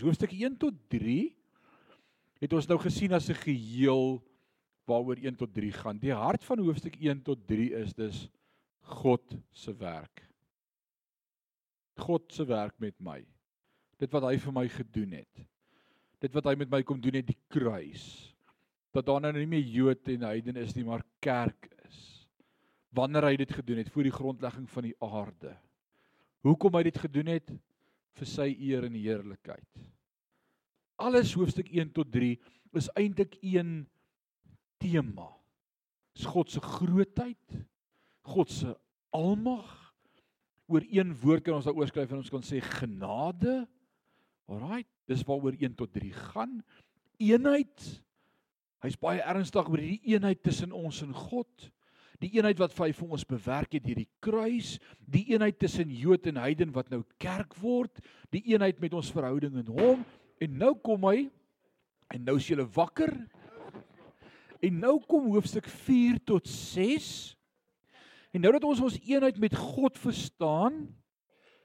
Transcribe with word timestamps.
Hoofstuk 0.00 0.32
1 0.32 0.56
tot 0.60 0.74
3 0.88 1.30
het 2.40 2.52
ons 2.56 2.66
nou 2.66 2.78
gesien 2.80 3.12
as 3.12 3.28
'n 3.28 3.36
geheel 3.36 4.22
waaroor 4.88 5.18
1 5.20 5.36
tot 5.36 5.52
3 5.54 5.72
gaan. 5.72 5.98
Die 5.98 6.12
hart 6.12 6.44
van 6.44 6.58
hoofstuk 6.58 6.96
1 6.96 7.22
tot 7.22 7.46
3 7.46 7.74
is 7.74 7.94
dus 7.94 8.28
God 8.80 9.36
se 9.52 9.74
werk. 9.76 10.24
God 12.00 12.32
se 12.32 12.44
werk 12.44 12.74
met 12.78 12.94
my. 12.98 13.20
Dit 14.00 14.12
wat 14.12 14.22
hy 14.22 14.38
vir 14.38 14.52
my 14.52 14.66
gedoen 14.68 15.12
het. 15.20 15.46
Dit 16.20 16.34
wat 16.36 16.44
hy 16.44 16.54
met 16.60 16.70
my 16.70 16.82
kom 16.82 17.00
doen 17.00 17.20
het 17.20 17.26
die 17.26 17.38
kruis. 17.48 18.34
Dat 18.92 19.06
daar 19.06 19.20
nou 19.20 19.32
nie 19.32 19.46
meer 19.46 19.64
Jood 19.64 20.08
en 20.08 20.26
heiden 20.26 20.56
is 20.56 20.74
nie, 20.74 20.84
maar 20.84 21.04
kerk 21.20 21.68
is. 21.86 22.26
Wanneer 22.90 23.28
hy 23.28 23.36
dit 23.36 23.52
gedoen 23.52 23.76
het 23.76 23.90
voor 23.92 24.02
die 24.02 24.16
grondlegging 24.16 24.68
van 24.70 24.88
die 24.88 24.96
aarde. 24.98 25.54
Hoekom 26.40 26.74
hy 26.74 26.82
dit 26.88 26.98
gedoen 26.98 27.26
het? 27.26 27.52
Vir 28.18 28.28
sy 28.28 28.48
eer 28.58 28.86
en 28.88 28.96
heerlikheid. 28.98 29.84
Alles 31.00 31.32
hoofstuk 31.38 31.70
1 31.72 31.92
tot 31.96 32.10
3 32.12 32.34
is 32.76 32.90
eintlik 32.98 33.36
een 33.40 33.84
tema. 34.80 35.28
Dis 36.16 36.28
God 36.28 36.50
se 36.52 36.60
grootheid, 36.60 37.56
God 38.28 38.50
se 38.52 38.74
almag. 39.16 39.68
Oor 40.70 40.84
een 40.86 41.14
woord 41.22 41.46
kan 41.46 41.56
ons 41.58 41.66
daaroor 41.66 41.90
skryf 41.90 42.12
en 42.12 42.20
ons 42.20 42.32
kan 42.32 42.44
sê 42.46 42.60
genade. 42.62 43.64
Alraai, 44.50 44.84
dis 45.10 45.24
waaroor 45.26 45.56
1 45.58 45.74
tot 45.78 45.92
3 45.94 46.12
gaan. 46.30 46.60
Eenheid. 47.20 47.88
Hy's 48.84 48.96
baie 49.00 49.20
ernstig 49.20 49.68
oor 49.68 49.80
hierdie 49.80 50.14
eenheid 50.14 50.40
tussen 50.44 50.72
ons 50.76 51.02
en 51.04 51.12
God 51.16 51.70
die 52.20 52.34
eenheid 52.36 52.58
wat 52.60 52.76
hy 52.78 52.90
vir 52.96 53.12
ons 53.16 53.26
bewerk 53.28 53.74
het 53.76 53.84
deur 53.84 54.02
die 54.02 54.10
kruis, 54.22 54.74
die 55.00 55.24
eenheid 55.32 55.58
tussen 55.60 55.90
Jood 55.92 56.28
en 56.28 56.40
heiden 56.42 56.72
wat 56.76 56.90
nou 56.92 57.02
kerk 57.22 57.56
word, 57.62 58.02
die 58.34 58.42
eenheid 58.52 58.80
met 58.82 58.94
ons 58.96 59.12
verhouding 59.14 59.56
in 59.62 59.70
hom 59.72 60.04
en 60.40 60.58
nou 60.60 60.74
kom 60.84 61.06
hy 61.08 61.28
en 62.10 62.24
nou 62.26 62.36
is 62.40 62.48
jy 62.50 62.58
wakker. 62.74 63.12
En 64.60 64.80
nou 64.82 64.98
kom 65.08 65.30
hoofstuk 65.32 65.68
4 65.86 66.18
tot 66.28 66.48
6. 66.48 67.36
En 68.34 68.44
nou 68.44 68.52
dat 68.52 68.66
ons 68.68 68.82
ons 68.84 68.98
eenheid 69.06 69.38
met 69.40 69.56
God 69.56 69.96
verstaan 69.98 70.82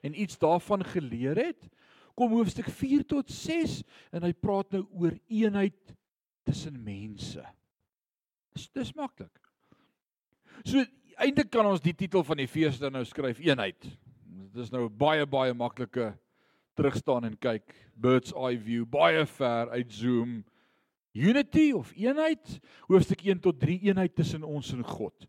en 0.06 0.20
iets 0.22 0.38
daarvan 0.40 0.86
geleer 0.86 1.40
het, 1.50 1.68
kom 2.16 2.32
hoofstuk 2.38 2.70
4 2.72 3.04
tot 3.10 3.32
6 3.32 3.82
en 4.16 4.24
hy 4.24 4.32
praat 4.38 4.72
nou 4.72 4.86
oor 4.96 5.18
eenheid 5.28 5.96
tussen 6.48 6.78
mense. 6.86 7.42
Dis 8.56 8.70
dis 8.72 8.94
maklik. 8.96 9.45
So 10.64 10.84
eintlik 11.22 11.52
kan 11.52 11.68
ons 11.68 11.84
die 11.84 11.96
titel 11.96 12.24
van 12.24 12.40
die 12.40 12.50
fees 12.50 12.80
dan 12.80 12.96
nou 12.96 13.04
skryf 13.08 13.40
eenheid. 13.44 13.80
Dit 14.56 14.64
is 14.64 14.72
nou 14.72 14.88
baie 14.90 15.26
baie 15.28 15.54
maklike 15.54 16.14
terugstaan 16.76 17.28
en 17.30 17.38
kyk 17.40 17.74
bird's 17.96 18.34
eye 18.36 18.60
view 18.60 18.86
baie 18.88 19.24
ver 19.38 19.72
uit 19.72 19.94
zoom 19.96 20.42
unity 21.16 21.70
of 21.76 21.94
eenheid 21.96 22.58
hoofstuk 22.90 23.24
1 23.24 23.40
tot 23.44 23.60
3 23.60 23.80
eenheid 23.88 24.16
tussen 24.16 24.44
ons 24.44 24.74
en 24.76 24.84
God. 24.84 25.28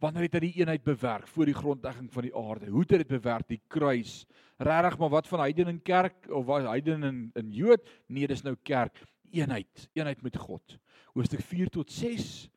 Wanneer 0.00 0.26
het 0.26 0.34
hy 0.36 0.40
die 0.44 0.56
eenheid 0.60 0.84
bewerk 0.84 1.28
voor 1.32 1.48
die 1.48 1.56
grondlegging 1.56 2.08
van 2.12 2.26
die 2.26 2.34
aarde? 2.36 2.68
Hoe 2.68 2.82
het 2.84 2.90
hy 2.92 2.98
dit 3.00 3.12
bewerk 3.14 3.48
die 3.48 3.62
kruis? 3.72 4.24
Regtig 4.60 4.98
maar 5.00 5.12
wat 5.12 5.28
van 5.28 5.40
heiden 5.40 5.70
en 5.72 5.78
kerk 5.84 6.28
of 6.28 6.44
wat 6.48 6.68
heiden 6.68 7.04
en 7.04 7.22
in 7.36 7.52
Jood? 7.52 7.84
Nee, 8.12 8.28
dis 8.28 8.44
nou 8.44 8.56
kerk. 8.62 9.00
Eenheid, 9.32 9.88
eenheid 9.96 10.20
met 10.24 10.36
God. 10.36 10.76
Hoofstuk 11.16 11.40
4 11.40 11.72
tot 11.72 11.92
6 11.92 12.48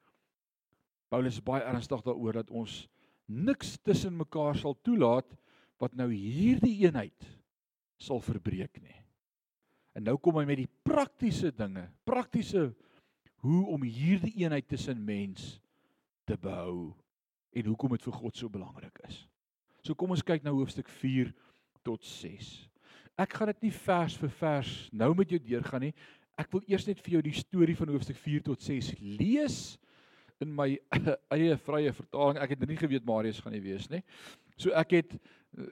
Paulus 1.09 1.39
is 1.39 1.45
baie 1.45 1.65
ernstig 1.65 2.02
daaroor 2.05 2.41
dat 2.41 2.52
ons 2.53 2.83
niks 3.29 3.77
tussen 3.85 4.15
mekaar 4.17 4.57
sal 4.57 4.77
toelaat 4.85 5.29
wat 5.81 5.95
nou 5.97 6.09
hierdie 6.11 6.75
eenheid 6.85 7.27
sal 8.02 8.21
verbreek 8.23 8.79
nie. 8.81 8.95
En 9.97 10.05
nou 10.05 10.15
kom 10.21 10.37
hy 10.39 10.45
met 10.47 10.61
die 10.61 10.71
praktiese 10.85 11.52
dinge, 11.55 11.87
praktiese 12.07 12.69
hoe 13.43 13.61
om 13.73 13.83
hierdie 13.83 14.35
eenheid 14.43 14.67
tussen 14.69 14.99
mens 15.03 15.57
te 16.27 16.37
behou 16.37 16.93
en 17.55 17.69
hoekom 17.71 17.95
dit 17.95 18.05
vir 18.05 18.17
God 18.19 18.37
so 18.37 18.52
belangrik 18.52 19.02
is. 19.08 19.23
So 19.83 19.95
kom 19.98 20.14
ons 20.14 20.25
kyk 20.25 20.43
nou 20.45 20.59
hoofstuk 20.59 20.89
4 20.99 21.31
tot 21.87 22.05
6. 22.05 22.49
Ek 23.19 23.33
gaan 23.36 23.52
dit 23.52 23.67
nie 23.67 23.75
vers 23.75 24.15
vir 24.19 24.31
vers 24.39 24.73
nou 24.95 25.11
met 25.17 25.31
jou 25.31 25.39
deurgaan 25.42 25.87
nie. 25.87 25.93
Ek 26.39 26.52
wil 26.53 26.64
eers 26.69 26.86
net 26.87 27.02
vir 27.03 27.17
jou 27.17 27.23
die 27.25 27.36
storie 27.36 27.75
van 27.75 27.92
hoofstuk 27.92 28.19
4 28.19 28.45
tot 28.52 28.64
6 28.64 28.93
lees 29.19 29.59
in 30.44 30.52
my 30.55 30.72
eie 31.36 31.58
vrye 31.66 31.94
vertaling. 31.95 32.39
Ek 32.42 32.55
het 32.55 32.66
nie 32.67 32.80
geweet 32.80 33.08
Marius 33.08 33.42
gaan 33.44 33.55
nie 33.55 33.64
wees 33.64 33.89
nie. 33.92 34.02
So 34.60 34.73
ek 34.77 34.95
het 35.00 35.16
uh, 35.16 35.67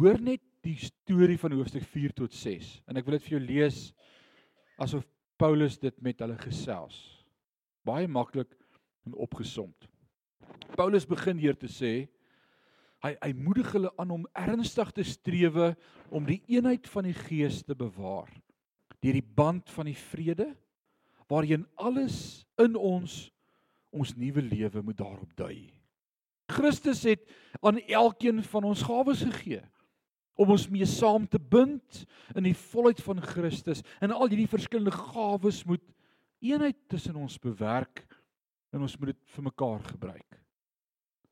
hoor 0.00 0.20
net 0.22 0.42
die 0.66 0.76
storie 0.82 1.38
van 1.38 1.54
hoofstuk 1.54 1.84
4 1.86 2.14
tot 2.16 2.34
6 2.34 2.80
en 2.90 2.98
ek 2.98 3.06
wil 3.06 3.18
dit 3.18 3.26
vir 3.28 3.36
jou 3.36 3.42
lees 3.44 3.80
asof 4.82 5.04
Paulus 5.38 5.76
dit 5.78 5.94
met 6.02 6.18
hulle 6.24 6.38
gesels. 6.40 6.96
Baie 7.86 8.08
maklik 8.08 8.50
en 9.06 9.14
opgesomd. 9.22 9.86
Paulus 10.74 11.06
begin 11.06 11.38
hier 11.38 11.56
te 11.58 11.70
sê 11.70 11.94
hy 13.04 13.12
hy 13.20 13.30
moedig 13.36 13.68
hulle 13.76 13.92
aan 14.00 14.14
om 14.16 14.26
ernstig 14.34 14.90
te 14.96 15.04
strewe 15.06 15.74
om 16.10 16.26
die 16.26 16.40
eenheid 16.50 16.88
van 16.90 17.06
die 17.06 17.16
gees 17.16 17.60
te 17.66 17.76
bewaar 17.76 18.30
deur 19.04 19.18
die 19.18 19.34
band 19.36 19.70
van 19.70 19.90
die 19.90 19.98
vrede 19.98 20.48
waarheen 21.30 21.66
alles 21.76 22.46
in 22.62 22.78
ons 22.78 23.26
ons 23.96 24.14
nuwe 24.18 24.42
lewe 24.44 24.82
moet 24.82 24.98
daarop 24.98 25.32
dui. 25.38 25.70
Christus 26.52 27.02
het 27.08 27.24
aan 27.60 27.80
elkeen 27.80 28.42
van 28.44 28.68
ons 28.68 28.84
gawes 28.86 29.24
gegee 29.26 29.62
om 30.36 30.52
ons 30.52 30.66
mee 30.68 30.86
saam 30.86 31.24
te 31.28 31.40
bind 31.40 32.02
in 32.36 32.44
die 32.44 32.56
volheid 32.68 33.00
van 33.02 33.22
Christus. 33.24 33.80
En 34.04 34.12
al 34.12 34.28
hierdie 34.28 34.50
verskillende 34.50 34.92
gawes 34.92 35.62
moet 35.64 35.84
eenheid 36.44 36.76
tussen 36.92 37.16
ons 37.16 37.38
bewerk 37.40 38.04
en 38.74 38.84
ons 38.84 38.96
moet 39.00 39.14
dit 39.14 39.22
vir 39.32 39.46
mekaar 39.48 39.80
gebruik. 39.88 40.40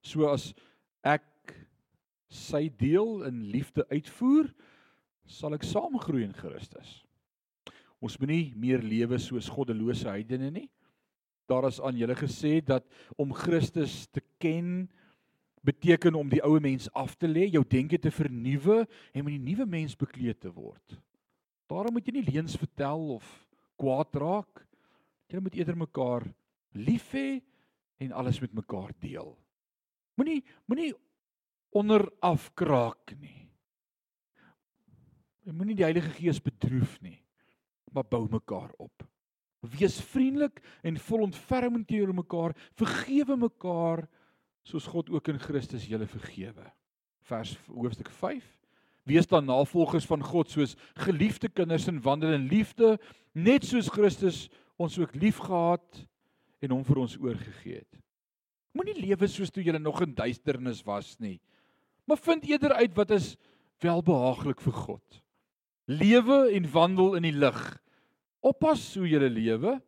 So 0.05 0.31
as 0.33 0.51
ek 1.05 1.53
sy 2.33 2.67
deel 2.81 3.27
in 3.29 3.45
liefde 3.53 3.85
uitvoer, 3.93 4.49
sal 5.29 5.55
ek 5.57 5.67
saamgroei 5.69 6.25
in 6.25 6.35
Christus. 6.37 7.03
Ons 8.05 8.17
moenie 8.21 8.55
meer 8.61 8.83
lewe 8.85 9.21
soos 9.21 9.53
goddelose 9.53 10.09
heidene 10.09 10.51
nie 10.53 10.69
daar 11.51 11.67
is 11.69 11.81
aan 11.81 11.97
julle 11.99 12.17
gesê 12.19 12.59
dat 12.65 12.87
om 13.21 13.35
Christus 13.37 14.07
te 14.13 14.23
ken 14.43 14.89
beteken 15.65 16.15
om 16.15 16.29
die 16.29 16.43
ou 16.45 16.59
mens 16.61 16.91
af 16.93 17.17
te 17.17 17.29
lê, 17.29 17.47
jou 17.49 17.65
denke 17.65 17.99
te 17.99 18.13
vernuwe 18.13 18.85
en 19.13 19.25
met 19.25 19.33
die 19.33 19.43
nuwe 19.43 19.67
mens 19.67 19.97
bekleed 19.97 20.43
te 20.43 20.53
word. 20.53 20.99
Daarom 21.71 21.97
moet 21.97 22.09
jy 22.09 22.19
nie 22.19 22.29
leuns 22.29 22.59
vertel 22.61 23.15
of 23.17 23.25
kwaad 23.81 24.13
raak. 24.21 24.65
Jy 25.33 25.41
moet 25.41 25.57
eerder 25.57 25.79
mekaar 25.81 26.27
lief 26.77 27.09
hê 27.17 27.41
en 28.05 28.13
alles 28.13 28.43
met 28.43 28.53
mekaar 28.53 28.93
deel. 29.01 29.33
Moenie 30.21 30.43
moenie 30.69 30.93
onder 31.75 32.05
afkraak 32.23 33.17
nie. 33.19 33.49
Jy 35.45 35.53
moenie 35.57 35.77
die 35.77 35.87
Heilige 35.87 36.13
Gees 36.17 36.39
bedroef 36.41 36.97
nie, 37.05 37.19
maar 37.93 38.07
bou 38.09 38.25
mekaar 38.31 38.71
op. 38.81 39.05
Wees 39.65 39.97
vriendelik 40.13 40.61
en 40.85 40.99
vol 41.01 41.25
ontferming 41.29 41.87
teenoor 41.89 42.15
mekaar. 42.15 42.55
Vergewe 42.77 43.37
mekaar 43.37 44.05
soos 44.65 44.89
God 44.89 45.11
ook 45.13 45.29
in 45.33 45.41
Christus 45.41 45.87
julle 45.89 46.07
vergewe. 46.09 46.67
Vers 47.25 47.55
hoofstuk 47.69 48.11
5. 48.11 48.45
Wees 49.05 49.29
dan 49.29 49.45
navolgers 49.49 50.07
van 50.09 50.23
God 50.25 50.53
soos 50.53 50.77
geliefde 51.05 51.49
kinders 51.49 51.89
en 51.89 52.01
wandel 52.05 52.37
in 52.37 52.49
liefde, 52.49 52.97
net 53.33 53.65
soos 53.69 53.91
Christus 53.93 54.47
ons 54.81 54.97
ook 54.99 55.15
liefgehad 55.17 56.05
en 56.65 56.73
hom 56.73 56.85
vir 56.85 57.03
ons 57.05 57.17
oorgegee 57.21 57.83
het. 57.83 58.01
Moenie 58.75 58.97
lewe 58.97 59.29
soos 59.31 59.53
toe 59.55 59.63
jy 59.63 59.77
nog 59.79 60.01
in 60.03 60.17
duisternis 60.17 60.83
was 60.87 61.15
nie. 61.21 61.39
Maar 62.09 62.21
vind 62.21 62.49
eerder 62.49 62.73
uit 62.81 62.97
wat 62.97 63.13
is 63.15 63.35
welbehaaglik 63.85 64.61
vir 64.65 64.77
God. 64.77 65.21
Lewe 65.85 66.49
en 66.57 66.67
wandel 66.73 67.17
in 67.21 67.29
die 67.29 67.37
lig 67.37 67.61
Oppas 68.45 68.83
hoe 68.99 69.09
jy 69.09 69.23
lewe 69.25 69.79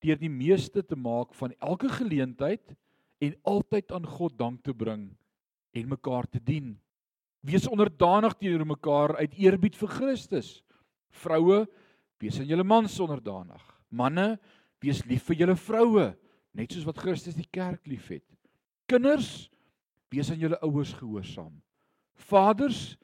deur 0.00 0.20
die 0.20 0.30
meeste 0.30 0.82
te 0.86 0.96
maak 0.96 1.34
van 1.36 1.52
elke 1.58 1.90
geleentheid 1.92 2.72
en 3.20 3.34
altyd 3.50 3.90
aan 3.92 4.06
God 4.06 4.38
dank 4.38 4.62
te 4.64 4.72
bring 4.72 5.10
en 5.76 5.90
mekaar 5.90 6.28
te 6.30 6.40
dien. 6.40 6.72
Wees 7.44 7.68
onderdanig 7.68 8.36
teenoor 8.38 8.66
mekaar 8.76 9.16
uit 9.20 9.36
eerbied 9.40 9.76
vir 9.76 9.92
Christus. 9.92 10.48
Vroue, 11.10 11.64
wees 12.20 12.38
aan 12.40 12.48
julle 12.48 12.64
mans 12.64 12.96
onderdanig. 13.00 13.62
Manne, 13.90 14.38
wees 14.80 15.02
lief 15.08 15.26
vir 15.28 15.42
julle 15.42 15.56
vroue, 15.58 16.10
net 16.56 16.72
soos 16.72 16.86
wat 16.86 17.00
Christus 17.02 17.36
die 17.36 17.48
kerk 17.50 17.86
liefhet. 17.90 18.24
Kinders, 18.88 19.48
wees 20.12 20.30
aan 20.30 20.40
julle 20.40 20.58
ouers 20.66 20.92
gehoorsaam. 20.98 21.52
Vaders, 22.30 22.94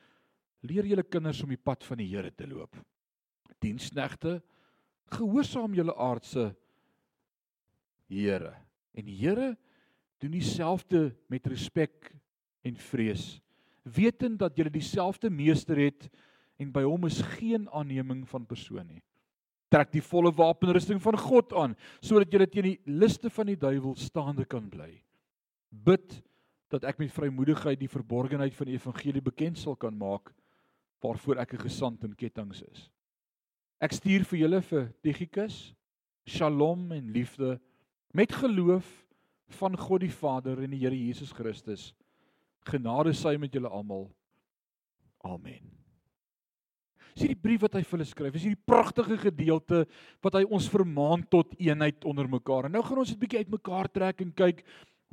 leer 0.67 0.87
julle 0.87 1.05
kinders 1.07 1.43
om 1.45 1.53
die 1.53 1.61
pad 1.61 1.85
van 1.87 2.01
die 2.01 2.09
Here 2.11 2.31
te 2.31 2.47
loop. 2.49 2.77
Diensknegte, 3.63 4.41
gehoorsaam 5.11 5.75
julle 5.75 5.95
aardse 5.95 6.55
Here. 8.07 8.53
En 8.95 9.05
die 9.09 9.17
Here 9.19 9.57
doen 10.23 10.31
dieselfde 10.31 11.11
met 11.29 11.47
respek 11.51 12.13
en 12.63 12.77
vrees, 12.79 13.41
wetend 13.83 14.39
dat 14.39 14.57
julle 14.57 14.71
dieselfde 14.71 15.31
meester 15.31 15.79
het 15.79 16.09
en 16.57 16.71
by 16.73 16.85
hom 16.87 17.07
is 17.07 17.19
geen 17.37 17.67
aanneming 17.75 18.25
van 18.31 18.47
persoon 18.47 18.87
nie. 18.87 19.03
Trek 19.71 19.91
die 19.93 20.05
volle 20.05 20.31
wapenrusting 20.35 21.03
van 21.03 21.19
God 21.19 21.53
aan 21.59 21.75
sodat 21.99 22.33
jy 22.33 22.47
teen 22.47 22.71
die 22.71 22.81
liste 22.87 23.31
van 23.31 23.51
die 23.51 23.59
duiwel 23.59 23.97
staande 23.99 24.47
kan 24.47 24.71
bly. 24.71 24.93
Bid 25.71 26.23
dat 26.73 26.87
ek 26.87 26.99
met 27.03 27.15
vrymoedigheid 27.15 27.79
die 27.79 27.91
verborgenheid 27.91 28.55
van 28.55 28.71
die 28.71 28.79
evangelie 28.79 29.23
bekend 29.23 29.59
sal 29.59 29.77
kan 29.79 29.95
maak 29.99 30.33
waarvoor 31.03 31.43
ek 31.43 31.55
'n 31.55 31.67
gesant 31.69 32.05
in 32.05 32.15
kettinge 32.15 32.65
is. 32.73 32.91
Ek 33.83 33.93
stuur 33.93 34.25
vir 34.25 34.41
julle 34.41 34.63
vir 34.65 34.87
Tychicus 35.05 35.57
shalom 36.27 36.89
en 36.97 37.11
liefde 37.13 37.59
met 38.17 38.33
geloof 38.33 38.87
van 39.61 39.77
God 39.79 40.03
die 40.03 40.13
Vader 40.13 40.63
en 40.65 40.73
die 40.73 40.81
Here 40.81 40.97
Jesus 40.97 41.33
Christus. 41.37 41.93
Genade 42.67 43.13
sy 43.15 43.37
met 43.39 43.53
julle 43.55 43.71
almal. 43.71 44.09
Amen. 45.27 45.61
Dis 47.15 47.27
hierdie 47.27 47.41
brief 47.41 47.63
wat 47.65 47.77
hy 47.79 47.85
vir 47.85 47.97
hulle 47.97 48.09
skryf. 48.09 48.35
Dis 48.35 48.47
hierdie 48.49 48.69
pragtige 48.69 49.17
gedeelte 49.21 49.85
wat 50.25 50.41
hy 50.41 50.43
ons 50.49 50.67
vermaan 50.73 51.23
tot 51.33 51.55
eenheid 51.61 52.05
onder 52.09 52.29
mekaar. 52.29 52.67
En 52.67 52.77
nou 52.77 52.83
gaan 52.85 53.05
ons 53.05 53.13
dit 53.13 53.21
bietjie 53.21 53.45
uitmekaar 53.45 53.89
trek 53.93 54.25
en 54.25 54.35
kyk 54.37 54.65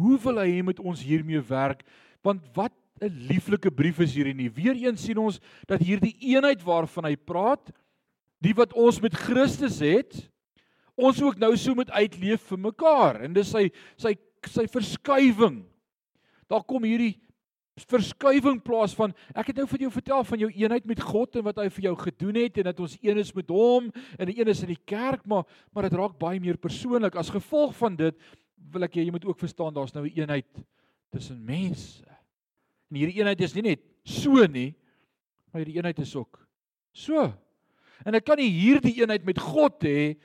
hoe 0.01 0.17
wil 0.23 0.41
hy 0.41 0.63
met 0.65 0.81
ons 0.81 1.03
hiermee 1.05 1.43
werk? 1.51 1.83
Want 2.25 2.47
wat 2.55 2.73
'n 3.03 3.27
lieflike 3.29 3.71
brief 3.71 3.99
is 3.99 4.15
hierdie 4.15 4.35
nie. 4.35 4.49
Weereens 4.49 5.03
sien 5.03 5.17
ons 5.17 5.39
dat 5.67 5.81
hierdie 5.81 6.15
eenheid 6.19 6.61
waarvan 6.63 7.05
hy 7.05 7.15
praat, 7.15 7.71
die 8.43 8.53
wat 8.57 8.75
ons 8.75 8.99
met 9.03 9.15
Christus 9.15 9.79
het, 9.83 10.17
ons 10.99 11.21
ook 11.23 11.39
nou 11.41 11.53
so 11.57 11.75
moet 11.77 11.91
uitleef 11.91 12.43
vir 12.51 12.61
mekaar. 12.69 13.23
En 13.25 13.35
dis 13.35 13.49
sy 13.49 13.69
sy 13.97 14.15
sy 14.43 14.65
verskuiwing. 14.67 15.61
Daar 16.51 16.65
kom 16.67 16.83
hierdie 16.83 17.15
verskuiwing 17.89 18.59
plaas 18.61 18.93
van 18.93 19.13
ek 19.33 19.49
het 19.49 19.61
nou 19.61 19.65
vir 19.71 19.85
jou 19.85 19.91
vertel 19.95 20.25
van 20.29 20.41
jou 20.43 20.49
eenheid 20.51 20.85
met 20.85 20.99
God 21.01 21.39
en 21.39 21.45
wat 21.47 21.61
hy 21.63 21.69
vir 21.73 21.87
jou 21.87 21.93
gedoen 22.03 22.37
het 22.37 22.59
en 22.61 22.67
dat 22.69 22.81
ons 22.85 22.93
een 23.01 23.17
is 23.17 23.31
met 23.33 23.49
hom 23.49 23.87
en 24.21 24.29
een 24.29 24.51
is 24.51 24.61
in 24.61 24.73
die 24.75 24.83
kerk 24.85 25.25
maar 25.25 25.47
maar 25.73 25.87
dit 25.87 25.97
raak 25.97 26.13
baie 26.21 26.41
meer 26.43 26.59
persoonlik 26.61 27.17
as 27.17 27.33
gevolg 27.33 27.73
van 27.79 27.97
dit 27.97 28.19
wil 28.75 28.85
ek 28.85 28.99
jy 29.01 29.07
moet 29.09 29.25
ook 29.25 29.41
verstaan 29.41 29.73
daar's 29.73 29.95
nou 29.95 30.05
'n 30.05 30.13
eenheid 30.13 30.61
tussen 31.09 31.41
mense 31.41 32.05
en 32.05 32.99
hierdie 33.01 33.17
eenheid 33.17 33.41
is 33.41 33.55
nie 33.55 33.65
net 33.73 33.81
so 34.05 34.45
nie 34.45 34.75
maar 35.49 35.65
hierdie 35.65 35.81
eenheid 35.81 35.99
is 35.99 36.15
ook 36.15 36.45
so 36.93 37.33
en 38.05 38.15
ek 38.15 38.25
kan 38.27 38.39
nie 38.39 38.51
hierdie 38.51 38.95
eenheid 39.01 39.25
met 39.25 39.39
God 39.39 39.83
hê 39.87 40.15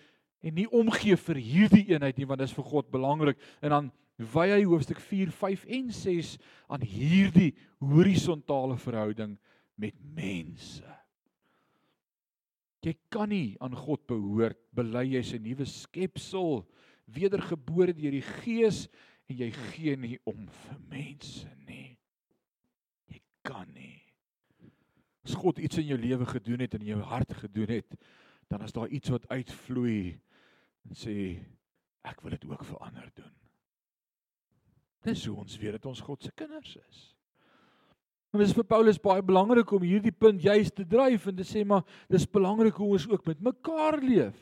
en 0.43 0.55
nie 0.55 0.69
omgee 0.75 1.17
vir 1.17 1.41
hierdie 1.43 1.87
eenheid 1.95 2.19
nie 2.19 2.29
want 2.29 2.43
dit 2.43 2.51
is 2.51 2.57
vir 2.57 2.69
God 2.71 2.91
belangrik 2.95 3.41
en 3.63 3.75
dan 3.75 3.91
wy 4.19 4.49
hy 4.51 4.63
hoofstuk 4.67 4.99
4, 4.99 5.31
5 5.31 5.65
en 5.79 5.91
6 5.95 6.37
aan 6.75 6.83
hierdie 6.83 7.53
horisontale 7.79 8.75
verhouding 8.83 9.37
met 9.79 9.95
mense. 10.15 10.83
Jy 12.83 12.95
kan 13.11 13.31
nie 13.31 13.57
aan 13.63 13.75
God 13.79 14.05
behoort 14.11 14.59
bely 14.75 15.05
jy's 15.15 15.35
'n 15.35 15.43
nuwe 15.43 15.67
skepsel, 15.67 16.67
wedergebore 17.07 17.95
deur 17.95 18.15
die 18.15 18.23
Gees 18.43 18.89
en 19.29 19.37
jy 19.37 19.51
gee 19.51 19.97
nie 19.97 20.19
om 20.25 20.47
vir 20.47 20.79
mense 20.91 21.49
nie. 21.67 21.99
Jy 23.09 23.21
kan 23.43 23.67
nie. 23.75 24.08
As 25.29 25.37
God 25.37 25.61
iets 25.61 25.77
in 25.83 25.91
jou 25.91 25.99
lewe 26.01 26.25
gedoen 26.27 26.65
het 26.65 26.75
en 26.75 26.87
in 26.87 26.95
jou 26.95 27.03
hart 27.05 27.35
gedoen 27.43 27.69
het, 27.77 27.99
dan 28.49 28.65
is 28.65 28.73
daar 28.73 28.89
iets 28.89 29.13
wat 29.13 29.29
uitvloei 29.29 30.17
en 30.89 30.97
sê 30.97 31.17
ek 32.09 32.23
wil 32.25 32.33
dit 32.33 32.47
ook 32.49 32.65
vir 32.65 32.85
ander 32.87 33.11
doen. 33.13 33.35
Dis 35.05 35.27
hoe 35.29 35.37
ons 35.45 35.59
weet 35.61 35.77
dat 35.77 35.89
ons 35.91 36.01
God 36.01 36.25
se 36.25 36.33
kinders 36.33 36.79
is. 36.81 37.03
En 38.33 38.41
dit 38.41 38.49
is 38.49 38.57
vir 38.57 38.67
Paulus 38.69 39.01
baie 39.01 39.25
belangrik 39.25 39.71
om 39.73 39.85
hierdie 39.85 40.13
punt 40.13 40.41
juist 40.45 40.75
te 40.77 40.85
dryf 40.89 41.29
en 41.29 41.37
te 41.37 41.47
sê 41.49 41.65
maar 41.65 41.85
dis 42.13 42.29
belangrik 42.29 42.81
hoe 42.81 42.95
ons 42.97 43.09
ook 43.09 43.29
met 43.29 43.45
mekaar 43.45 44.01
leef. 44.05 44.37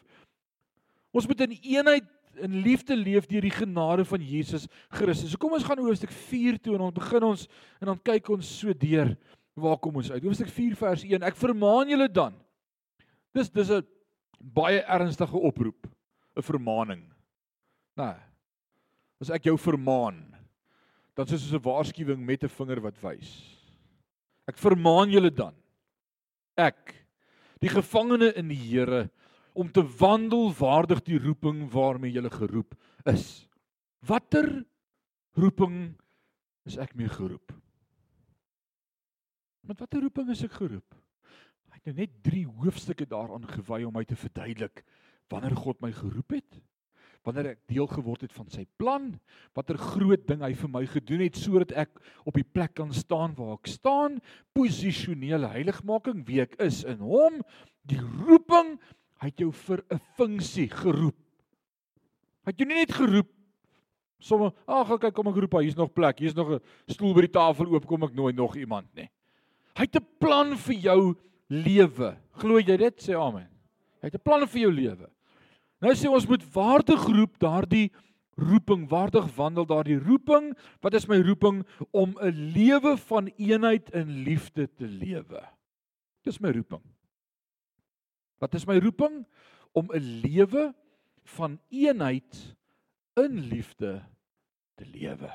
Ons 1.15 1.27
moet 1.27 1.47
in 1.47 1.59
eenheid 1.59 2.13
in 2.45 2.59
liefde 2.61 2.97
leef 2.99 3.27
deur 3.31 3.45
die 3.47 3.55
genade 3.55 4.05
van 4.05 4.21
Jesus 4.21 4.67
Christus. 4.93 5.33
So 5.33 5.41
kom 5.41 5.55
ons 5.57 5.65
gaan 5.65 5.81
hoofstuk 5.81 6.13
4 6.13 6.59
toe 6.61 6.75
en 6.77 6.85
ons 6.89 6.97
begin 6.99 7.25
ons 7.31 7.47
en 7.81 7.91
dan 7.93 8.03
kyk 8.11 8.29
ons 8.35 8.51
so 8.61 8.75
deur 8.77 9.15
waar 9.57 9.79
kom 9.81 9.97
ons 9.97 10.11
uit. 10.13 10.23
Hoofstuk 10.23 10.51
4 10.53 10.77
vers 10.77 11.05
1. 11.05 11.25
Ek 11.27 11.37
vermaan 11.37 11.89
julle 11.89 12.09
dan. 12.13 12.37
Dis 13.35 13.51
dis 13.51 13.71
'n 13.71 13.83
baie 14.41 14.81
ernstige 14.85 15.37
oproep, 15.37 15.89
'n 16.37 16.43
vermaaning. 16.43 17.03
Nou, 17.97 18.17
as 19.21 19.31
ek 19.31 19.45
jou 19.45 19.57
vermaan, 19.57 20.35
dan 21.15 21.27
dit 21.27 21.41
'n 21.41 21.63
waarskuwing 21.63 22.25
met 22.25 22.45
'n 22.45 22.49
vinger 22.49 22.81
wat 22.81 23.03
wys. 23.03 23.57
Ek 24.47 24.59
vermaan 24.59 25.11
julle 25.11 25.31
dan 25.31 25.55
ek 26.57 26.95
die 27.61 27.69
gevangene 27.69 28.33
in 28.37 28.49
die 28.49 28.57
Here 28.57 29.11
om 29.57 29.69
te 29.73 29.83
wandel 29.99 30.53
waardig 30.53 31.03
die 31.05 31.19
roeping 31.19 31.71
waarmee 31.73 32.13
julle 32.13 32.31
geroep 32.31 32.75
is. 33.09 33.49
Watter 34.05 34.65
roeping 35.37 35.95
is 36.65 36.77
ek 36.77 36.95
mee 36.97 37.09
geroep? 37.09 37.53
Met 39.67 39.81
watter 39.83 40.01
roeping 40.01 40.31
is 40.31 40.45
ek 40.47 40.55
geroep? 40.61 40.95
Hy 41.73 41.81
het 41.81 41.89
nou 41.91 41.97
net 41.99 42.15
3 42.27 42.45
hoofstukke 42.63 43.07
daaraan 43.11 43.47
gewy 43.51 43.83
om 43.87 43.95
my 43.99 44.05
te 44.07 44.19
verduidelik 44.19 44.85
wanneer 45.33 45.57
God 45.59 45.81
my 45.83 45.91
geroep 45.95 46.37
het 46.39 46.61
wanneer 47.27 47.57
ek 47.57 47.63
deel 47.67 47.89
geword 47.91 48.23
het 48.23 48.35
van 48.37 48.47
sy 48.55 48.63
plan, 48.79 49.09
watter 49.59 49.79
groot 49.81 50.23
ding 50.29 50.45
hy 50.47 50.53
vir 50.55 50.71
my 50.71 50.85
gedoen 50.87 51.25
het 51.25 51.39
sodat 51.41 51.73
ek 51.75 51.99
op 52.23 52.37
die 52.39 52.47
plek 52.47 52.77
kan 52.79 52.93
staan 52.95 53.35
waar 53.35 53.57
ek 53.57 53.71
staan, 53.73 54.21
posisionele 54.55 55.51
heiligmaking, 55.51 56.23
wie 56.29 56.39
ek 56.45 56.55
is 56.63 56.85
in 56.87 57.03
hom, 57.03 57.41
die 57.91 57.99
roeping, 57.99 58.77
hy 59.19 59.33
het 59.33 59.43
jou 59.43 59.51
vir 59.51 59.83
'n 59.91 60.01
funksie 60.15 60.69
geroep. 60.71 61.19
Hy 62.47 62.55
het 62.55 62.63
jou 62.63 62.69
nie 62.69 62.79
net 62.79 62.95
geroep 62.95 63.33
sommer, 64.23 64.55
ag 64.67 64.91
okay, 64.91 65.11
kom 65.11 65.27
ek 65.27 65.43
roep, 65.43 65.59
hier's 65.61 65.77
nog 65.77 65.93
plek, 65.93 66.21
hier's 66.21 66.37
nog 66.37 66.55
'n 66.55 66.61
stoel 66.87 67.15
by 67.15 67.27
die 67.27 67.35
tafel 67.35 67.67
oop, 67.67 67.87
kom 67.87 68.05
ek 68.05 68.15
nooi 68.15 68.33
nog 68.33 68.57
iemand 68.57 68.87
nie. 68.95 69.11
Hy 69.77 69.85
het 69.85 69.97
'n 69.97 70.09
plan 70.19 70.57
vir 70.57 70.75
jou 70.75 71.15
lewe. 71.49 72.17
Glo 72.33 72.59
jy 72.59 72.77
dit? 72.77 72.97
Sê 72.99 73.15
amen. 73.15 73.49
Hy 74.01 74.09
het 74.09 74.15
'n 74.15 74.25
plan 74.25 74.47
vir 74.47 74.61
jou 74.61 74.73
lewe. 74.73 75.11
Nou 75.81 75.93
sê 75.93 76.09
ons 76.09 76.27
moet 76.27 76.43
waardig 76.53 77.03
roep 77.05 77.39
daardie 77.39 77.93
roeping, 78.37 78.89
waardig 78.89 79.29
wandel 79.37 79.67
daardie 79.67 79.99
roeping. 79.99 80.55
Wat 80.81 80.95
is 80.95 81.07
my 81.09 81.21
roeping 81.21 81.65
om 81.91 82.17
'n 82.21 82.53
lewe 82.53 82.97
van 82.97 83.29
eenheid 83.37 83.91
in 83.91 84.25
liefde 84.25 84.69
te 84.75 84.87
lewe? 84.87 85.43
Dis 86.23 86.41
my 86.41 86.51
roeping. 86.51 86.83
Wat 88.39 88.55
is 88.55 88.67
my 88.67 88.79
roeping 88.79 89.27
om 89.73 89.91
'n 89.93 90.21
lewe 90.25 90.75
van 91.25 91.61
eenheid 91.69 92.57
in 93.17 93.41
liefde 93.49 94.03
te 94.75 94.85
lewe? 94.85 95.31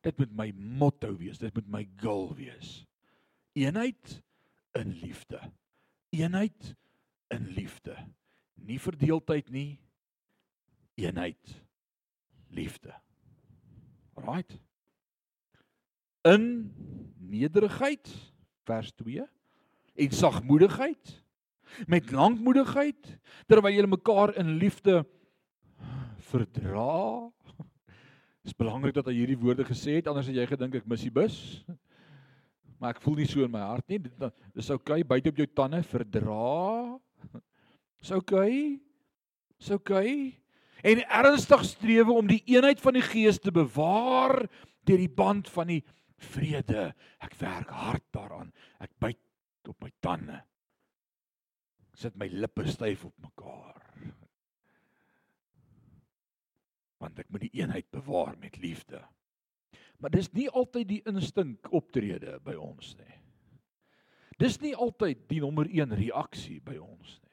Dit 0.00 0.18
moet 0.18 0.36
my 0.36 0.52
motto 0.56 1.16
wees, 1.16 1.38
dit 1.38 1.54
moet 1.54 1.68
my 1.68 1.88
goal 2.00 2.34
wees. 2.38 2.84
Eenheid 3.52 4.22
in 4.78 4.92
liefde. 5.00 5.40
Eenheid 6.14 6.74
in 7.28 7.48
liefde 7.56 7.96
nie 8.68 8.78
verdeeldheid 8.82 9.50
nie 9.52 9.78
eenheid 10.98 11.54
liefde 12.54 12.94
right 14.18 14.56
in 16.28 16.44
nederigheid 17.30 18.10
vers 18.68 18.90
2 19.00 19.24
en 19.98 20.16
sagmoedigheid 20.16 21.14
met 21.86 22.10
lankmoedigheid 22.12 23.14
terwyl 23.46 23.76
julle 23.76 23.94
mekaar 23.94 24.34
in 24.40 24.56
liefde 24.60 25.02
verdra 26.30 27.28
is 28.48 28.56
belangrik 28.56 28.96
dat 28.96 29.10
hy 29.10 29.18
hierdie 29.20 29.40
woorde 29.40 29.66
gesê 29.68 29.98
het 29.98 30.08
anders 30.10 30.30
het 30.30 30.40
jy 30.40 30.46
gedink 30.48 30.80
ek 30.80 30.88
mis 30.88 31.04
die 31.06 31.14
bus 31.14 31.36
maar 32.78 32.94
ek 32.94 33.02
voel 33.04 33.20
nie 33.20 33.28
so 33.28 33.44
in 33.44 33.52
my 33.52 33.64
hart 33.68 33.86
nie 33.92 34.00
dis 34.00 34.72
oukei 34.72 35.02
okay, 35.02 35.10
byt 35.16 35.30
op 35.32 35.44
jou 35.44 35.48
tande 35.60 35.82
verdra 35.86 36.48
Dis 37.98 38.14
oukei. 38.14 38.78
Dis 39.58 39.70
oukei. 39.74 40.10
En 40.86 41.02
ernstig 41.02 41.64
strewe 41.66 42.14
om 42.14 42.28
die 42.30 42.42
eenheid 42.46 42.80
van 42.82 42.94
die 42.94 43.04
Gees 43.04 43.40
te 43.42 43.52
bewaar 43.54 44.44
deur 44.86 45.00
die 45.02 45.10
band 45.10 45.50
van 45.50 45.72
die 45.72 45.80
vrede. 46.30 46.92
Ek 47.22 47.34
werk 47.40 47.72
hard 47.74 48.04
daaraan. 48.14 48.52
Ek 48.82 48.94
byt 49.02 49.68
op 49.68 49.82
my 49.82 49.90
tande. 50.04 50.38
Sit 51.98 52.14
my 52.16 52.30
lippe 52.30 52.66
styf 52.70 53.04
op 53.08 53.14
mekaar. 53.18 53.77
Want 56.98 57.18
ek 57.18 57.30
moet 57.30 57.46
die 57.46 57.60
eenheid 57.60 57.90
bewaar 57.90 58.36
met 58.38 58.58
liefde. 58.58 59.04
Maar 59.98 60.10
dis 60.10 60.32
nie 60.32 60.48
altyd 60.48 60.88
die 60.88 61.02
instink 61.06 61.70
optrede 61.74 62.38
by 62.44 62.54
ons 62.54 62.94
nie. 62.98 63.14
Dis 64.38 64.60
nie 64.62 64.74
altyd 64.74 65.24
die 65.30 65.40
nommer 65.42 65.66
1 65.66 65.94
reaksie 65.98 66.60
by 66.62 66.76
ons 66.78 67.18
nie 67.22 67.28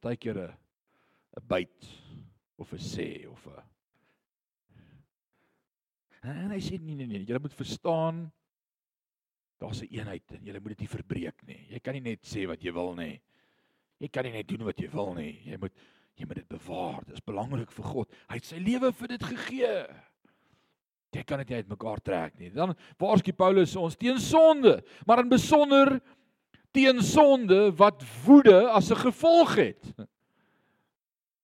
is 0.00 0.02
baie 0.02 0.16
keer 0.16 0.38
'n 0.38 0.54
'n 1.36 1.46
byt 1.46 1.84
of 2.58 2.72
'n 2.72 2.78
sê 2.78 3.26
of 3.28 3.46
'n 3.46 3.62
En 6.22 6.50
hy 6.50 6.60
sê 6.60 6.78
nee 6.78 6.94
nee 6.94 7.06
nee, 7.06 7.24
jy 7.24 7.38
moet 7.38 7.54
verstaan 7.54 8.30
Daar's 9.58 9.82
'n 9.82 9.92
eenheid 9.92 10.30
en 10.32 10.44
jy 10.44 10.52
moet 10.52 10.76
dit 10.76 10.80
nie 10.80 10.88
verbreek 10.88 11.46
nie. 11.46 11.66
Jy 11.68 11.78
kan 11.80 11.92
nie 11.92 12.00
net 12.00 12.24
sê 12.24 12.46
wat 12.46 12.62
jy 12.62 12.72
wil 12.72 12.94
nie. 12.94 13.20
Jy 13.98 14.08
kan 14.08 14.24
nie 14.24 14.32
net 14.32 14.48
doen 14.48 14.64
wat 14.64 14.78
jy 14.78 14.88
wil 14.88 15.14
nie. 15.14 15.42
Jy 15.44 15.56
moet 15.58 15.72
jy 16.20 16.28
moet 16.28 16.42
dit 16.42 16.52
bewaar. 16.52 17.00
Dit 17.08 17.16
is 17.16 17.24
belangrik 17.24 17.72
vir 17.72 17.90
God. 17.94 18.14
Hy 18.28 18.38
het 18.38 18.48
sy 18.48 18.60
lewe 18.60 18.92
vir 18.92 19.12
dit 19.14 19.26
gegee. 19.32 19.74
Jy 21.16 21.24
kan 21.26 21.40
dit 21.42 21.50
nie 21.50 21.60
uitmekaar 21.64 22.02
trek 22.06 22.36
nie. 22.38 22.52
Dan 22.54 22.74
waarsku 23.00 23.32
Paulus 23.34 23.74
ons 23.80 23.98
teen 23.98 24.20
sonde, 24.22 24.78
maar 25.08 25.24
in 25.24 25.32
besonder 25.32 25.96
teen 26.76 27.00
sonde 27.02 27.70
wat 27.78 28.04
woede 28.26 28.68
as 28.70 28.90
'n 28.92 29.02
gevolg 29.10 29.56
het. 29.56 29.82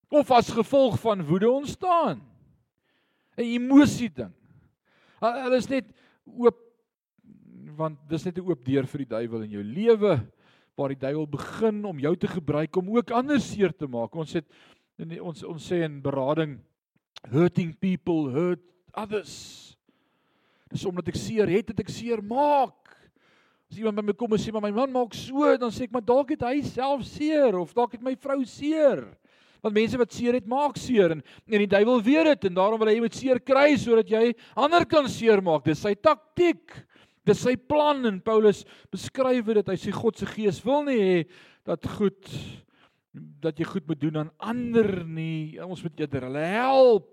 Of 0.08 0.30
as 0.30 0.52
gevolg 0.54 1.00
van 1.00 1.24
woede 1.24 1.50
ontstaan. 1.50 2.22
'n 3.36 3.42
Emosie 3.42 4.12
ding. 4.12 4.32
Hulle 5.20 5.56
is 5.56 5.68
net 5.68 5.90
oop 6.24 6.62
want 7.76 7.98
dis 8.08 8.24
net 8.24 8.38
'n 8.38 8.46
oop 8.46 8.64
deur 8.64 8.86
vir 8.86 8.98
die 8.98 9.12
duiwel 9.14 9.42
in 9.42 9.50
jou 9.50 9.62
lewe 9.62 10.20
waar 10.76 10.92
die 10.92 11.00
duiwel 11.00 11.26
begin 11.32 11.84
om 11.88 12.00
jou 12.00 12.12
te 12.20 12.28
gebruik 12.28 12.76
om 12.76 12.90
ook 12.96 13.12
ander 13.16 13.40
seer 13.40 13.72
te 13.72 13.88
maak. 13.88 14.14
Ons 14.14 14.36
het 14.36 14.46
in 15.00 15.16
ons 15.20 15.44
ons 15.44 15.68
sê 15.72 15.82
in 15.84 16.00
berading 16.04 16.58
hurting 17.32 17.72
people 17.80 18.30
hurt 18.32 18.62
others. 18.96 19.76
Dis 20.72 20.84
omdat 20.88 21.08
ek 21.12 21.18
seer 21.20 21.48
het, 21.48 21.72
het 21.72 21.80
ek 21.80 21.92
seer 21.92 22.20
maak. 22.24 22.92
As 23.70 23.80
iemand 23.80 23.98
by 23.98 24.04
my 24.06 24.14
kom 24.14 24.34
en 24.36 24.40
sê 24.40 24.52
maar 24.54 24.64
my 24.66 24.72
man 24.74 24.92
maak 24.94 25.16
so, 25.16 25.48
dan 25.58 25.72
sê 25.74 25.86
ek 25.88 25.94
maar 25.94 26.04
dalk 26.06 26.34
het 26.36 26.44
hy 26.46 26.60
self 26.66 27.06
seer 27.08 27.56
of 27.58 27.72
dalk 27.74 27.96
het 27.96 28.04
my 28.04 28.14
vrou 28.20 28.42
seer. 28.46 29.02
Want 29.64 29.74
mense 29.74 29.98
wat 29.98 30.12
seer 30.14 30.36
het, 30.36 30.46
maak 30.46 30.76
seer 30.78 31.16
en 31.16 31.24
en 31.24 31.62
die 31.64 31.70
duiwel 31.70 32.04
weet 32.04 32.28
dit 32.34 32.50
en 32.50 32.58
daarom 32.60 32.82
wil 32.82 32.92
hy 32.92 33.00
met 33.02 33.16
seer 33.16 33.40
kry 33.42 33.72
sodat 33.80 34.12
jy 34.12 34.28
ander 34.54 34.84
kan 34.86 35.08
seermaak. 35.10 35.64
Dis 35.66 35.82
sy 35.82 35.96
taktik. 35.96 36.76
Dis 37.26 37.42
sy 37.42 37.56
plan 37.58 38.04
en 38.06 38.20
Paulus 38.22 38.62
beskryf 38.92 39.50
dit. 39.50 39.72
Hy 39.72 39.78
sê 39.80 39.94
God 39.94 40.18
se 40.18 40.28
gees 40.30 40.62
wil 40.64 40.86
nie 40.86 41.00
hê 41.00 41.18
dat 41.66 41.86
goed 41.96 42.30
dat 43.40 43.56
jy 43.56 43.64
goed 43.64 43.86
moet 43.88 44.00
doen 44.00 44.18
aan 44.20 44.32
ander 44.44 44.90
nie. 45.08 45.56
Ons 45.64 45.82
moet 45.82 46.02
eerder 46.04 46.28
hulle 46.28 46.46
help. 46.52 47.12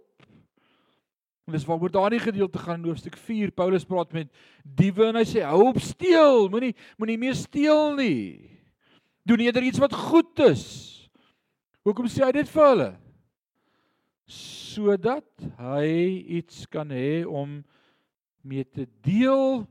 En 1.47 1.55
dis 1.55 1.65
waaroor 1.67 1.91
daardie 1.91 2.21
gedeelte 2.23 2.59
gaan 2.59 2.81
in 2.81 2.89
hoofstuk 2.91 3.17
4. 3.19 3.51
Paulus 3.55 3.87
praat 3.87 4.13
met 4.15 4.29
diewe 4.63 5.09
en 5.09 5.19
hy 5.19 5.25
sê 5.27 5.43
hou 5.47 5.65
op 5.71 5.79
steel, 5.83 6.47
moenie 6.51 6.73
moenie 6.99 7.19
meer 7.19 7.35
steel 7.39 7.95
nie. 7.97 8.51
Doen 9.27 9.43
eerder 9.43 9.65
iets 9.65 9.81
wat 9.81 9.95
goed 9.95 10.39
is. 10.45 10.65
Hoekom 11.83 12.07
sê 12.11 12.23
hy 12.27 12.31
dit 12.35 12.51
vir 12.53 12.67
hulle? 12.69 12.89
Sodat 14.31 15.47
hy 15.59 15.87
iets 16.39 16.63
kan 16.71 16.91
hê 16.95 17.23
om 17.27 17.61
mee 18.43 18.63
te 18.63 18.87
deel 19.03 19.63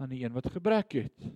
aan 0.00 0.10
die 0.12 0.24
een 0.24 0.34
wat 0.34 0.48
gebrek 0.52 0.98
het. 1.00 1.28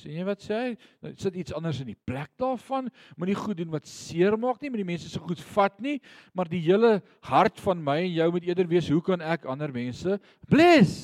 Sien 0.00 0.14
jy 0.16 0.24
wat 0.24 0.40
sê 0.40 0.56
hy? 0.56 0.68
Nou 1.04 1.12
sit 1.20 1.34
iets 1.36 1.54
anders 1.56 1.80
in 1.82 1.90
die 1.90 1.98
plek 2.08 2.30
daarvan. 2.40 2.88
Moenie 3.20 3.36
goed 3.36 3.58
doen 3.58 3.72
wat 3.74 3.88
seer 3.90 4.36
maak 4.40 4.62
nie, 4.62 4.70
moenie 4.72 4.88
mense 4.94 5.10
so 5.12 5.20
goed 5.24 5.42
vat 5.52 5.76
nie, 5.82 5.98
maar 6.32 6.48
die 6.48 6.62
hele 6.64 6.98
hart 7.26 7.60
van 7.60 7.82
my 7.84 7.98
en 8.06 8.14
jou 8.14 8.30
moet 8.36 8.46
eerder 8.48 8.70
wees, 8.70 8.88
hoe 8.88 9.02
kan 9.04 9.20
ek 9.20 9.44
ander 9.50 9.72
mense 9.74 10.16
bless? 10.48 10.94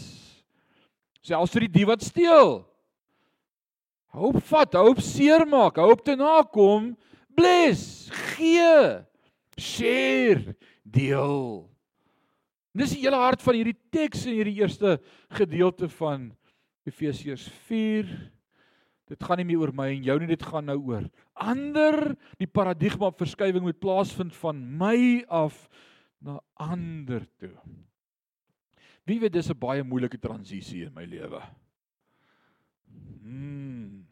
Selfs 1.26 1.52
vir 1.56 1.66
die 1.68 1.84
wat 1.88 2.06
steel. 2.06 2.60
Hou 4.16 4.30
op 4.30 4.40
vat, 4.48 4.78
hou 4.78 4.94
op 4.94 5.02
seer 5.04 5.44
maak, 5.50 5.76
hou 5.82 5.90
op 5.92 6.04
te 6.06 6.14
nakom, 6.16 6.94
bless, 7.36 8.08
gee, 8.32 9.02
share, 9.60 10.54
deel. 10.80 11.66
Dis 12.76 12.94
die 12.94 13.02
hele 13.02 13.20
hart 13.20 13.44
van 13.44 13.58
hierdie 13.58 13.76
teks 13.92 14.25
in 14.28 14.38
hierdie 14.38 14.60
eerste 14.62 14.96
gedeelte 15.36 15.90
van 15.98 16.30
Efesiërs 16.86 17.48
4 17.66 18.10
Dit 19.06 19.22
gaan 19.22 19.38
nie 19.38 19.46
meer 19.46 19.62
oor 19.62 19.72
my 19.74 19.86
en 19.94 20.06
jou 20.06 20.16
nie, 20.18 20.30
dit 20.32 20.42
gaan 20.42 20.66
nou 20.66 20.78
oor 20.90 21.04
ander. 21.38 22.16
Die 22.40 22.48
paradigma 22.50 23.12
verskywing 23.14 23.62
moet 23.62 23.78
plaasvind 23.78 24.34
van 24.40 24.58
my 24.80 25.22
af 25.30 25.66
na 26.18 26.40
ander 26.58 27.26
toe. 27.38 27.54
Wie 29.06 29.20
weet 29.22 29.36
dis 29.36 29.50
'n 29.50 29.58
baie 29.58 29.84
moeilike 29.84 30.18
transisie 30.18 30.86
in 30.86 30.94
my 30.94 31.04
lewe. 31.04 31.40
Hmm. 33.22 34.06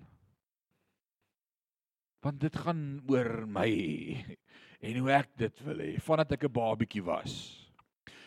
Want 2.22 2.40
dit 2.40 2.56
gaan 2.56 3.02
oor 3.08 3.46
my 3.46 3.70
en 4.80 4.96
hoe 4.96 5.10
ek 5.10 5.36
dit 5.36 5.60
wil 5.64 5.78
hê 5.78 5.98
vandat 5.98 6.32
ek 6.32 6.44
'n 6.44 6.52
babietjie 6.52 7.02
was. 7.02 7.63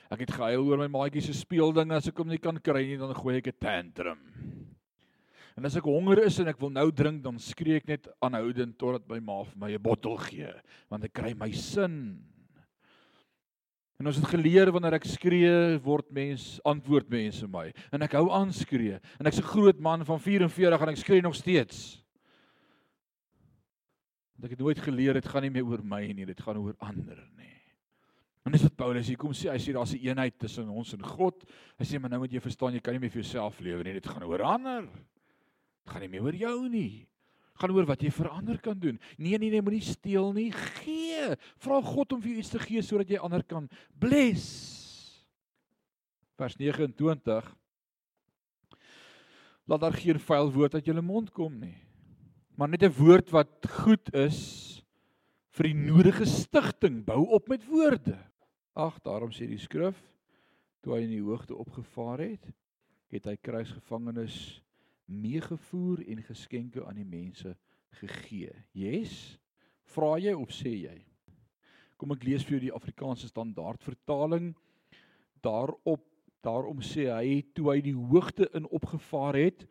Ek 0.10 0.24
het 0.24 0.32
gehuil 0.32 0.64
oor 0.64 0.80
my 0.80 0.88
maatjie 0.88 1.22
se 1.22 1.34
speelding 1.36 1.92
as 1.92 2.08
ek 2.08 2.18
hom 2.18 2.30
nie 2.32 2.40
kan 2.40 2.58
kry 2.64 2.86
nie 2.88 3.00
dan 3.00 3.14
gooi 3.14 3.38
ek 3.38 3.48
'n 3.48 3.60
tantrum. 3.60 4.22
En 5.58 5.66
as 5.66 5.76
ek 5.76 5.90
honger 5.90 6.22
is 6.24 6.40
en 6.40 6.48
ek 6.48 6.60
wil 6.62 6.70
nou 6.70 6.92
drink, 6.92 7.24
dan 7.24 7.40
skree 7.40 7.78
ek 7.78 7.88
net 7.88 8.08
aanhoudend 8.22 8.78
totdat 8.78 9.08
my 9.10 9.20
ma 9.20 9.44
vir 9.44 9.58
my 9.58 9.72
'n 9.74 9.82
bottel 9.82 10.18
gee, 10.18 10.54
want 10.88 11.04
ek 11.04 11.14
kry 11.14 11.34
my 11.34 11.52
sin. 11.52 12.24
En 13.98 14.06
ons 14.06 14.16
het 14.16 14.30
geleer 14.30 14.72
wanneer 14.72 14.94
ek 14.94 15.06
skree, 15.10 15.80
word 15.82 16.12
mens 16.14 16.60
antwoord 16.64 17.10
mense 17.10 17.48
my. 17.48 17.74
En 17.92 18.04
ek 18.04 18.14
hou 18.14 18.30
aan 18.30 18.54
skree. 18.54 19.00
En 19.20 19.26
ek's 19.26 19.40
'n 19.40 19.50
groot 19.50 19.80
man 19.80 20.06
van 20.06 20.20
44 20.20 20.82
en 20.82 20.90
ek 20.90 20.98
skree 20.98 21.22
nog 21.22 21.36
steeds. 21.36 22.04
Want 24.38 24.46
ek 24.46 24.52
het 24.52 24.60
nooit 24.60 24.80
geleer 24.80 25.14
dit 25.14 25.26
gaan 25.26 25.42
nie 25.42 25.50
meer 25.50 25.66
oor 25.66 25.84
my 25.84 26.14
nie, 26.14 26.26
dit 26.26 26.42
gaan 26.42 26.58
oor 26.58 26.76
ander 26.78 27.18
nie. 27.36 27.57
En 28.48 28.56
dis 28.56 28.64
wat 28.64 28.78
Paulus 28.80 29.10
hier 29.12 29.20
kom 29.20 29.36
sê, 29.36 29.52
hy 29.52 29.60
sê 29.60 29.76
daar's 29.76 29.92
'n 29.94 30.00
eenheid 30.08 30.40
tussen 30.40 30.70
ons 30.70 30.94
en 30.94 31.04
God. 31.04 31.44
Hy 31.78 31.86
sê 31.86 32.00
maar 32.00 32.10
nou 32.10 32.20
moet 32.20 32.32
jy 32.32 32.40
verstaan, 32.40 32.74
jy 32.74 32.80
kan 32.80 32.94
nie 32.94 33.00
meer 33.00 33.12
vir 33.12 33.22
jouself 33.22 33.60
lewe 33.60 33.84
nie, 33.84 33.94
dit 34.00 34.08
gaan 34.08 34.24
oor 34.24 34.42
ander 34.42 34.88
gaan 35.88 36.04
nie 36.04 36.12
meer 36.12 36.28
oor 36.28 36.38
jou 36.38 36.58
nie. 36.72 37.08
Gaan 37.58 37.74
oor 37.74 37.88
wat 37.90 38.04
jy 38.06 38.12
verander 38.14 38.60
kan 38.62 38.78
doen. 38.78 39.00
Nee 39.18 39.40
nee 39.42 39.50
nee, 39.50 39.64
moenie 39.64 39.84
steel 39.84 40.30
nie. 40.36 40.50
Gee. 40.54 41.34
Vra 41.64 41.80
God 41.82 42.14
om 42.14 42.22
vir 42.22 42.36
jou 42.36 42.44
iets 42.44 42.54
te 42.54 42.62
gee 42.62 42.84
sodat 42.86 43.10
jy 43.10 43.22
ander 43.24 43.44
kan 43.48 43.66
bless. 43.98 44.46
Vers 46.38 46.58
29. 46.60 47.50
Laat 49.68 49.84
daar 49.84 49.98
geen 49.98 50.22
vuil 50.22 50.54
woord 50.54 50.78
uit 50.78 50.86
jou 50.86 51.02
mond 51.02 51.32
kom 51.34 51.58
nie. 51.60 51.76
Maar 52.58 52.70
net 52.70 52.84
'n 52.84 52.94
woord 52.94 53.32
wat 53.32 53.66
goed 53.84 54.14
is 54.14 54.82
vir 55.58 55.74
die 55.74 55.74
nodige 55.74 56.26
stigting. 56.26 57.04
Bou 57.06 57.26
op 57.34 57.50
met 57.50 57.66
woorde. 57.66 58.18
Ag, 58.78 59.00
daarom 59.02 59.32
sê 59.34 59.48
die 59.50 59.58
skrif 59.58 59.98
toe 60.86 60.94
hy 60.94 61.02
in 61.08 61.16
die 61.16 61.24
hoogte 61.26 61.56
opgevaar 61.58 62.22
het, 62.22 62.44
het 63.10 63.26
hy 63.26 63.34
kruisgevangenes 63.42 64.36
meegevoer 65.10 66.04
en 66.06 66.22
geskenke 66.28 66.84
aan 66.86 67.00
die 67.00 67.08
mense 67.08 67.56
gegee. 67.98 68.54
Yes? 68.78 69.38
Vra 69.90 70.18
jy 70.22 70.36
of 70.38 70.54
sê 70.54 70.76
jy? 70.84 70.98
Kom 71.98 72.14
ek 72.14 72.28
lees 72.28 72.46
vir 72.46 72.58
jou 72.58 72.68
die 72.68 72.76
Afrikaanse 72.76 73.32
standaard 73.32 73.82
vertaling. 73.82 74.52
Daarop 75.42 76.06
daarom 76.46 76.84
sê 76.86 77.08
hy 77.10 77.42
toe 77.58 77.72
hy 77.74 77.82
die 77.84 77.98
hoogte 77.98 78.46
in 78.56 78.70
opgevaar 78.72 79.36
het, 79.36 79.66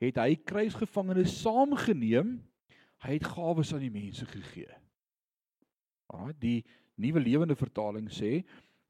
het 0.00 0.16
hy 0.22 0.38
kruisgevangenes 0.46 1.34
saamgeneem. 1.42 2.38
Hy 3.04 3.18
het 3.18 3.26
gawes 3.34 3.74
aan 3.74 3.82
die 3.82 3.92
mense 3.92 4.24
gegee. 4.30 4.70
Alraai, 6.08 6.38
die 6.40 6.60
nuwe 7.00 7.20
lewende 7.20 7.56
vertaling 7.58 8.10
sê 8.12 8.42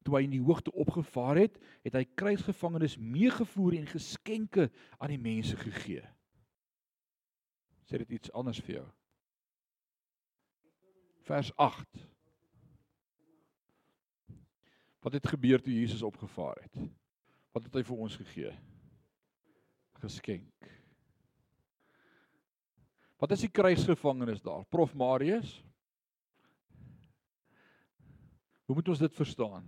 toe 0.04 0.18
hy 0.18 0.26
in 0.26 0.34
die 0.34 0.42
hoogte 0.44 0.72
opgevaar 0.76 1.40
het, 1.40 1.54
het 1.86 1.94
hy 1.96 2.04
kruisgevangenes 2.18 2.98
meegevoer 3.00 3.78
en 3.78 3.88
geskenke 3.88 4.68
aan 4.98 5.14
die 5.14 5.20
mense 5.20 5.56
gegee. 5.56 6.04
Sê 7.88 8.00
dit 8.02 8.18
iets 8.18 8.32
anders 8.36 8.60
vir 8.64 8.80
jou. 8.80 8.84
Vers 11.24 11.48
8. 11.56 12.04
Wat 15.04 15.16
het 15.16 15.32
gebeur 15.32 15.64
toe 15.64 15.72
Jesus 15.72 16.04
opgevaar 16.04 16.60
het? 16.60 16.84
Wat 17.56 17.64
het 17.64 17.80
hy 17.80 17.84
vir 17.88 18.04
ons 18.04 18.16
gegee? 18.20 18.52
Geskenk. 20.04 20.68
Wat 23.20 23.32
is 23.32 23.46
die 23.46 23.52
kruisgevangenes 23.52 24.44
daar? 24.44 24.66
Prof 24.68 24.92
Marius? 24.92 25.62
Hoe 28.64 28.74
moet 28.74 28.88
ons 28.88 28.98
dit 28.98 29.14
verstaan? 29.14 29.66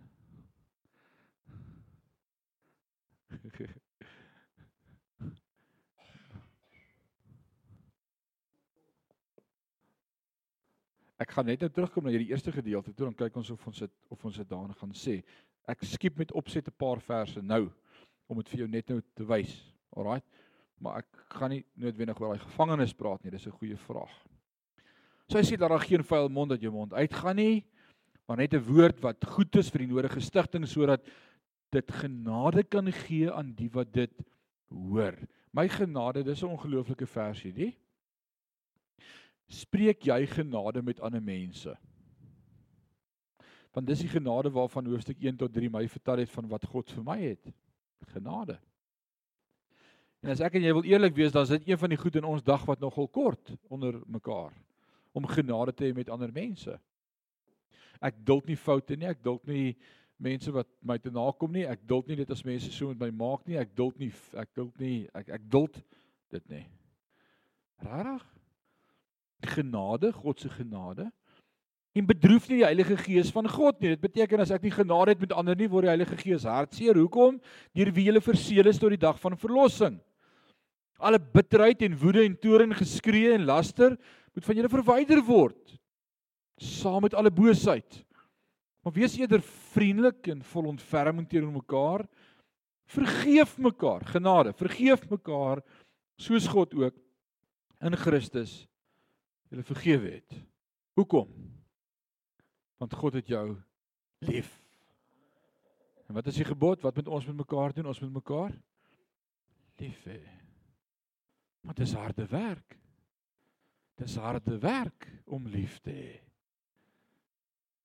Ek 11.17 11.33
gaan 11.33 11.47
net 11.49 11.62
nou 11.65 11.71
terugkom 11.73 12.05
na 12.05 12.12
hierdie 12.12 12.33
eerste 12.33 12.53
gedeelte 12.53 12.93
toe 12.93 13.07
dan 13.07 13.17
kyk 13.17 13.37
ons 13.41 13.50
of 13.53 13.69
ons 13.69 13.79
dit 13.85 13.93
of 14.12 14.25
ons 14.29 14.37
dit 14.37 14.49
daarna 14.49 14.76
gaan 14.76 14.93
sê. 14.97 15.21
Ek 15.69 15.85
skiep 15.85 16.19
met 16.21 16.33
opset 16.33 16.69
'n 16.69 16.76
paar 16.76 17.00
verse 17.00 17.41
nou 17.43 17.71
om 18.29 18.37
dit 18.37 18.49
vir 18.49 18.59
jou 18.59 18.69
net 18.69 18.88
nou 18.88 19.00
te 19.15 19.25
wys. 19.25 19.53
Alraai. 19.97 20.23
Maar 20.79 20.99
ek 20.99 21.09
gaan 21.29 21.50
nie 21.50 21.65
noodwendig 21.75 22.21
oor 22.21 22.35
daai 22.35 22.45
gevangenes 22.45 22.95
praat 22.95 23.23
nie. 23.25 23.31
Dis 23.31 23.47
'n 23.47 23.59
goeie 23.59 23.76
vraag. 23.76 24.12
So 25.29 25.38
hy 25.38 25.45
sê 25.45 25.57
dat 25.57 25.71
daar 25.71 25.81
geen 25.81 26.05
vuil 26.05 26.29
mond 26.29 26.50
uit 26.50 26.61
jou 26.61 26.73
mond 26.73 26.93
uitgaan 26.93 27.37
nie, 27.37 27.65
maar 28.26 28.37
net 28.37 28.54
'n 28.54 28.66
woord 28.66 29.00
wat 29.00 29.25
goed 29.25 29.56
is 29.56 29.71
vir 29.71 29.87
die 29.87 29.92
nodige 29.92 30.21
stigting 30.21 30.66
sodat 30.66 31.02
dit 31.71 31.92
genade 31.92 32.62
kan 32.62 32.92
gee 32.92 33.30
aan 33.33 33.54
die 33.54 33.71
wat 33.71 33.92
dit 33.92 34.12
hoor. 34.68 35.14
My 35.52 35.68
genade, 35.68 36.23
dis 36.23 36.42
'n 36.42 36.52
ongelooflike 36.52 37.06
versie, 37.06 37.52
die. 37.52 37.76
Spreek 39.49 40.02
jy 40.02 40.26
genade 40.26 40.83
met 40.83 41.00
ander 41.00 41.23
mense? 41.23 41.76
Want 43.73 43.87
dis 43.87 44.00
die 44.00 44.09
genade 44.09 44.50
waarvan 44.50 44.87
hoofstuk 44.87 45.21
1 45.21 45.37
tot 45.37 45.52
3 45.52 45.71
my 45.71 45.88
vertel 45.88 46.18
het 46.18 46.30
van 46.30 46.49
wat 46.49 46.64
God 46.64 46.90
vir 46.90 47.04
my 47.04 47.18
het. 47.21 47.52
Genade. 48.06 48.59
En 50.23 50.30
as 50.30 50.40
ek 50.40 50.54
en 50.54 50.62
jy 50.62 50.73
wil 50.73 50.85
eerlik 50.85 51.14
wees, 51.14 51.33
dan 51.33 51.42
is 51.42 51.49
dit 51.49 51.68
een 51.68 51.78
van 51.78 51.92
die 51.92 51.99
goed 51.99 52.16
in 52.16 52.25
ons 52.25 52.42
dag 52.42 52.64
wat 52.66 52.80
nogal 52.80 53.09
kort 53.09 53.52
onder 53.68 54.00
mekaar 54.06 54.52
om 55.12 55.26
genade 55.26 55.73
te 55.73 55.85
hê 55.85 55.95
met 55.95 56.11
ander 56.11 56.33
mense. 56.33 56.80
Ek 58.03 58.19
duld 58.25 58.49
nie 58.49 58.59
foute 58.59 58.97
nie, 58.97 59.09
ek 59.11 59.23
duld 59.25 59.47
nie 59.49 59.76
mense 60.19 60.53
wat 60.53 60.69
my 60.81 60.97
te 60.99 61.12
nakom 61.12 61.53
nie, 61.53 61.67
ek 61.69 61.83
duld 61.88 62.09
nie 62.09 62.17
dit 62.17 62.31
as 62.33 62.45
mense 62.45 62.71
so 62.73 62.88
met 62.93 63.05
my 63.05 63.11
maak 63.12 63.45
nie, 63.49 63.59
ek 63.61 63.75
duld 63.76 63.99
nie 64.00 64.12
ek 64.37 64.49
duld 64.57 64.81
nie 64.81 64.97
ek 65.15 65.35
ek 65.38 65.45
duld 65.53 65.76
dit 66.33 66.50
nie. 66.53 66.65
Rarig. 67.85 68.25
Genade, 69.47 70.11
God 70.17 70.41
se 70.41 70.49
genade 70.49 71.11
en 71.97 72.05
bedroef 72.09 72.49
nie 72.50 72.61
die 72.61 72.67
Heilige 72.67 72.97
Gees 73.00 73.31
van 73.33 73.49
God 73.49 73.81
nie. 73.81 73.95
Dit 73.95 74.03
beteken 74.03 74.43
as 74.45 74.53
ek 74.55 74.67
nie 74.67 74.75
genade 74.75 75.15
het 75.15 75.23
met 75.23 75.33
ander 75.37 75.57
nie, 75.57 75.69
word 75.71 75.87
die 75.87 75.95
Heilige 75.95 76.19
Gees 76.21 76.45
hartseer. 76.49 76.99
Hoekom? 77.00 77.38
Deur 77.76 77.91
wie 77.97 78.05
hulle 78.11 78.23
verseël 78.25 78.69
is 78.69 78.81
tot 78.81 78.93
die 78.93 79.00
dag 79.00 79.17
van 79.23 79.37
verlossing. 79.41 79.97
Alle 81.00 81.21
bitterheid 81.21 81.85
en 81.87 81.97
woede 82.00 82.25
en 82.25 82.37
toorn, 82.41 82.75
geskree 82.76 83.33
en 83.37 83.47
laster 83.49 83.97
moet 84.37 84.45
van 84.45 84.61
julle 84.61 84.73
verwyder 84.73 85.23
word. 85.25 85.76
Saam 86.57 87.03
met 87.05 87.15
alle 87.15 87.31
boosheid. 87.31 88.05
Maar 88.83 88.93
wees 88.93 89.17
eerder 89.19 89.43
vriendelik 89.43 90.27
en 90.27 90.43
vol 90.43 90.71
ontferming 90.73 91.29
teenoor 91.29 91.53
mekaar. 91.53 92.07
Vergeef 92.87 93.57
mekaar, 93.59 94.05
genade, 94.07 94.53
vergeef 94.55 95.09
mekaar 95.11 95.63
soos 96.17 96.47
God 96.47 96.75
ook 96.75 96.95
in 97.83 97.97
Christus 97.97 98.67
julle 99.51 99.63
vergewe 99.67 100.11
het. 100.11 100.39
Hoekom? 100.95 101.29
want 102.77 102.95
God 102.95 103.13
het 103.13 103.27
jou 103.27 103.57
lief. 104.19 104.63
En 106.07 106.15
wat 106.15 106.27
is 106.27 106.39
die 106.39 106.47
gebod? 106.47 106.83
Wat 106.85 106.95
moet 106.95 107.09
ons 107.09 107.27
met 107.27 107.37
mekaar 107.37 107.73
doen? 107.73 107.87
Ons 107.87 108.01
moet 108.01 108.13
mekaar 108.21 108.55
lief 109.77 110.05
hê. 110.09 110.21
Maar 111.61 111.75
dit 111.75 111.87
is 111.87 111.97
harde 111.97 112.27
werk. 112.31 112.77
Dit 113.97 114.09
is 114.09 114.17
harde 114.17 114.59
werk 114.59 115.09
om 115.25 115.49
lief 115.49 115.81
te 115.81 115.91
hê. 115.91 116.15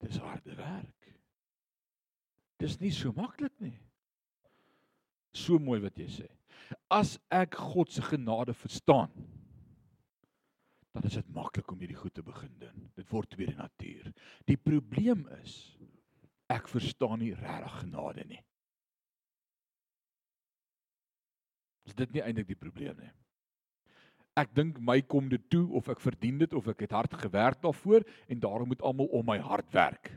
Dit 0.02 0.16
is 0.16 0.22
harde 0.22 0.56
werk. 0.58 1.14
Dit 2.62 2.70
is 2.70 2.80
nie 2.82 2.92
so 2.94 3.14
maklik 3.18 3.54
nie. 3.62 3.78
So 5.38 5.62
mooi 5.62 5.80
wat 5.84 5.98
jy 5.98 6.10
sê. 6.12 6.28
As 6.92 7.16
ek 7.34 7.58
God 7.72 7.92
se 7.92 8.04
genade 8.06 8.54
verstaan, 8.58 9.14
dan 10.92 11.08
is 11.08 11.16
dit 11.16 11.34
maklik 11.36 11.72
om 11.72 11.80
hierdie 11.80 12.00
goed 12.00 12.14
te 12.18 12.26
begin 12.26 12.52
doen. 12.60 12.88
Dit 13.00 13.10
word 13.14 13.32
tweede 13.32 13.56
natuur. 13.56 14.12
Die 14.50 14.60
probleem 14.60 15.24
is 15.40 15.56
ek 16.52 16.68
verstaan 16.68 17.22
nie 17.24 17.34
regtig 17.38 17.78
genade 17.86 18.26
nie. 18.28 18.42
Is 21.88 21.96
dit 21.98 22.12
nie 22.14 22.24
eintlik 22.26 22.52
die 22.52 22.60
probleem 22.60 23.00
nie? 23.00 23.14
Ek 24.40 24.54
dink 24.56 24.80
my 24.80 25.02
kom 25.02 25.28
dit 25.30 25.44
toe 25.52 25.66
of 25.76 25.90
ek 25.92 26.00
verdien 26.00 26.38
dit 26.40 26.54
of 26.56 26.70
ek 26.72 26.86
het 26.86 26.96
hard 26.96 27.14
gewerk 27.20 27.60
daarvoor 27.64 28.06
en 28.32 28.40
daarom 28.40 28.72
moet 28.72 28.82
almal 28.82 29.12
om 29.12 29.26
my 29.28 29.38
hart 29.44 29.68
werk. 29.76 30.12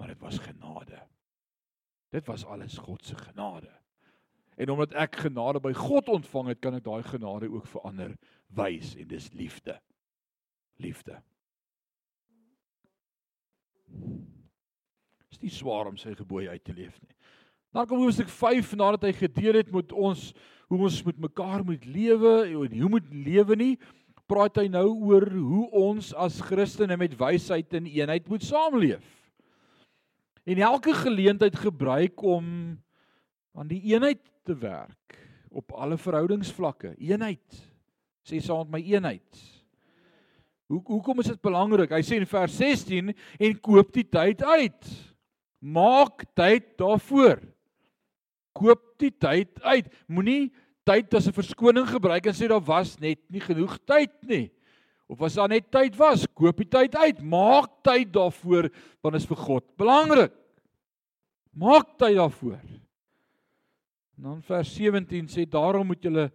Maar 0.00 0.14
dit 0.14 0.22
was 0.24 0.38
genade. 0.40 1.02
Dit 2.10 2.26
was 2.26 2.44
alles 2.44 2.78
God 2.78 3.04
se 3.04 3.16
genade. 3.16 3.70
En 4.56 4.70
omdat 4.70 4.96
ek 4.98 5.20
genade 5.26 5.60
by 5.60 5.72
God 5.76 6.08
ontvang 6.08 6.52
het, 6.52 6.60
kan 6.60 6.74
ek 6.76 6.84
daai 6.84 7.02
genade 7.06 7.48
ook 7.52 7.68
vir 7.68 7.84
ander 7.88 8.16
wys 8.56 8.94
en 8.96 9.08
dis 9.08 9.28
liefde. 9.36 9.76
Liefde. 10.80 11.20
Dis 15.30 15.40
nie 15.44 15.52
swaar 15.52 15.88
om 15.92 15.96
sy 16.00 16.14
gebooie 16.16 16.50
uit 16.50 16.64
te 16.64 16.74
leef 16.76 16.96
nie. 17.04 17.14
Dan 17.70 17.86
kom 17.86 18.02
hoofstuk 18.02 18.32
5 18.32 18.74
nadat 18.80 19.06
hy 19.06 19.12
gedeel 19.14 19.60
het 19.60 19.70
met 19.72 19.92
ons 19.92 20.30
hoe 20.70 20.84
ons 20.86 21.00
met 21.02 21.18
mekaar 21.18 21.64
moet 21.66 21.84
lewe 21.84 22.34
en 22.46 22.76
hoe 22.78 22.90
moet 22.92 23.08
lewe 23.10 23.56
nie, 23.58 23.72
praat 24.30 24.60
hy 24.62 24.68
nou 24.70 24.86
oor 25.10 25.26
hoe 25.34 25.64
ons 25.74 26.12
as 26.14 26.38
Christene 26.46 26.94
met 27.00 27.16
wysheid 27.18 27.74
en 27.74 27.88
eenheid 27.90 28.28
moet 28.30 28.44
saamleef. 28.46 29.02
En 30.46 30.62
elke 30.62 30.94
geleentheid 30.94 31.58
gebruik 31.58 32.22
om 32.22 32.46
aan 33.58 33.70
die 33.70 33.82
eenheid 33.90 34.22
te 34.46 34.54
werk 34.54 35.18
op 35.50 35.74
alle 35.74 35.98
verhoudingsvlakke. 35.98 36.94
Eenheid. 37.02 37.58
Sê 38.22 38.38
saam 38.38 38.68
met 38.70 38.78
my 38.78 38.82
eenheid. 38.94 39.42
Hoe 40.70 40.78
hoekom 40.86 41.18
is 41.18 41.32
dit 41.32 41.42
belangrik? 41.42 41.90
Hy 41.90 42.02
sê 42.06 42.20
in 42.20 42.28
vers 42.30 42.54
16 42.60 43.10
en 43.10 43.56
koop 43.58 43.90
die 43.96 44.06
tyd 44.06 44.44
uit. 44.46 44.90
Maak 45.58 46.22
tyd 46.38 46.76
daarvoor. 46.78 47.42
Koop 48.56 48.98
die 48.98 49.10
tyd 49.10 49.60
uit. 49.62 49.90
Moenie 50.08 50.52
tyd 50.84 51.14
as 51.14 51.28
'n 51.28 51.32
verskoning 51.32 51.86
gebruik 51.86 52.26
en 52.26 52.34
sê 52.34 52.48
daar 52.48 52.64
was 52.64 52.98
net 52.98 53.18
nie 53.30 53.40
genoeg 53.40 53.78
tyd 53.86 54.12
nie. 54.22 54.50
Of 55.08 55.22
as 55.22 55.34
daar 55.34 55.48
net 55.48 55.70
tyd 55.70 55.96
was, 55.96 56.26
koop 56.26 56.56
die 56.56 56.68
tyd 56.68 56.94
uit. 56.94 57.20
Maak 57.22 57.82
tyd 57.82 58.12
daarvoor 58.12 58.70
want 59.02 59.14
dit 59.14 59.22
is 59.22 59.26
vir 59.26 59.36
God 59.36 59.64
belangrik. 59.76 60.32
Maak 61.52 61.98
tyd 61.98 62.16
daarvoor. 62.16 62.60
En 64.16 64.22
dan 64.22 64.42
vers 64.42 64.74
17 64.74 65.28
sê 65.28 65.48
daarom 65.48 65.86
moet 65.86 66.02
julle 66.02 66.30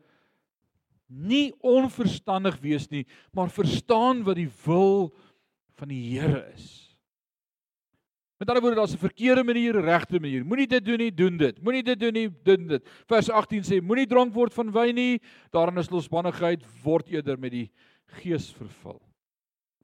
nie 1.08 1.54
onverstandig 1.62 2.58
wees 2.60 2.90
nie, 2.90 3.06
maar 3.32 3.50
verstaan 3.50 4.24
wat 4.24 4.36
die 4.36 4.50
wil 4.66 5.14
van 5.78 5.88
die 5.88 6.20
Here 6.20 6.52
is. 6.54 6.85
Met 8.36 8.50
ander 8.50 8.62
woorde, 8.62 8.76
daar's 8.76 8.94
'n 8.94 8.98
verkeerde 8.98 9.44
manier, 9.44 9.76
'n 9.76 9.86
regte 9.86 10.20
manier. 10.20 10.46
Moenie 10.46 10.68
dit 10.68 10.86
doen 10.86 10.98
nie, 10.98 11.14
doen 11.14 11.38
dit. 11.38 11.62
Moenie 11.64 11.84
dit 11.84 12.00
doen 12.00 12.14
nie, 12.14 12.30
doen 12.44 12.68
dit. 12.68 12.88
Vers 13.08 13.30
18 13.30 13.64
sê 13.64 13.82
moenie 13.82 14.08
dronk 14.08 14.34
word 14.34 14.54
van 14.54 14.72
wyn 14.72 14.96
nie, 14.96 15.22
daarin 15.52 15.78
is 15.78 15.90
losbannigheid, 15.90 16.64
word 16.84 17.10
eerder 17.10 17.40
met 17.40 17.52
die 17.52 17.72
Gees 18.06 18.52
vervul. 18.52 19.02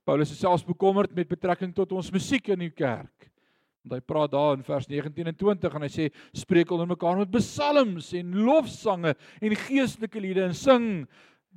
Paulus 0.04 0.32
is 0.32 0.40
selfs 0.40 0.66
bekommerd 0.66 1.14
met 1.16 1.30
betrekking 1.30 1.74
tot 1.74 1.92
ons 1.92 2.12
musiek 2.12 2.48
in 2.50 2.60
die 2.60 2.70
kerk. 2.70 3.32
Want 3.82 3.94
hy 3.94 4.00
praat 4.06 4.32
daar 4.32 4.58
in 4.58 4.64
vers 4.64 4.88
19 4.88 5.28
en 5.28 5.36
20 5.36 5.76
en 5.76 5.82
hy 5.82 5.90
sê 5.90 6.10
spreek 6.34 6.72
onder 6.72 6.88
mekaar 6.88 7.18
met 7.18 7.32
psalms 7.32 8.14
en 8.14 8.36
lofsange 8.46 9.16
en 9.42 9.56
geestelike 9.56 10.20
liede 10.20 10.44
en 10.44 10.54
sing 10.54 11.08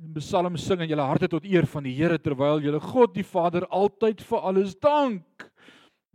en 0.01 0.13
psalms 0.17 0.65
sing 0.65 0.81
in 0.81 0.89
julle 0.89 1.05
harte 1.05 1.27
tot 1.27 1.45
eer 1.45 1.67
van 1.69 1.83
die 1.83 1.93
Here 1.93 2.17
terwyl 2.17 2.63
julle 2.63 2.79
God 2.79 3.13
die 3.13 3.23
Vader 3.23 3.67
altyd 3.69 4.23
vir 4.25 4.39
alles 4.39 4.73
dank 4.75 5.44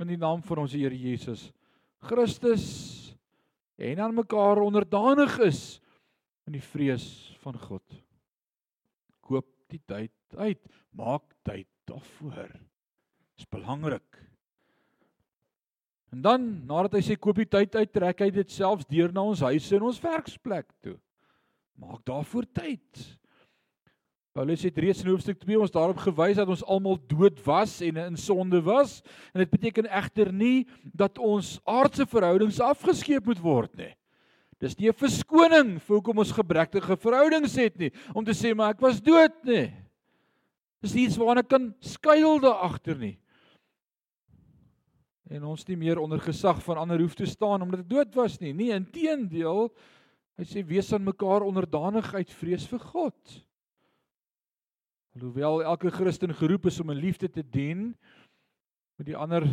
in 0.01 0.15
die 0.15 0.21
naam 0.21 0.43
van 0.47 0.65
ons 0.65 0.75
Here 0.77 0.97
Jesus 0.97 1.51
Christus 2.09 2.67
en 3.81 4.01
aan 4.01 4.17
mekaar 4.17 4.61
onderdanig 4.63 5.37
is 5.45 5.81
in 6.49 6.57
die 6.57 6.65
vrees 6.65 7.07
van 7.45 7.57
God. 7.61 7.85
Koop 9.25 9.47
die 9.71 9.81
tyd 9.87 10.41
uit, 10.41 10.61
maak 10.97 11.25
tyd 11.47 11.69
daarvoor. 11.89 12.49
Dit 12.51 13.45
is 13.45 13.49
belangrik. 13.53 14.19
En 16.11 16.25
dan 16.25 16.49
nadat 16.67 16.99
hy 16.99 17.05
sê 17.07 17.17
koop 17.21 17.39
die 17.39 17.49
tyd 17.49 17.77
uit, 17.77 17.93
trek 17.95 18.25
hy 18.25 18.31
dit 18.35 18.51
selfs 18.51 18.89
deur 18.91 19.13
na 19.15 19.23
ons 19.31 19.45
huise 19.47 19.77
en 19.77 19.87
ons 19.87 20.03
werksplek 20.03 20.67
toe. 20.83 20.97
Maak 21.81 22.03
daarvoor 22.09 22.49
tyd. 22.51 23.05
Paulus 24.31 24.63
het 24.63 24.77
reeds 24.79 25.03
in 25.03 25.11
hoofstuk 25.11 25.41
2 25.43 25.59
ons 25.59 25.73
daarop 25.75 25.99
gewys 25.99 26.39
dat 26.39 26.51
ons 26.53 26.63
almal 26.63 27.01
dood 27.11 27.41
was 27.43 27.81
en 27.83 27.97
in 27.99 28.19
sonde 28.21 28.61
was 28.63 29.01
en 29.33 29.43
dit 29.43 29.51
beteken 29.51 29.89
egter 29.91 30.31
nie 30.33 30.69
dat 30.95 31.19
ons 31.19 31.57
aardse 31.67 32.07
verhoudings 32.07 32.61
afgeskeep 32.63 33.27
moet 33.27 33.43
word 33.43 33.75
nie. 33.81 33.91
Dis 34.61 34.77
nie 34.79 34.89
'n 34.89 34.95
verskoning 34.95 35.81
vir 35.81 35.97
hoekom 35.97 36.19
ons 36.19 36.33
gebrekkige 36.33 36.97
verhoudings 36.97 37.57
het 37.57 37.79
nie 37.79 37.91
om 38.15 38.25
te 38.25 38.37
sê 38.37 38.55
maar 38.55 38.71
ek 38.71 38.81
was 38.81 39.01
dood 39.01 39.35
nie. 39.45 39.73
Dis 40.83 40.95
iets 40.95 41.19
waarna 41.19 41.43
kan 41.43 41.75
skuil 41.81 42.39
daar 42.41 42.63
agter 42.71 42.97
nie 42.97 43.19
en 45.31 45.47
ons 45.47 45.63
nie 45.69 45.79
meer 45.79 46.01
onder 46.03 46.19
gesag 46.19 46.59
van 46.67 46.81
ander 46.83 47.01
hoef 47.01 47.15
te 47.15 47.27
staan 47.27 47.63
omdat 47.63 47.85
dit 47.85 47.93
dood 47.95 48.15
was 48.19 48.41
nie. 48.43 48.53
Nee, 48.53 48.75
inteendeel, 48.75 49.69
hy 50.41 50.47
sê 50.49 50.65
wees 50.67 50.91
aan 50.93 51.07
mekaar 51.07 51.47
onderdanig 51.47 52.09
uit 52.15 52.33
vrees 52.35 52.67
vir 52.67 52.83
God. 52.91 53.37
Alhoewel 55.21 55.63
elke 55.63 55.91
Christen 55.93 56.33
geroep 56.35 56.67
is 56.71 56.81
om 56.81 56.91
in 56.91 56.97
liefde 56.97 57.29
te 57.29 57.43
dien, 57.45 57.91
moet 58.97 59.07
die 59.07 59.17
ander 59.17 59.45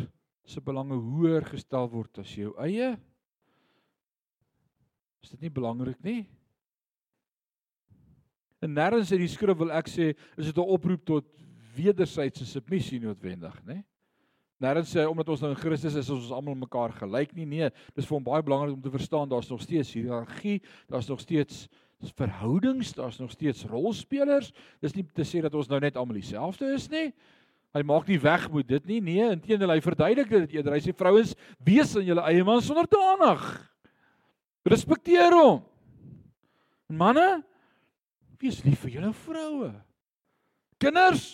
se 0.48 0.62
belange 0.64 0.96
hoër 0.96 1.44
gestel 1.44 1.90
word 1.92 2.22
as 2.24 2.32
jou 2.32 2.54
eie. 2.64 2.94
Is 5.20 5.34
dit 5.34 5.44
nie 5.44 5.52
belangrik 5.52 6.00
nie? 6.08 6.22
En 8.64 8.72
nêrens 8.72 9.12
in 9.12 9.20
die 9.20 9.28
skrif 9.28 9.60
wil 9.60 9.74
ek 9.76 9.92
sê 9.92 10.14
is 10.38 10.48
dit 10.48 10.56
'n 10.58 10.72
oproep 10.72 11.04
tot 11.04 11.28
wederwysige 11.76 12.48
submissie 12.48 13.02
noodwendig, 13.04 13.60
né? 13.66 13.84
Nêrens 14.64 14.96
sê 14.96 15.04
omdat 15.06 15.28
ons 15.30 15.42
nou 15.42 15.52
in 15.52 15.60
Christus 15.60 15.96
is, 15.96 16.08
is 16.08 16.10
ons 16.10 16.32
almal 16.32 16.56
mekaar 16.56 16.96
gelyk 16.96 17.36
nie. 17.36 17.46
Nee, 17.46 17.70
dis 17.94 18.06
vir 18.06 18.16
hom 18.16 18.24
baie 18.24 18.42
belangrik 18.42 18.74
om 18.74 18.82
te 18.82 18.90
verstaan 18.90 19.30
daar's 19.30 19.50
nog 19.50 19.62
steeds 19.62 19.94
hiërargie, 19.94 20.62
daar's 20.88 21.10
nog 21.10 21.20
steeds 21.20 21.68
verhoudings, 22.18 22.94
daar's 22.94 23.18
nog 23.18 23.32
steeds 23.32 23.66
rolspelers. 23.66 24.52
Dis 24.82 24.94
nie 24.94 25.06
te 25.16 25.26
sê 25.26 25.42
dat 25.42 25.56
ons 25.58 25.70
nou 25.70 25.80
net 25.82 25.98
almal 25.98 26.20
dieselfde 26.20 26.70
is 26.76 26.86
nie. 26.94 27.10
Hy 27.76 27.84
maak 27.86 28.08
nie 28.10 28.20
weg 28.22 28.46
met 28.54 28.68
dit 28.70 28.86
nie. 28.90 29.00
Nee, 29.04 29.32
inteendeel 29.34 29.74
hy 29.76 29.82
verduidelik 29.84 30.30
dit 30.30 30.58
eerder. 30.58 30.78
Hy 30.78 30.84
sê 30.86 30.94
vrouens, 30.96 31.34
wees 31.66 31.96
aan 31.98 32.06
julle 32.08 32.24
eie 32.30 32.46
man 32.46 32.62
sonder 32.64 32.88
danig. 32.90 33.44
Respekteer 34.68 35.36
hom. 35.36 35.60
En 36.88 37.02
manne, 37.02 37.28
wees 38.40 38.62
lief 38.66 38.86
vir 38.86 38.98
julle 38.98 39.12
vroue. 39.26 39.74
Kinders, 40.82 41.26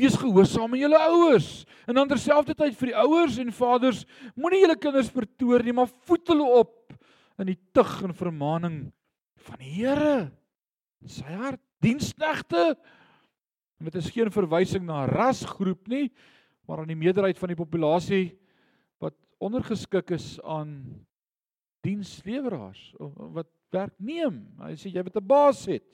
wees 0.00 0.16
gehoorsaam 0.18 0.74
aan 0.74 0.82
julle 0.82 1.00
ouers. 1.12 1.50
En 1.86 2.00
dan 2.00 2.10
terselfdertyd 2.10 2.76
vir 2.80 2.90
die 2.90 2.98
ouers 3.04 3.38
en 3.42 3.52
vaders, 3.54 4.02
moenie 4.34 4.64
julle 4.64 4.78
kinders 4.80 5.12
vertoor 5.12 5.64
nie, 5.64 5.76
maar 5.76 5.92
voed 6.08 6.32
hulle 6.32 6.50
op 6.64 6.94
in 7.42 7.52
die 7.52 7.60
tug 7.76 7.98
en 8.06 8.14
vermaaning 8.16 8.78
van 9.44 9.60
die 9.60 9.72
Here. 9.76 10.30
Sy 11.04 11.28
hart 11.36 11.62
diensknegte 11.84 12.74
En 13.84 13.90
dit 13.90 14.00
is 14.00 14.12
geen 14.14 14.30
verwysing 14.32 14.84
na 14.86 15.04
rasgroep 15.10 15.88
nie, 15.92 16.06
maar 16.64 16.80
aan 16.80 16.88
die 16.88 16.98
meerderheid 16.98 17.38
van 17.38 17.50
die 17.52 17.58
populasie 17.58 18.26
wat 19.02 19.16
ondergeskik 19.42 20.14
is 20.16 20.38
aan 20.40 20.78
diensleweraars 21.84 22.94
wat 23.34 23.50
werk 23.74 23.92
neem. 23.98 24.38
Hy 24.62 24.72
sê 24.78 24.88
jy 24.88 25.02
moet 25.04 25.16
'n 25.20 25.26
baas 25.26 25.66
het. 25.66 25.84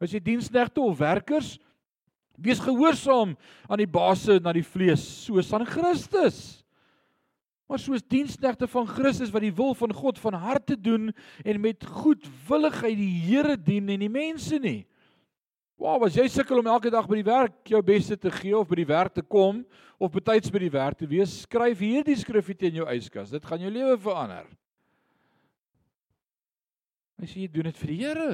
Hy 0.00 0.06
sê 0.06 0.20
diensknegte 0.20 0.80
of 0.80 0.98
werkers 0.98 1.58
wees 2.36 2.60
gehoorsaam 2.60 3.36
aan 3.68 3.78
die 3.78 3.88
baase 3.88 4.38
na 4.40 4.52
die 4.52 4.66
vlees 4.66 5.00
soos 5.24 5.52
aan 5.52 5.64
Christus. 5.64 6.65
Maar 7.66 7.80
soos 7.82 8.04
diensknegte 8.06 8.68
van 8.70 8.86
Christus 8.86 9.32
wat 9.34 9.42
die 9.42 9.54
wil 9.54 9.74
van 9.74 9.94
God 9.94 10.20
van 10.22 10.36
harte 10.38 10.76
doen 10.78 11.10
en 11.42 11.60
met 11.60 11.84
goedwilligheid 11.84 12.98
die 12.98 13.14
Here 13.26 13.56
dien 13.58 13.90
en 13.90 14.04
die 14.04 14.12
mense 14.12 14.60
nie. 14.62 14.84
Wow, 15.76 16.06
as 16.06 16.14
jy 16.16 16.24
sukkel 16.32 16.62
om 16.62 16.70
elke 16.72 16.88
dag 16.92 17.04
by 17.04 17.18
die 17.18 17.26
werk 17.26 17.56
jou 17.68 17.82
beste 17.84 18.16
te 18.16 18.30
gee 18.32 18.54
of 18.56 18.68
by 18.70 18.78
die 18.78 18.88
werk 18.88 19.12
te 19.18 19.24
kom 19.24 19.60
of 20.00 20.14
betyds 20.14 20.52
by 20.52 20.62
die 20.62 20.72
werk 20.72 20.96
te 21.02 21.08
wees, 21.10 21.42
skryf 21.44 21.82
hierdie 21.84 22.16
skrifgie 22.16 22.56
teen 22.56 22.78
jou 22.78 22.86
yskas. 22.94 23.34
Dit 23.34 23.44
gaan 23.44 23.60
jou 23.60 23.72
lewe 23.72 23.98
verander. 24.00 24.46
As 27.20 27.32
jy 27.32 27.44
doen 27.48 27.68
dit 27.68 27.82
vir 27.82 27.92
die 27.92 27.98
Here. 28.04 28.30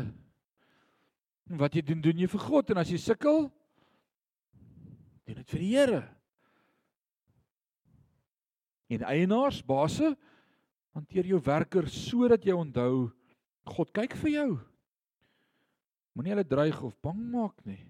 En 1.51 1.59
wat 1.59 1.75
jy 1.75 1.83
doen, 1.87 2.01
doen 2.03 2.23
jy 2.23 2.29
vir 2.31 2.45
God 2.47 2.71
en 2.71 2.81
as 2.83 2.91
jy 2.91 2.99
sukkel, 3.03 3.47
doen 5.27 5.39
dit 5.41 5.55
vir 5.55 5.63
die 5.65 5.71
Here. 5.73 6.03
En 8.93 9.07
eienaars, 9.09 9.63
basse, 9.65 10.13
hanteer 10.93 11.31
jou 11.31 11.41
werkers 11.45 11.95
sodat 12.09 12.45
jy 12.45 12.57
onthou 12.57 13.09
God 13.73 13.93
kyk 13.95 14.17
vir 14.25 14.33
jou. 14.35 14.49
Moenie 16.13 16.35
hulle 16.35 16.45
dreig 16.45 16.81
of 16.85 16.97
bang 17.05 17.21
maak 17.33 17.63
nie. 17.65 17.81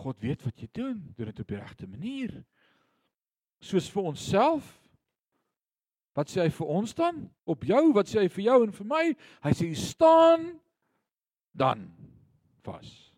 God 0.00 0.18
weet 0.22 0.42
wat 0.46 0.62
jy 0.62 0.68
doen, 0.74 0.98
doen 1.16 1.30
dit 1.30 1.42
op 1.42 1.50
die 1.50 1.58
regte 1.60 1.86
manier. 1.90 2.34
Soos 3.60 3.90
vir 3.92 4.10
onsself. 4.10 4.66
Wat 6.16 6.30
sê 6.30 6.42
hy 6.42 6.50
vir 6.54 6.72
ons 6.78 6.94
dan? 6.96 7.22
Op 7.46 7.66
jou, 7.68 7.82
wat 7.94 8.10
sê 8.10 8.24
hy 8.24 8.30
vir 8.32 8.46
jou 8.48 8.58
en 8.64 8.74
vir 8.74 8.88
my? 8.90 9.04
Hy 9.44 9.52
sê 9.54 9.70
staan 9.78 10.50
dan 11.54 11.86
vas. 12.66 13.09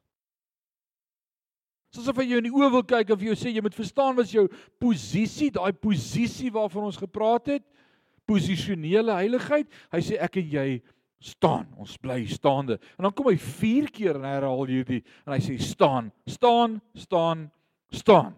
Soos 1.92 2.08
of 2.08 2.16
hy 2.16 2.24
jou 2.30 2.40
in 2.40 2.48
die 2.48 2.54
oë 2.54 2.70
wil 2.72 2.84
kyk 2.88 3.10
of 3.12 3.20
jy 3.20 3.34
sê 3.36 3.50
jy 3.52 3.62
moet 3.64 3.76
verstaan 3.76 4.16
wat 4.16 4.24
is 4.24 4.34
jou 4.38 4.46
posisie, 4.80 5.50
daai 5.52 5.74
posisie 5.76 6.48
waarvan 6.54 6.88
ons 6.88 7.00
gepraat 7.00 7.50
het, 7.52 7.64
posisionele 8.28 9.12
heiligheid. 9.18 9.68
Hy 9.92 10.00
sê 10.04 10.16
ek 10.24 10.38
en 10.40 10.48
jy 10.54 10.66
staan. 11.22 11.68
Ons 11.76 11.98
bly 12.00 12.22
staande. 12.30 12.78
En 12.96 13.06
dan 13.06 13.14
kom 13.16 13.28
hy 13.28 13.36
4 13.36 13.90
keer 13.92 14.16
en 14.16 14.24
herhaal 14.26 14.64
hierdie 14.70 15.02
en 15.26 15.34
hy 15.34 15.40
sê 15.44 15.58
staan, 15.60 16.08
staan, 16.24 16.80
staan, 16.96 17.46
staan. 17.92 18.32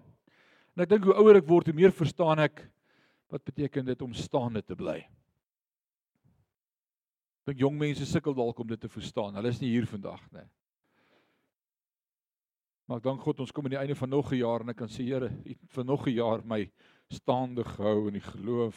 En 0.74 0.82
ek 0.82 0.90
dink 0.90 1.06
hoe 1.06 1.14
ouer 1.22 1.38
ek 1.38 1.46
word, 1.48 1.70
hoe 1.70 1.78
meer 1.78 1.94
verstaan 1.94 2.42
ek 2.42 2.64
wat 3.30 3.44
beteken 3.46 3.86
dit 3.86 4.02
om 4.02 4.12
staande 4.18 4.64
te 4.66 4.74
bly. 4.78 4.98
Dink 7.46 7.60
jong 7.60 7.78
mense 7.78 8.06
sukkel 8.08 8.34
dalk 8.34 8.58
om 8.58 8.68
dit 8.74 8.80
te 8.80 8.90
verstaan. 8.90 9.34
Hulle 9.38 9.54
is 9.54 9.62
nie 9.62 9.70
hier 9.76 9.86
vandag 9.86 10.22
nie. 10.34 10.46
Maar 12.84 12.96
ek 13.00 13.06
dank 13.06 13.20
God 13.24 13.40
ons 13.40 13.52
kom 13.52 13.64
aan 13.64 13.76
die 13.76 13.80
einde 13.80 13.96
van 13.96 14.08
nog 14.08 14.32
'n 14.32 14.36
jaar 14.36 14.60
en 14.60 14.68
ek 14.68 14.76
kan 14.76 14.88
sê 14.88 15.04
Here, 15.04 15.30
vir 15.68 15.84
nog 15.84 16.06
'n 16.06 16.14
jaar 16.14 16.44
my 16.44 16.70
staande 17.08 17.64
gehou 17.64 18.08
in 18.08 18.14
die 18.14 18.28
geloof. 18.32 18.76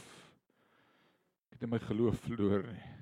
Ek 1.52 1.60
het 1.60 1.63
in 1.63 1.70
my 1.70 1.80
geloof 1.80 2.20
verloor 2.20 2.63
nie 2.63 2.98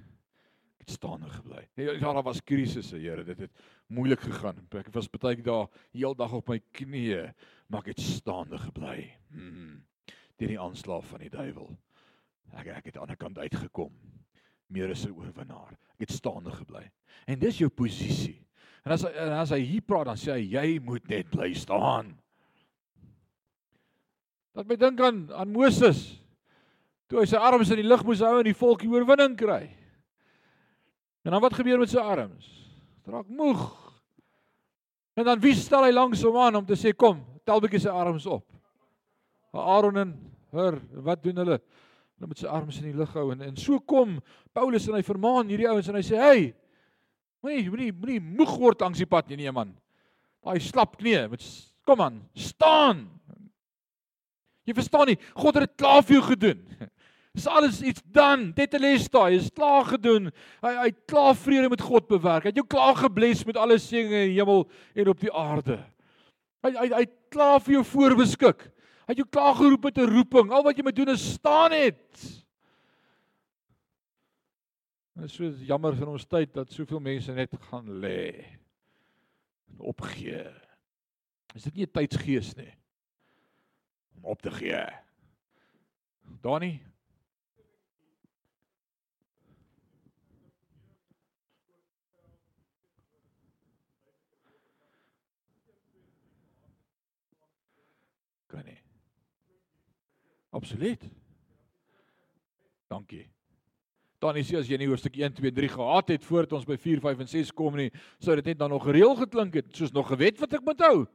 staande 0.89 1.29
gebly. 1.29 1.67
Nee, 1.73 1.85
ja, 1.85 2.13
daar 2.13 2.23
was 2.23 2.43
krisisse, 2.43 2.97
Here. 2.97 3.23
Dit 3.23 3.39
het 3.39 3.51
moeilik 3.87 4.19
gegaan. 4.19 4.61
Ek 4.77 4.91
was 4.93 5.09
baie 5.09 5.41
dae 5.41 5.65
heeldag 5.95 6.33
op 6.37 6.49
my 6.49 6.59
knieë, 6.77 7.31
maar 7.67 7.85
ek 7.85 7.95
het 7.95 8.03
staande 8.05 8.59
gebly. 8.61 9.09
Hmm. 9.33 9.81
Deur 10.37 10.51
die 10.51 10.61
aanslag 10.61 11.05
van 11.09 11.23
die 11.23 11.31
duiwel. 11.33 11.71
Ek 12.55 12.69
ek 12.75 12.91
het 12.91 12.99
aan 13.01 13.13
die 13.13 13.19
kant 13.19 13.39
uitgekom. 13.39 13.93
Meer 14.67 14.91
as 14.91 15.05
'n 15.05 15.15
oorwinnaar. 15.15 15.77
Ek 15.95 16.07
het 16.07 16.11
staande 16.11 16.51
gebly. 16.51 16.89
En 17.27 17.39
dis 17.39 17.57
jou 17.57 17.69
posisie. 17.69 18.44
En 18.85 18.93
as 18.93 19.05
en 19.09 19.33
as 19.39 19.53
hy 19.55 19.61
hier 19.65 19.85
praat 19.85 20.09
dan 20.11 20.19
sê 20.19 20.35
hy 20.35 20.43
jy 20.53 20.67
moet 20.85 21.07
net 21.09 21.31
bly 21.33 21.51
staan. 21.57 22.13
Dat 24.55 24.69
my 24.69 24.77
dink 24.79 25.01
aan 25.01 25.25
aan 25.33 25.51
Moses. 25.51 26.03
Toe 27.09 27.21
hy 27.21 27.25
sy 27.29 27.41
arms 27.41 27.71
in 27.73 27.81
die 27.81 27.87
lug 27.87 28.05
moes 28.05 28.21
hou 28.25 28.37
en 28.39 28.47
die 28.47 28.57
volk 28.57 28.85
die 28.85 28.91
oorwinning 28.93 29.35
kry. 29.37 29.63
En 31.25 31.33
dan 31.33 31.41
wat 31.41 31.57
gebeur 31.57 31.81
met 31.81 31.91
sy 31.91 32.01
arms? 32.01 32.45
Draak 33.05 33.27
moeg. 33.29 33.65
En 35.17 35.25
dan 35.25 35.41
wie 35.41 35.55
stel 35.57 35.87
hy 35.87 35.93
langs 35.93 36.21
hom 36.25 36.37
aan 36.41 36.61
om 36.61 36.65
te 36.65 36.77
sê 36.77 36.93
kom, 36.93 37.21
tel 37.45 37.61
bietjie 37.63 37.85
sy 37.85 37.93
arms 37.93 38.25
op. 38.29 38.45
Aaron 39.55 40.01
en 40.01 40.15
Hur, 40.55 40.79
wat 41.03 41.23
doen 41.23 41.41
hulle? 41.43 41.57
Hulle 42.15 42.29
met 42.31 42.39
sy 42.39 42.47
arms 42.47 42.77
in 42.79 42.87
die 42.87 42.95
lug 42.95 43.11
hou 43.17 43.27
en 43.33 43.41
en 43.43 43.57
so 43.59 43.81
kom 43.83 44.19
Paulus 44.55 44.85
en 44.87 44.95
hy 44.95 45.01
vermaan 45.03 45.49
hierdie 45.51 45.67
ouens 45.67 45.89
en 45.91 45.97
hy 45.99 46.03
sê: 46.05 46.15
"Hey, 46.15 46.45
moenie 47.45 47.69
moenie 47.69 47.91
moenie 47.93 48.21
moeg 48.41 48.57
word 48.59 48.81
langs 48.81 49.01
die 49.01 49.09
pad 49.09 49.29
nie, 49.29 49.43
nee 49.43 49.53
man. 49.53 49.75
Daai 50.45 50.59
slap 50.61 50.97
knie, 50.97 51.27
met 51.29 51.45
kom 51.85 52.01
aan, 52.01 52.23
staan." 52.33 53.05
Jy 54.65 54.73
verstaan 54.73 55.11
nie, 55.11 55.19
God 55.37 55.59
het 55.59 55.67
dit 55.67 55.77
klaar 55.77 56.01
vir 56.01 56.17
jou 56.17 56.23
gedoen. 56.25 56.61
Dis 57.35 57.45
alles 57.51 57.81
iets 57.83 58.01
dan. 58.15 58.47
Tetelestai 58.55 59.35
is 59.35 59.51
klaar 59.53 59.83
gedoen. 59.85 60.31
Hy 60.63 60.71
hy 60.79 60.87
klaar 61.11 61.35
vrede 61.37 61.69
met 61.69 61.83
God 61.83 62.07
bewerk. 62.07 62.47
Hy 62.47 62.53
het 62.53 62.61
jou 62.61 62.67
klaar 62.71 62.95
gebless 62.97 63.43
met 63.45 63.59
alle 63.59 63.77
seëninge 63.81 64.23
in 64.23 64.31
die 64.31 64.39
hemel 64.39 64.63
en 64.95 65.11
op 65.11 65.19
die 65.21 65.33
aarde. 65.35 65.77
Hy 66.65 66.71
hy 66.79 66.87
hy 66.95 67.03
klaar 67.35 67.59
vir 67.65 67.77
jou 67.77 67.83
voorbeskik. 67.91 68.65
Hy 69.05 69.13
het 69.13 69.21
jou 69.21 69.27
klaar 69.29 69.53
geroep 69.59 69.83
met 69.85 69.99
'n 69.99 70.09
roeping. 70.15 70.49
Al 70.49 70.63
wat 70.63 70.77
jy 70.77 70.83
moet 70.83 70.95
doen 70.95 71.13
is 71.13 71.33
staan 71.35 71.75
net. 71.75 72.01
Dit 75.15 75.29
is 75.29 75.35
so 75.37 75.47
jammer 75.63 75.95
vir 75.95 76.09
ons 76.11 76.25
tyd 76.27 76.51
dat 76.57 76.73
soveel 76.75 76.99
mense 76.99 77.31
net 77.31 77.53
gaan 77.69 77.87
lê 78.03 78.33
en 79.71 79.79
opgee. 79.91 80.43
Is 81.55 81.63
dit 81.63 81.75
nie 81.75 81.85
'n 81.85 81.91
tydsgees 81.91 82.53
nie? 82.55 82.73
Om 84.17 84.25
op 84.25 84.41
te 84.41 84.51
gee. 84.51 84.83
Dani, 86.41 86.81
kan 98.47 98.65
nie. 98.65 98.81
Absoluut. 100.49 101.09
Dankie. 102.87 103.34
Is 104.33 104.49
jy 104.49 104.57
as 104.57 104.69
jy 104.69 104.79
nie 104.81 104.87
hoofstuk 104.89 105.19
1 105.21 105.35
2 105.37 105.51
3 105.53 105.67
gehad 105.75 106.09
het 106.09 106.23
voordat 106.25 106.55
ons 106.57 106.65
by 106.65 106.77
4 106.81 107.01
5 107.03 107.19
en 107.21 107.27
6 107.29 107.51
kom 107.53 107.75
nie, 107.77 107.91
sou 108.17 108.33
dit 108.39 108.47
net 108.49 108.57
dan 108.57 108.71
nog 108.73 108.83
gereël 108.87 109.13
geklink 109.19 109.59
het, 109.59 109.67
soos 109.77 109.93
nog 109.93 110.09
gewet 110.09 110.39
wat 110.41 110.55
ek 110.57 110.63
moet 110.65 110.81
hou. 110.81 111.05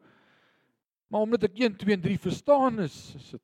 Maar 1.10 1.26
omdat 1.26 1.48
ek 1.48 1.58
1 1.58 1.74
2 1.80 1.96
en 1.96 2.04
3 2.04 2.18
verstaan 2.22 2.78
is, 2.86 2.98
is 3.18 3.32
dit 3.34 3.42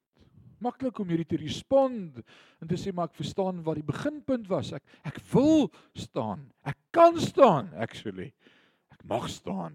maklik 0.62 1.00
om 1.02 1.10
hierdie 1.10 1.28
te 1.28 1.40
respond 1.40 2.22
en 2.62 2.70
te 2.70 2.78
sê 2.78 2.94
maar 2.94 3.10
ek 3.10 3.18
verstaan 3.18 3.58
waar 3.66 3.80
die 3.80 3.88
beginpunt 3.90 4.46
was. 4.52 4.70
Ek 4.76 4.86
ek 5.10 5.18
wil 5.32 5.66
staan. 5.98 6.46
Ek 6.62 6.78
kan 6.94 7.18
staan 7.20 7.72
actually. 7.74 8.30
Ek 8.94 9.02
mag 9.02 9.26
staan. 9.32 9.74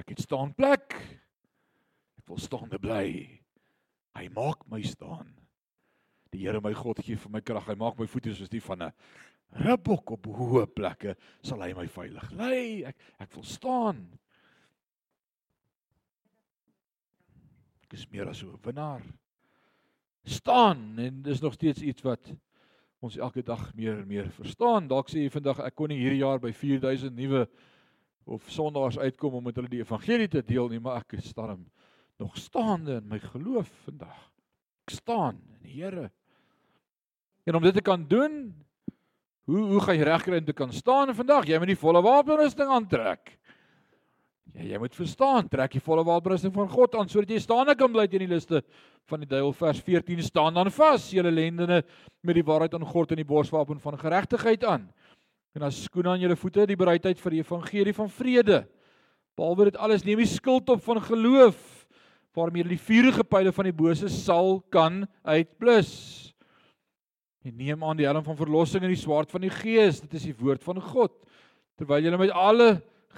Ek 0.00 0.14
het 0.14 0.24
staan 0.24 0.56
plek. 0.56 0.96
Ek 2.16 2.32
wil 2.32 2.40
staande 2.40 2.80
bly. 2.80 3.06
Hy 4.16 4.26
maak 4.32 4.64
my 4.72 4.80
staan. 4.86 5.41
Die 6.32 6.46
Here 6.46 6.60
my 6.64 6.72
God 6.72 7.02
gee 7.04 7.18
vir 7.20 7.30
my 7.30 7.42
krag. 7.44 7.66
Hy 7.68 7.76
maak 7.76 7.98
my 8.00 8.06
voete 8.08 8.32
soos 8.34 8.50
die 8.52 8.62
van 8.64 8.82
'n 8.88 8.92
ribbok 9.66 10.14
op 10.16 10.26
hoë 10.26 10.66
plekke. 10.66 11.16
Sal 11.42 11.60
hy 11.60 11.72
my 11.76 11.86
veilig 11.86 12.30
lei. 12.32 12.84
Ek 12.88 12.96
ek 13.20 13.34
wil 13.34 13.44
staan. 13.44 14.06
Ek 17.84 17.92
is 17.92 18.08
meer 18.10 18.28
as 18.28 18.42
'n 18.42 18.58
winnaar. 18.64 19.02
Staan 20.24 20.98
en 20.98 21.22
dis 21.22 21.40
nog 21.40 21.54
steeds 21.54 21.82
iets 21.82 22.02
wat 22.02 22.32
ons 23.00 23.16
elke 23.16 23.42
dag 23.42 23.74
meer 23.74 23.98
en 23.98 24.08
meer 24.08 24.30
verstaan. 24.30 24.88
Dalk 24.88 25.10
sê 25.10 25.24
jy 25.24 25.30
vandag 25.30 25.60
ek 25.60 25.74
kon 25.74 25.88
nie 25.88 25.98
hierdie 25.98 26.22
jaar 26.22 26.38
by 26.38 26.52
4000 26.52 27.14
nuwe 27.16 27.48
of 28.24 28.48
sondaars 28.50 28.98
uitkom 28.98 29.34
om 29.34 29.44
met 29.44 29.56
hulle 29.58 29.68
die 29.68 29.82
evangelie 29.82 30.28
te 30.28 30.42
deel 30.46 30.68
nie, 30.68 30.80
maar 30.80 31.00
ek 31.02 31.18
is 31.18 31.34
daarom 31.34 31.66
nog 32.22 32.36
staande 32.38 33.00
in 33.00 33.08
my 33.08 33.18
geloof 33.18 33.68
vandag. 33.84 34.30
Ek 34.86 34.94
staan 34.94 35.40
in 35.50 35.62
die 35.66 35.82
Here. 35.82 36.10
En 37.44 37.58
om 37.58 37.62
dit 37.62 37.74
te 37.74 37.82
kan 37.82 38.04
doen, 38.08 38.54
hoe 39.50 39.62
hoe 39.74 39.80
gaan 39.82 39.98
jy 39.98 40.06
regkry 40.06 40.38
om 40.38 40.44
te 40.44 40.54
kan 40.54 40.72
staan 40.72 41.14
vandag? 41.14 41.48
Jy 41.50 41.58
moet 41.58 41.72
die 41.72 41.78
volle 41.78 42.02
wapenrusting 42.02 42.70
aantrek. 42.70 43.38
Ja, 44.52 44.66
jy 44.74 44.78
moet 44.82 44.94
verstaan, 44.94 45.46
trek 45.48 45.72
die 45.72 45.80
volle 45.80 46.04
wapenrusting 46.04 46.52
van 46.52 46.68
God 46.68 46.94
aan 47.00 47.08
sodat 47.08 47.30
jy 47.32 47.40
staande 47.40 47.72
kan 47.78 47.88
bly 47.92 48.04
teen 48.10 48.26
die 48.26 48.34
liste 48.34 48.60
van 49.08 49.22
die 49.22 49.28
duiwel 49.30 49.54
vers 49.56 49.80
14 49.80 50.20
staan 50.26 50.58
dan 50.58 50.68
vas, 50.70 51.06
julle 51.10 51.32
lendene 51.32 51.80
met 52.20 52.36
die 52.36 52.44
waarheid 52.44 52.74
aan 52.76 52.84
God 52.86 53.14
en 53.14 53.22
die 53.22 53.28
borswapen 53.28 53.80
van 53.80 53.96
geregtigheid 53.98 54.66
aan. 54.68 54.84
En 55.56 55.64
as 55.66 55.82
skoene 55.86 56.12
aan 56.12 56.20
julle 56.20 56.36
voete 56.36 56.66
die 56.68 56.76
bereidheid 56.76 57.20
vir 57.20 57.36
die 57.36 57.40
evangelie 57.40 57.96
van 57.96 58.12
vrede. 58.12 58.62
Behalwe 59.36 59.70
dit 59.70 59.80
alles 59.80 60.04
neem 60.04 60.20
die 60.20 60.28
skild 60.28 60.68
op 60.72 60.84
van 60.84 61.00
geloof 61.00 61.56
waarmee 62.36 62.64
die 62.64 62.80
vuurige 62.80 63.24
pile 63.24 63.52
van 63.52 63.68
die 63.68 63.76
bose 63.76 64.08
sal 64.12 64.60
kan 64.72 65.02
uitblus. 65.24 66.31
En 67.42 67.56
neem 67.58 67.84
aan 67.84 67.98
die 67.98 68.06
helm 68.06 68.22
van 68.24 68.38
verlossing 68.38 68.84
en 68.84 68.92
die 68.92 69.00
swaard 69.00 69.30
van 69.30 69.42
die 69.42 69.50
gees, 69.50 70.00
dit 70.04 70.14
is 70.14 70.28
die 70.30 70.38
woord 70.38 70.62
van 70.62 70.78
God. 70.80 71.14
Terwyl 71.78 72.04
julle 72.04 72.20
met 72.20 72.30
alle 72.30 72.68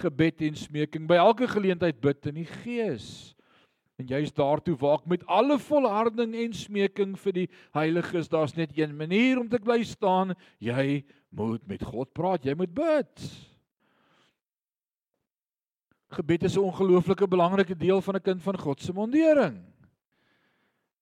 gebed 0.00 0.42
en 0.48 0.56
smeking 0.58 1.06
by 1.08 1.18
elke 1.20 1.48
geleentheid 1.50 2.00
bid 2.02 2.30
in 2.30 2.40
die 2.40 2.48
gees. 2.64 3.34
En 4.00 4.08
jy's 4.10 4.32
daartoe 4.34 4.74
waak 4.80 5.04
met 5.06 5.22
alle 5.30 5.58
volharding 5.62 6.34
en 6.34 6.54
smeking 6.56 7.12
vir 7.20 7.37
die 7.37 7.48
heiliges. 7.76 8.30
Daar's 8.32 8.56
net 8.56 8.72
een 8.74 8.96
manier 8.96 9.38
om 9.38 9.48
te 9.48 9.60
bly 9.62 9.84
staan. 9.87 10.34
Jy 10.58 11.04
moet 11.30 11.62
met 11.70 11.84
God 11.84 12.10
praat. 12.16 12.48
Jy 12.48 12.56
moet 12.58 12.74
bid. 12.74 13.28
Gebed 16.14 16.42
is 16.46 16.56
'n 16.56 16.66
ongelooflike 16.70 17.28
belangrike 17.28 17.76
deel 17.76 18.00
van 18.00 18.16
'n 18.16 18.22
kind 18.22 18.42
van 18.42 18.58
God 18.58 18.80
se 18.80 18.92
mondering. 18.92 19.73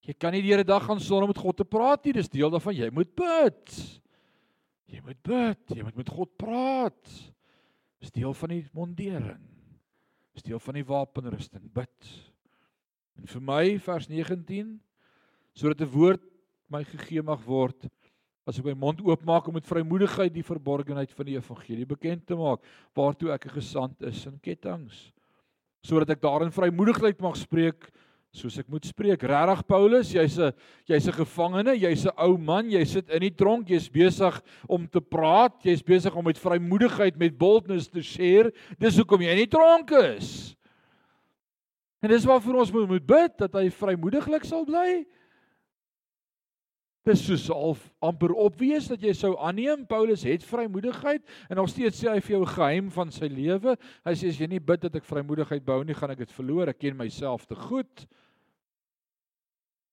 Jy 0.03 0.15
kan 0.19 0.35
nie 0.35 0.43
die 0.43 0.51
hele 0.51 0.67
dag 0.67 0.83
gaan 0.83 1.01
sonder 1.01 1.29
om 1.29 1.31
met 1.31 1.43
God 1.43 1.57
te 1.61 1.67
praat 1.69 2.05
nie. 2.05 2.17
Dis 2.17 2.31
deel 2.33 2.51
daarvan. 2.51 2.75
Jy 2.75 2.91
moet 2.91 3.13
bid. 3.15 3.77
Jy 4.91 5.03
moet 5.07 5.21
bid. 5.23 5.77
Jy 5.77 5.87
moet 5.87 6.01
met 6.01 6.11
God 6.11 6.33
praat. 6.41 7.15
Dis 8.03 8.11
deel 8.11 8.35
van 8.35 8.55
die 8.57 8.65
mondering. 8.75 9.43
Dis 10.35 10.47
deel 10.49 10.59
van 10.59 10.81
die 10.81 10.87
wapenrusting. 10.89 11.69
Bid. 11.75 12.13
En 13.21 13.31
vir 13.31 13.45
my 13.47 13.65
vers 13.85 14.09
19 14.11 14.81
sodat 15.53 15.83
'n 15.85 15.93
woord 15.93 16.23
my 16.73 16.83
gegee 16.85 17.23
mag 17.23 17.43
word 17.45 17.89
as 18.49 18.59
ek 18.59 18.65
my 18.65 18.75
mond 18.75 19.03
oopmaak 19.05 19.47
om 19.47 19.55
met 19.55 19.69
vrymoedigheid 19.69 20.33
die 20.35 20.47
verborgenheid 20.47 21.13
van 21.15 21.29
die 21.29 21.37
evangelie 21.37 21.87
bekend 21.87 22.25
te 22.27 22.39
maak 22.39 22.65
waartoe 22.97 23.31
ek 23.31 23.47
'n 23.47 23.59
gesant 23.61 24.03
is 24.03 24.27
in 24.27 24.41
ketTINGS 24.41 25.13
sodat 25.85 26.11
ek 26.11 26.23
daarin 26.23 26.51
vrymoedigheid 26.51 27.21
mag 27.21 27.37
spreek 27.37 27.91
soos 28.33 28.57
ek 28.63 28.69
moet 28.73 28.87
spreek. 28.89 29.27
Regtig 29.29 29.61
Paulus, 29.69 30.13
jy's 30.15 30.39
'n 30.39 30.53
jy's 30.89 31.07
'n 31.07 31.13
gevangene, 31.13 31.77
jy's 31.77 32.07
'n 32.07 32.17
ou 32.17 32.39
man, 32.39 32.71
jy 32.71 32.85
sit 32.85 33.11
in 33.11 33.21
die 33.21 33.31
tronk, 33.31 33.69
jy's 33.69 33.89
besig 33.89 34.41
om 34.69 34.87
te 34.89 35.01
praat, 35.01 35.63
jy's 35.63 35.83
besig 35.83 36.15
om 36.17 36.25
met 36.25 36.39
vrymoedigheid 36.39 37.19
met 37.19 37.39
boldness 37.39 37.89
te 37.89 38.01
share. 38.01 38.51
Dis 38.79 38.97
hoekom 38.97 39.21
jy 39.21 39.31
in 39.31 39.45
die 39.45 39.53
tronk 39.59 39.91
is. 39.91 40.57
En 42.03 42.09
dis 42.09 42.25
waarvoor 42.25 42.55
ons 42.55 42.73
moet, 42.73 42.89
moet 42.89 43.07
bid 43.07 43.39
dat 43.39 43.53
hy 43.53 43.69
vrymoediglik 43.71 44.45
sal 44.45 44.65
bly. 44.65 45.05
Dis 47.03 47.25
soos 47.27 47.49
al 47.51 47.77
amper 48.01 48.31
opwees 48.31 48.87
dat 48.87 49.03
jy 49.03 49.13
sou 49.13 49.33
aanneem 49.43 49.81
Paulus 49.91 50.23
het 50.23 50.45
vrymoedigheid 50.47 51.23
en 51.51 51.59
nog 51.59 51.69
steeds 51.69 51.99
sê 51.99 52.13
hy 52.13 52.21
vir 52.23 52.37
jou 52.37 52.45
geheim 52.47 52.91
van 52.95 53.11
sy 53.11 53.27
lewe. 53.27 53.75
Hy 54.07 54.15
sê 54.15 54.31
as 54.31 54.39
jy 54.39 54.47
nie 54.47 54.63
bid 54.63 54.85
dat 54.85 54.95
ek 55.01 55.09
vrymoedigheid 55.09 55.65
bou 55.67 55.81
nie, 55.83 55.97
gaan 55.99 56.15
ek 56.15 56.23
dit 56.23 56.35
verloor. 56.37 56.71
Ek 56.71 56.79
ken 56.79 56.95
myself 56.99 57.47
te 57.51 57.59
goed. 57.59 58.07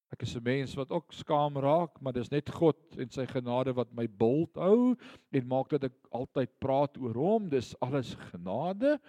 Ek 0.10 0.24
is 0.26 0.36
'n 0.36 0.44
mens 0.44 0.74
wat 0.76 0.92
ook 0.92 1.14
skaam 1.14 1.58
raak, 1.58 2.02
maar 2.02 2.14
dis 2.14 2.30
net 2.30 2.50
God 2.50 2.98
en 2.98 3.10
sy 3.10 3.26
genade 3.26 3.74
wat 3.74 3.94
my 3.94 4.08
bult 4.08 4.56
hou 4.56 4.96
en 5.32 5.48
maak 5.48 5.70
dat 5.70 5.84
ek 5.84 5.94
altyd 6.12 6.50
praat 6.60 6.98
oor 6.98 7.14
hom. 7.14 7.50
Dis 7.50 7.80
alles 7.80 8.16
genade. 8.32 9.00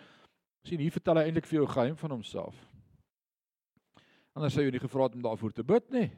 sien 0.63 0.79
hier 0.79 0.93
vertel 0.93 1.17
hy 1.17 1.23
eintlik 1.25 1.47
vir 1.47 1.57
jou 1.57 1.67
geheim 1.67 1.97
van 1.97 2.11
homself. 2.11 2.55
Anders 4.37 4.53
sou 4.55 4.63
jy 4.63 4.71
nie 4.71 4.83
gevra 4.83 5.03
het 5.03 5.15
om 5.15 5.23
daarvoor 5.23 5.53
te 5.53 5.65
bid 5.65 5.91
nie. 5.91 6.11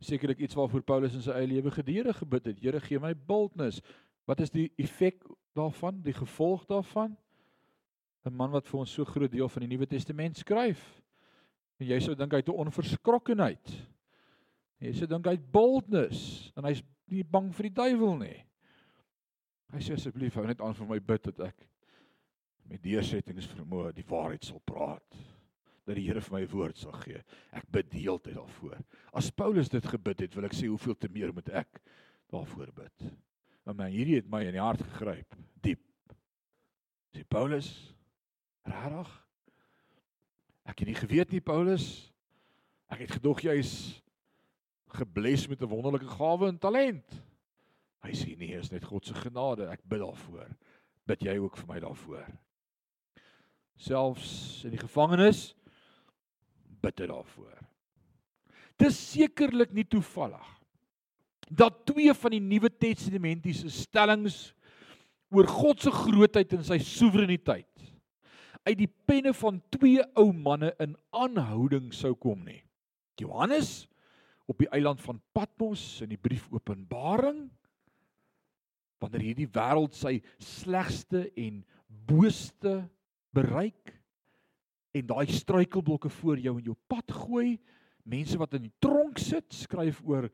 Sekerlik 0.00 0.38
iets 0.38 0.54
waarvoor 0.54 0.82
Paulus 0.82 1.14
in 1.14 1.22
sy 1.22 1.30
eie 1.30 1.46
lewe 1.46 1.70
gedurende 1.70 2.14
gebid 2.14 2.46
het. 2.46 2.60
Here 2.62 2.80
gee 2.80 2.98
my 2.98 3.14
bultnis. 3.14 3.80
Wat 4.26 4.40
is 4.40 4.50
die 4.50 4.70
effek 4.78 5.24
daarvan? 5.54 6.00
Die 6.02 6.14
gevolg 6.14 6.66
daarvan? 6.66 7.16
'n 8.24 8.36
Man 8.36 8.50
wat 8.50 8.68
vir 8.68 8.80
ons 8.80 8.92
so 8.92 9.04
groot 9.04 9.30
deel 9.30 9.48
van 9.48 9.64
die 9.64 9.68
Nuwe 9.68 9.86
Testament 9.86 10.36
skryf. 10.36 11.02
En 11.82 11.88
jy 11.90 11.98
sou 11.98 12.14
dink 12.14 12.30
hy 12.30 12.38
het 12.38 12.48
'n 12.48 12.62
onverskrokkenheid. 12.62 13.72
Jy 14.78 14.92
sou 14.94 15.06
dink 15.10 15.26
hy 15.26 15.34
het 15.34 15.52
boldness 15.52 16.52
en 16.56 16.64
hy's 16.64 16.82
nie 17.10 17.24
bang 17.24 17.50
vir 17.54 17.68
die 17.68 17.74
duiwel 17.74 18.16
nie. 18.18 18.38
Hy 19.72 19.80
sê 19.80 19.94
asseblief 19.94 20.34
hou 20.34 20.46
net 20.46 20.60
aan 20.60 20.74
vir 20.74 20.86
my 20.86 20.98
bid 21.00 21.22
dat 21.22 21.40
ek 21.48 21.68
met 22.70 22.82
deursettings 22.82 23.46
vermoë 23.46 23.94
die 23.94 24.06
waarheid 24.06 24.44
sal 24.44 24.60
praat. 24.60 25.18
Dat 25.86 25.96
die 25.96 26.06
Here 26.06 26.20
vir 26.20 26.38
my 26.38 26.46
woord 26.46 26.78
sal 26.78 26.92
gee. 27.02 27.22
Ek 27.50 27.66
bid 27.72 27.90
die 27.90 28.04
hele 28.04 28.20
tyd 28.20 28.36
daarvoor. 28.38 28.78
As 29.12 29.30
Paulus 29.30 29.68
dit 29.68 29.86
gebid 29.86 30.20
het, 30.20 30.34
wil 30.34 30.44
ek 30.44 30.54
sê 30.54 30.68
hoeveel 30.70 30.94
te 30.94 31.08
meer 31.08 31.32
moet 31.34 31.48
ek 31.48 31.82
daarvoor 32.30 32.70
bid. 32.72 33.08
Want 33.64 33.78
man, 33.78 33.90
hierdie 33.90 34.20
het 34.20 34.30
my 34.30 34.44
in 34.44 34.54
die 34.54 34.62
hart 34.62 34.82
gegryp, 34.82 35.34
diep. 35.62 35.82
Sê 37.12 37.24
Paulus, 37.28 37.94
regtig? 38.62 39.21
Ek 40.68 40.78
het 40.78 40.88
nie 40.88 40.98
geweet 40.98 41.32
nie 41.34 41.42
Paulus. 41.42 42.12
Ek 42.92 43.04
het 43.04 43.16
gedog 43.18 43.42
jy's 43.42 44.02
gebless 44.92 45.48
met 45.48 45.62
'n 45.62 45.68
wonderlike 45.68 46.06
gawe 46.06 46.48
en 46.48 46.58
talent. 46.58 47.22
Hy 48.02 48.12
sê 48.12 48.36
nee, 48.36 48.58
is 48.58 48.70
net 48.70 48.84
God 48.84 49.06
se 49.06 49.14
genade. 49.14 49.68
Ek 49.70 49.80
bid 49.84 50.00
daarvoor. 50.00 50.48
Bid 51.06 51.22
jy 51.22 51.38
ook 51.38 51.56
vir 51.56 51.66
my 51.66 51.80
daarvoor? 51.80 52.26
Selfs 53.76 54.64
in 54.64 54.70
die 54.70 54.82
gevangenis 54.82 55.54
bid 56.82 56.98
hy 56.98 57.06
daarvoor. 57.06 57.58
Dis 58.76 58.98
sekerlik 59.12 59.72
nie 59.72 59.84
toevallig 59.84 60.48
dat 61.52 61.86
twee 61.86 62.14
van 62.14 62.30
die 62.30 62.40
Nuwe 62.40 62.70
Testamentiese 62.70 63.70
stellings 63.70 64.54
oor 65.32 65.46
God 65.46 65.82
se 65.82 65.90
grootheid 65.90 66.52
en 66.56 66.64
sy 66.64 66.78
soewereiniteit 66.78 67.91
uit 68.62 68.78
die 68.78 68.90
penne 69.06 69.32
van 69.34 69.58
twee 69.74 70.02
ou 70.18 70.30
manne 70.32 70.72
in 70.82 70.94
aanhouding 71.10 71.90
sou 71.94 72.14
kom 72.14 72.44
nie. 72.46 72.60
Johannes 73.20 73.86
op 74.50 74.58
die 74.58 74.70
eiland 74.74 75.02
van 75.02 75.20
Patmos 75.34 76.00
in 76.04 76.12
die 76.12 76.20
brief 76.20 76.48
Openbaring 76.52 77.48
wanneer 79.02 79.24
hierdie 79.32 79.50
wêreld 79.50 79.96
sy 79.98 80.20
slegste 80.38 81.26
en 81.38 81.62
booste 82.06 82.76
bereik 83.34 83.96
en 84.94 85.08
daai 85.08 85.26
struikelblokke 85.32 86.10
voor 86.20 86.38
jou 86.38 86.54
in 86.60 86.68
jou 86.70 86.76
pad 86.90 87.14
gooi, 87.24 87.56
mense 88.04 88.38
wat 88.38 88.54
in 88.58 88.66
die 88.68 88.74
tronk 88.82 89.18
sit, 89.22 89.48
skryf 89.56 90.02
oor 90.06 90.28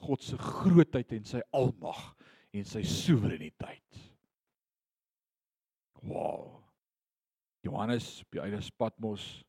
God 0.00 0.24
se 0.24 0.38
grootheid 0.40 1.12
en 1.16 1.26
sy 1.28 1.42
almag 1.56 2.00
en 2.56 2.66
sy 2.66 2.82
soewereiniteit. 2.86 4.00
Wow. 6.00 6.59
Johannes 7.60 8.20
op 8.24 8.30
die 8.36 8.40
eiland 8.40 8.76
Patmos 8.76 9.44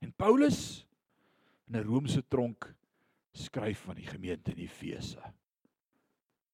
en 0.00 0.12
Paulus 0.16 0.86
in 1.68 1.76
'n 1.76 1.84
Romeinse 1.84 2.22
tronk 2.28 2.74
skryf 3.32 3.78
van 3.88 3.94
die 3.94 4.06
gemeente 4.06 4.50
in 4.50 4.62
Efese. 4.64 5.22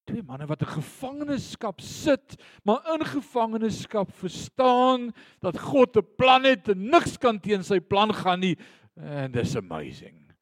Twee 0.05 0.23
manne 0.23 0.47
wat 0.47 0.63
in 0.65 0.73
gevangenskap 0.73 1.81
sit, 1.81 2.37
maar 2.65 2.95
in 2.95 3.05
gevangenskap 3.07 4.11
verstaan 4.13 5.13
dat 5.39 5.59
God 5.59 5.97
'n 5.97 6.15
plan 6.17 6.45
het 6.45 6.69
en 6.69 6.89
niks 6.91 7.19
kan 7.19 7.41
teen 7.41 7.63
sy 7.65 7.81
plan 7.81 8.15
gaan 8.15 8.41
nie. 8.41 8.57
And 8.97 9.33
this 9.33 9.57
amazing. 9.57 10.33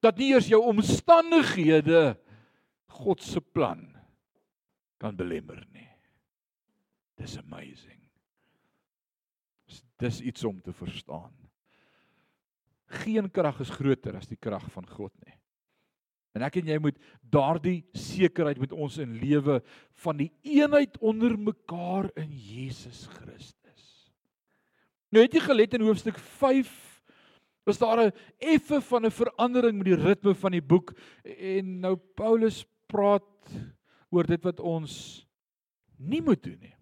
Dat 0.00 0.16
nie 0.16 0.32
eers 0.32 0.48
jou 0.48 0.62
omstandighede 0.62 2.18
God 2.86 3.22
se 3.22 3.40
plan 3.40 3.96
kan 4.98 5.16
belemmer 5.16 5.66
nie. 5.72 5.88
Dis 7.16 7.38
amazing. 7.38 8.03
Dis 10.02 10.20
iets 10.20 10.44
om 10.44 10.60
te 10.60 10.72
verstaan. 10.72 11.32
Geen 13.04 13.30
krag 13.30 13.60
is 13.60 13.70
groter 13.70 14.16
as 14.18 14.28
die 14.30 14.38
krag 14.40 14.66
van 14.74 14.86
God 14.88 15.12
nie. 15.24 15.38
En 16.34 16.42
ek 16.42 16.58
en 16.58 16.70
jy 16.72 16.78
moet 16.82 16.96
daardie 17.30 17.84
sekerheid 17.94 18.58
met 18.58 18.72
ons 18.74 18.96
in 19.02 19.14
lewe 19.20 19.60
van 20.02 20.18
die 20.18 20.32
eenheid 20.42 20.98
onder 20.98 21.36
mekaar 21.38 22.10
in 22.18 22.32
Jesus 22.34 23.04
Christus. 23.20 23.84
Nou 25.14 25.22
het 25.22 25.36
jy 25.36 25.44
gelet 25.44 25.76
in 25.78 25.86
hoofstuk 25.86 26.18
5 26.18 26.72
was 27.64 27.78
daar 27.78 28.06
'n 28.06 28.12
effe 28.38 28.80
van 28.80 29.06
'n 29.06 29.10
verandering 29.10 29.78
met 29.78 29.86
die 29.86 30.02
ritme 30.02 30.34
van 30.34 30.52
die 30.52 30.62
boek 30.62 30.92
en 31.24 31.80
nou 31.80 31.96
Paulus 31.96 32.66
praat 32.86 33.24
oor 34.10 34.26
dit 34.26 34.42
wat 34.44 34.60
ons 34.60 35.26
nie 35.96 36.22
moet 36.22 36.42
doen 36.42 36.58
nie. 36.60 36.74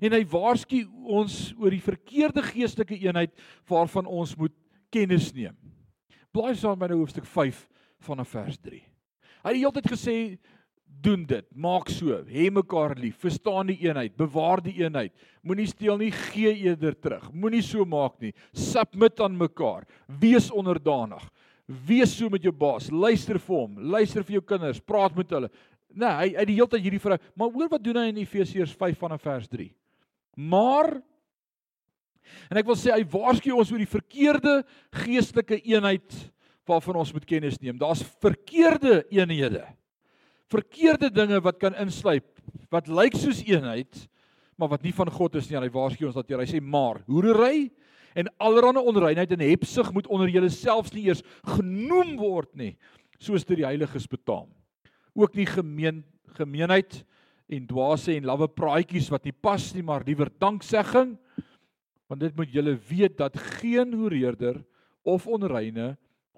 En 0.00 0.14
hy 0.16 0.22
waarsku 0.30 0.84
ons 1.20 1.38
oor 1.58 1.74
die 1.74 1.82
verkeerde 1.84 2.44
geestelike 2.46 2.98
eenheid 3.00 3.34
waarvan 3.70 4.06
ons 4.06 4.36
moet 4.38 4.54
kennis 4.92 5.30
neem. 5.34 5.56
Blaai 6.30 6.54
saam 6.58 6.78
met 6.78 6.92
nou 6.92 7.00
hoofstuk 7.02 7.26
5 7.26 7.66
vanaf 8.06 8.34
vers 8.36 8.58
3. 8.62 8.80
Hy 9.40 9.48
het 9.48 9.56
die 9.56 9.62
hele 9.64 9.76
tyd 9.78 9.90
gesê 9.90 10.16
doen 11.00 11.22
dit, 11.24 11.46
maak 11.56 11.88
so, 11.92 12.18
hê 12.28 12.48
mekaar 12.52 12.92
lief, 12.98 13.20
verstaan 13.22 13.70
die 13.70 13.78
eenheid, 13.86 14.16
bewaar 14.18 14.60
die 14.64 14.74
eenheid. 14.82 15.14
Moenie 15.46 15.68
steel 15.70 15.96
nie, 16.00 16.10
gee 16.12 16.52
eerder 16.66 16.96
terug. 16.98 17.30
Moenie 17.32 17.62
so 17.64 17.86
maak 17.88 18.18
nie. 18.20 18.34
Submit 18.52 19.22
aan 19.24 19.38
mekaar. 19.38 19.86
Wees 20.20 20.50
onderdanig. 20.52 21.22
Wees 21.86 22.16
so 22.18 22.28
met 22.32 22.44
jou 22.44 22.52
baas. 22.52 22.90
Luister 22.90 23.38
vir 23.38 23.56
hom, 23.56 23.78
luister 23.94 24.26
vir 24.26 24.40
jou 24.40 24.44
kinders, 24.52 24.82
praat 24.82 25.14
met 25.16 25.30
hulle. 25.32 25.50
Nee, 25.90 26.10
hy 26.10 26.26
uit 26.38 26.48
die 26.48 26.56
hele 26.56 26.70
tyd 26.70 26.84
hierdie 26.84 27.02
vrou, 27.02 27.16
maar 27.38 27.52
hoor 27.54 27.70
wat 27.72 27.82
doen 27.82 27.98
hy 27.98 28.10
in 28.12 28.20
Efesiërs 28.22 28.74
5 28.78 29.00
vanaf 29.00 29.22
vers 29.24 29.48
3. 29.50 29.66
Maar 30.50 31.00
en 32.50 32.60
ek 32.60 32.68
wil 32.68 32.78
sê 32.78 32.92
hy 32.94 33.02
waarsku 33.10 33.50
ons 33.56 33.72
oor 33.72 33.82
die 33.82 33.90
verkeerde 33.90 34.60
geestelike 35.02 35.58
eenheid 35.66 36.14
waarvan 36.68 37.00
ons 37.00 37.10
moet 37.14 37.26
kennis 37.26 37.58
neem. 37.58 37.78
Daar's 37.80 38.04
verkeerde 38.22 39.02
eenhede. 39.10 39.64
Verkeerde 40.50 41.10
dinge 41.10 41.40
wat 41.42 41.58
kan 41.62 41.74
insluip 41.80 42.28
wat 42.70 42.86
lyk 42.86 43.16
soos 43.18 43.40
eenheid, 43.42 44.04
maar 44.54 44.70
wat 44.70 44.84
nie 44.86 44.94
van 44.94 45.10
God 45.10 45.40
is 45.40 45.48
nie. 45.50 45.58
Hy 45.58 45.72
waarsku 45.74 46.06
ons 46.06 46.14
dat 46.14 46.30
hy 46.30 46.46
sê 46.46 46.60
maar 46.62 47.00
hoerery 47.10 47.70
en 48.14 48.30
allerlei 48.42 48.84
onreinheid 48.86 49.34
en 49.34 49.42
hebsug 49.42 49.90
moet 49.94 50.06
onder 50.10 50.30
julle 50.30 50.50
selfs 50.54 50.94
nie 50.94 51.08
eers 51.08 51.24
genoem 51.56 52.16
word 52.18 52.50
nie, 52.58 52.72
soos 53.22 53.46
dit 53.46 53.60
die 53.62 53.66
heiliges 53.66 54.06
betaam 54.10 54.48
ook 55.20 55.34
nie 55.36 55.46
gemeen 55.46 56.04
gemeenheid 56.36 57.02
en 57.50 57.66
dwaase 57.66 58.14
en 58.14 58.28
lawwe 58.28 58.48
praatjies 58.48 59.10
wat 59.10 59.26
nie 59.26 59.34
pas 59.34 59.64
nie, 59.74 59.82
maar 59.82 60.04
liewer 60.06 60.30
danksegging. 60.40 61.16
Want 62.10 62.22
dit 62.22 62.36
moet 62.38 62.52
julle 62.54 62.76
weet 62.88 63.16
dat 63.18 63.38
geen 63.60 63.94
hoereerder 63.94 64.62
of 65.06 65.26
onreine 65.26 65.96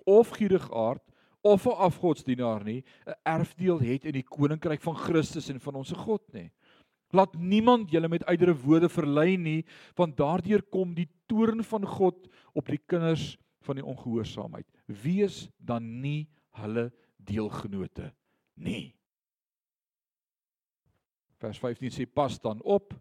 of 0.09 0.33
gierigaard 0.37 1.03
of 1.43 1.67
'n 1.67 1.79
afgodsdienaar 1.89 2.65
nie 2.65 2.85
'n 3.07 3.15
erfdeel 3.25 3.81
het 3.81 4.05
in 4.05 4.13
die 4.13 4.23
koninkryk 4.23 4.81
van 4.81 4.97
Christus 4.97 5.49
en 5.49 5.61
van 5.61 5.75
ons 5.75 5.93
God 5.93 6.23
nie. 6.33 6.51
Laat 7.11 7.35
niemand 7.35 7.91
julle 7.91 8.09
met 8.09 8.25
uitdere 8.25 8.57
woorde 8.57 8.89
verlei 8.89 9.37
nie, 9.37 9.65
want 9.95 10.17
daardeur 10.17 10.63
kom 10.63 10.95
die 10.95 11.09
toorn 11.27 11.65
van 11.65 11.87
God 11.87 12.29
op 12.55 12.67
die 12.67 12.81
kinders 12.87 13.37
van 13.61 13.77
die 13.77 13.85
ongehoorsaamheid. 13.85 14.67
Wees 14.87 15.49
dan 15.59 16.01
nie 16.01 16.29
hulle 16.51 16.93
deelgenote 17.17 18.13
nie. 18.55 18.93
Vers 21.43 21.59
15 21.59 21.95
sê 21.95 22.07
pas 22.07 22.39
dan 22.41 22.61
op 22.63 22.95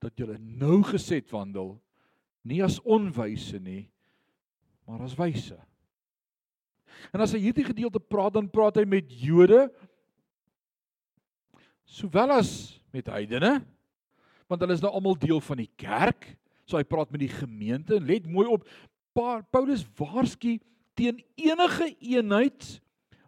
dat 0.00 0.16
julle 0.18 0.38
nou 0.38 0.80
geset 0.88 1.28
wandel 1.30 1.76
nie 2.48 2.62
as 2.64 2.80
onwyse 2.82 3.60
nie 3.60 3.84
maar 4.88 5.04
as 5.06 5.14
wyse. 5.14 5.54
En 7.14 7.22
as 7.22 7.30
hy 7.36 7.44
hierdie 7.44 7.68
gedeelte 7.68 8.00
praat 8.02 8.34
dan 8.34 8.48
praat 8.50 8.80
hy 8.80 8.86
met 8.88 9.12
Jode 9.22 9.68
sowel 11.86 12.34
as 12.40 12.80
met 12.94 13.10
heidene 13.12 13.60
want 14.50 14.64
hulle 14.64 14.74
is 14.74 14.82
nou 14.82 14.90
almal 14.90 15.14
deel 15.14 15.38
van 15.46 15.60
die 15.62 15.70
kerk. 15.78 16.24
So 16.66 16.74
hy 16.74 16.82
praat 16.86 17.12
met 17.14 17.22
die 17.22 17.30
gemeente 17.30 18.00
en 18.00 18.08
let 18.08 18.26
mooi 18.26 18.48
op 18.50 18.66
Paulus 19.14 19.84
waarsku 19.98 20.56
teen 20.98 21.20
enige 21.38 21.86
eenheid 22.02 22.66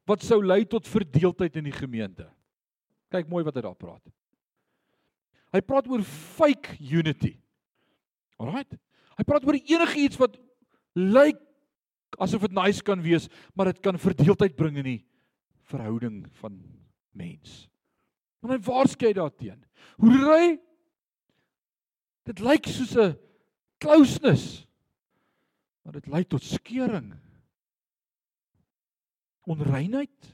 wat 0.09 0.25
sou 0.25 0.41
lei 0.45 0.65
tot 0.67 0.88
verdeeldheid 0.88 1.57
in 1.61 1.69
die 1.69 1.77
gemeente. 1.77 2.27
Kyk 3.12 3.29
mooi 3.31 3.45
wat 3.47 3.57
hy 3.59 3.65
daar 3.65 3.79
praat. 3.79 4.03
Hy 5.53 5.61
praat 5.61 5.88
oor 5.91 6.03
fake 6.03 6.79
unity. 6.81 7.37
Alraight. 8.41 8.79
Hy 9.19 9.25
praat 9.29 9.45
oor 9.47 9.59
enigiets 9.59 10.19
wat 10.21 10.38
lyk 10.97 11.38
asof 12.21 12.47
dit 12.49 12.57
nice 12.57 12.83
kan 12.85 13.01
wees, 13.05 13.29
maar 13.57 13.71
dit 13.71 13.81
kan 13.85 14.01
verdeeldheid 14.01 14.57
bring 14.57 14.77
in 14.81 14.88
die 14.88 15.01
verhouding 15.71 16.25
van 16.41 16.59
mens. 17.17 17.67
En 18.43 18.53
hy 18.53 18.59
waarskei 18.65 19.12
daarteen. 19.17 19.61
Hoe 20.01 20.12
ry 20.19 20.45
Dit 22.29 22.38
lyk 22.38 22.69
soos 22.71 22.95
'n 22.97 23.19
closeness. 23.83 24.67
Maar 25.83 25.93
dit 25.99 26.07
lei 26.07 26.25
tot 26.25 26.43
skeuring 26.43 27.19
onreinheid, 29.51 30.31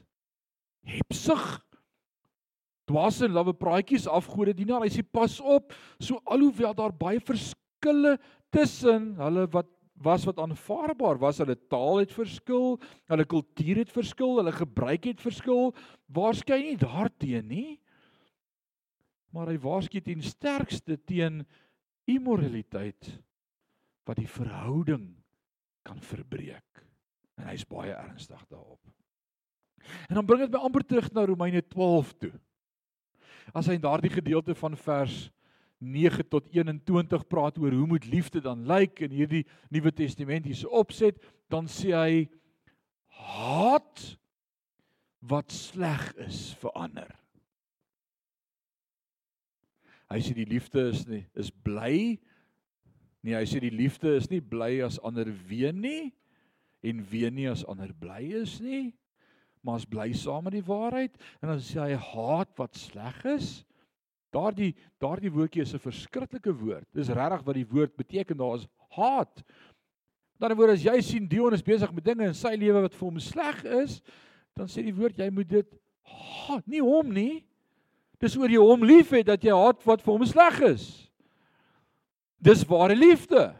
hebsug, 0.85 1.59
dwaase 2.89 3.27
en 3.27 3.35
lawwe 3.37 3.53
praatjies 3.57 4.07
afgode 4.09 4.55
dienaar. 4.57 4.85
Hy 4.85 4.93
sê 4.93 5.03
pas 5.05 5.39
op, 5.41 5.73
so 6.01 6.21
alhoewel 6.25 6.75
daar 6.77 6.95
baie 6.95 7.21
verskille 7.21 8.17
tussen 8.53 9.13
hulle 9.19 9.45
wat 9.53 9.69
was 9.99 10.23
wat 10.23 10.37
aanvaarbaar 10.39 11.17
was, 11.19 11.41
hulle 11.43 11.57
taal 11.67 11.99
het 11.99 12.13
verskil, 12.15 12.77
hulle 13.11 13.25
kultuur 13.27 13.81
het 13.81 13.89
verskil, 13.91 14.37
hulle 14.39 14.53
gebruik 14.55 15.09
het 15.09 15.19
verskil, 15.19 15.73
waarskynlik 16.15 16.69
nie 16.69 16.79
daarteen 16.79 17.49
nie. 17.51 17.71
Maar 19.35 19.51
hy 19.51 19.57
waarsku 19.61 19.99
teen 20.01 20.23
sterkste 20.25 20.95
teen 21.03 21.43
immoraliteit 22.09 23.11
wat 24.07 24.17
die 24.17 24.29
verhouding 24.29 25.11
kan 25.85 25.99
verbreek. 26.01 26.85
En 27.37 27.51
hy's 27.51 27.67
baie 27.67 27.91
ernstig 27.93 28.41
daarop. 28.49 28.79
En 30.07 30.19
dan 30.19 30.25
bring 30.25 30.41
dit 30.43 30.53
my 30.53 30.61
amper 30.65 30.85
terug 30.85 31.11
na 31.11 31.25
Romeine 31.25 31.61
12 31.67 32.13
toe. 32.17 32.31
As 33.53 33.67
hy 33.69 33.77
in 33.79 33.83
daardie 33.83 34.11
gedeelte 34.13 34.55
van 34.55 34.77
vers 34.77 35.29
9 35.79 36.27
tot 36.27 36.49
21 36.51 37.27
praat 37.27 37.57
oor 37.57 37.73
hoe 37.73 37.87
moet 37.87 38.05
liefde 38.05 38.41
dan 38.43 38.65
lyk 38.67 38.99
in 39.07 39.15
hierdie 39.15 39.45
Nuwe 39.71 39.93
Testamentiese 39.95 40.69
opset, 40.69 41.21
dan 41.47 41.69
sê 41.71 41.93
hy 41.95 42.25
haat 43.19 44.03
wat 45.19 45.51
sleg 45.51 46.11
is 46.27 46.49
vir 46.59 46.75
ander. 46.75 47.09
Hy 50.09 50.19
sê 50.25 50.33
die 50.35 50.47
liefde 50.49 50.89
is 50.89 51.05
nie 51.07 51.23
is 51.37 51.51
bly 51.51 52.19
Nee, 53.19 53.35
hy 53.35 53.43
sê 53.43 53.59
die 53.59 53.73
liefde 53.73 54.13
is 54.15 54.29
nie 54.31 54.39
bly 54.39 54.77
as 54.85 54.95
ander 55.03 55.27
ween 55.49 55.81
nie 55.83 56.13
en 56.87 57.01
ween 57.11 57.35
nie 57.35 57.49
as 57.51 57.65
ander 57.67 57.91
bly 57.99 58.21
is 58.39 58.53
nie 58.63 58.93
maar 59.61 59.79
as 59.79 59.87
bly 59.87 60.11
saam 60.15 60.45
met 60.47 60.55
die 60.55 60.65
waarheid 60.65 61.15
en 61.41 61.51
dan 61.51 61.63
sê 61.63 61.81
hy 61.81 61.97
haat 61.99 62.51
wat 62.59 62.77
sleg 62.79 63.17
is. 63.35 63.49
Daardie 64.33 64.75
daardie 65.01 65.31
woordjie 65.33 65.63
is 65.65 65.73
'n 65.73 65.81
verskriklike 65.81 66.53
woord. 66.53 66.87
Dis 66.93 67.09
regtig 67.09 67.45
wat 67.45 67.55
die 67.55 67.67
woord 67.67 67.95
beteken 67.95 68.37
daar 68.37 68.55
is 68.55 68.67
haat. 68.95 69.43
Dan 70.39 70.55
word 70.55 70.77
as 70.77 70.83
jy 70.83 71.01
sien 71.01 71.27
Dion 71.27 71.53
is 71.53 71.65
besig 71.65 71.91
met 71.91 72.03
dinge 72.03 72.27
in 72.27 72.33
sy 72.33 72.55
lewe 72.55 72.81
wat 72.81 72.95
vir 72.95 73.09
hom 73.09 73.19
sleg 73.19 73.63
is, 73.65 74.01
dan 74.55 74.67
sê 74.67 74.83
die 74.83 74.95
woord 74.95 75.17
jy 75.17 75.29
moet 75.29 75.49
dit 75.49 75.75
haat, 76.03 76.65
nie 76.67 76.81
hom 76.81 77.11
nie. 77.11 77.43
Dis 78.19 78.37
oor 78.37 78.49
jy 78.51 78.59
hom 78.59 78.83
liefhet 78.83 79.25
dat 79.25 79.43
jy 79.43 79.51
haat 79.55 79.83
wat 79.85 80.01
vir 80.01 80.13
hom 80.13 80.25
sleg 80.25 80.61
is. 80.61 80.85
Dis 82.39 82.63
ware 82.67 82.95
liefde. 82.95 83.53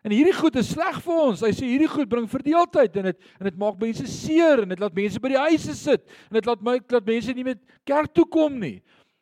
En 0.00 0.14
hierdie 0.14 0.32
goed 0.32 0.56
is 0.56 0.70
sleg 0.72 0.96
vir 1.04 1.18
ons. 1.26 1.42
Hy 1.44 1.50
sê 1.52 1.66
hierdie 1.68 1.90
goed 1.90 2.08
bring 2.08 2.28
verdeeldheid 2.30 2.94
en 2.96 3.10
dit 3.10 3.26
en 3.36 3.48
dit 3.50 3.58
maak 3.60 3.76
mense 3.80 4.06
seer 4.08 4.62
en 4.62 4.72
dit 4.72 4.80
laat 4.80 4.96
mense 4.96 5.20
by 5.20 5.32
die 5.34 5.42
huise 5.42 5.74
sit 5.76 6.06
en 6.30 6.38
dit 6.38 6.48
laat 6.48 6.62
my 6.64 6.78
laat 6.80 7.10
mense 7.10 7.34
nie 7.36 7.44
met 7.50 7.60
kerk 7.88 8.14
toe 8.16 8.24
kom 8.24 8.56
nie. 8.62 8.78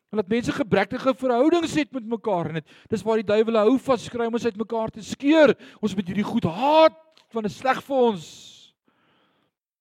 En 0.09 0.21
laat 0.21 0.31
mense 0.31 0.55
gebrekkige 0.55 1.17
verhoudings 1.19 1.75
het 1.77 1.91
met 1.93 2.07
mekaar 2.15 2.53
en 2.53 2.61
dit 2.61 2.77
dis 2.95 3.03
waar 3.05 3.19
die 3.21 3.27
duiwel 3.27 3.59
hou 3.65 3.75
vaskry 3.89 4.29
om 4.31 4.39
ons 4.39 4.47
uitmekaar 4.47 4.95
te 4.95 5.03
skeur. 5.05 5.57
Ons 5.83 5.99
moet 5.99 6.15
hierdie 6.15 6.29
goed 6.31 6.47
haat 6.47 6.97
want 7.35 7.45
dit 7.45 7.53
is 7.53 7.59
sleg 7.59 7.83
vir 7.85 8.05
ons. 8.13 8.31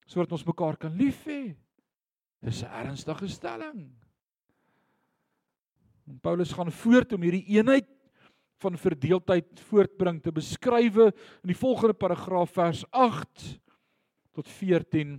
Sodat 0.10 0.34
ons 0.34 0.50
mekaar 0.50 0.82
kan 0.82 0.98
lief 0.98 1.22
hê. 1.30 1.54
Dis 2.42 2.64
'n 2.64 2.74
ernstige 2.74 3.30
stelling. 3.30 3.86
En 6.08 6.20
Paulus 6.20 6.52
gaan 6.52 6.72
voort 6.72 7.14
om 7.14 7.22
hierdie 7.22 7.46
eenheid 7.54 7.88
van 8.64 8.80
verdeeldheid 8.80 9.62
voortbring 9.70 10.22
te 10.24 10.34
beskrywe 10.34 11.10
in 11.12 11.52
die 11.52 11.58
volgende 11.58 11.98
paragraaf 11.98 12.56
vers 12.58 12.84
8 12.92 13.48
tot 14.38 14.52
14 14.60 15.18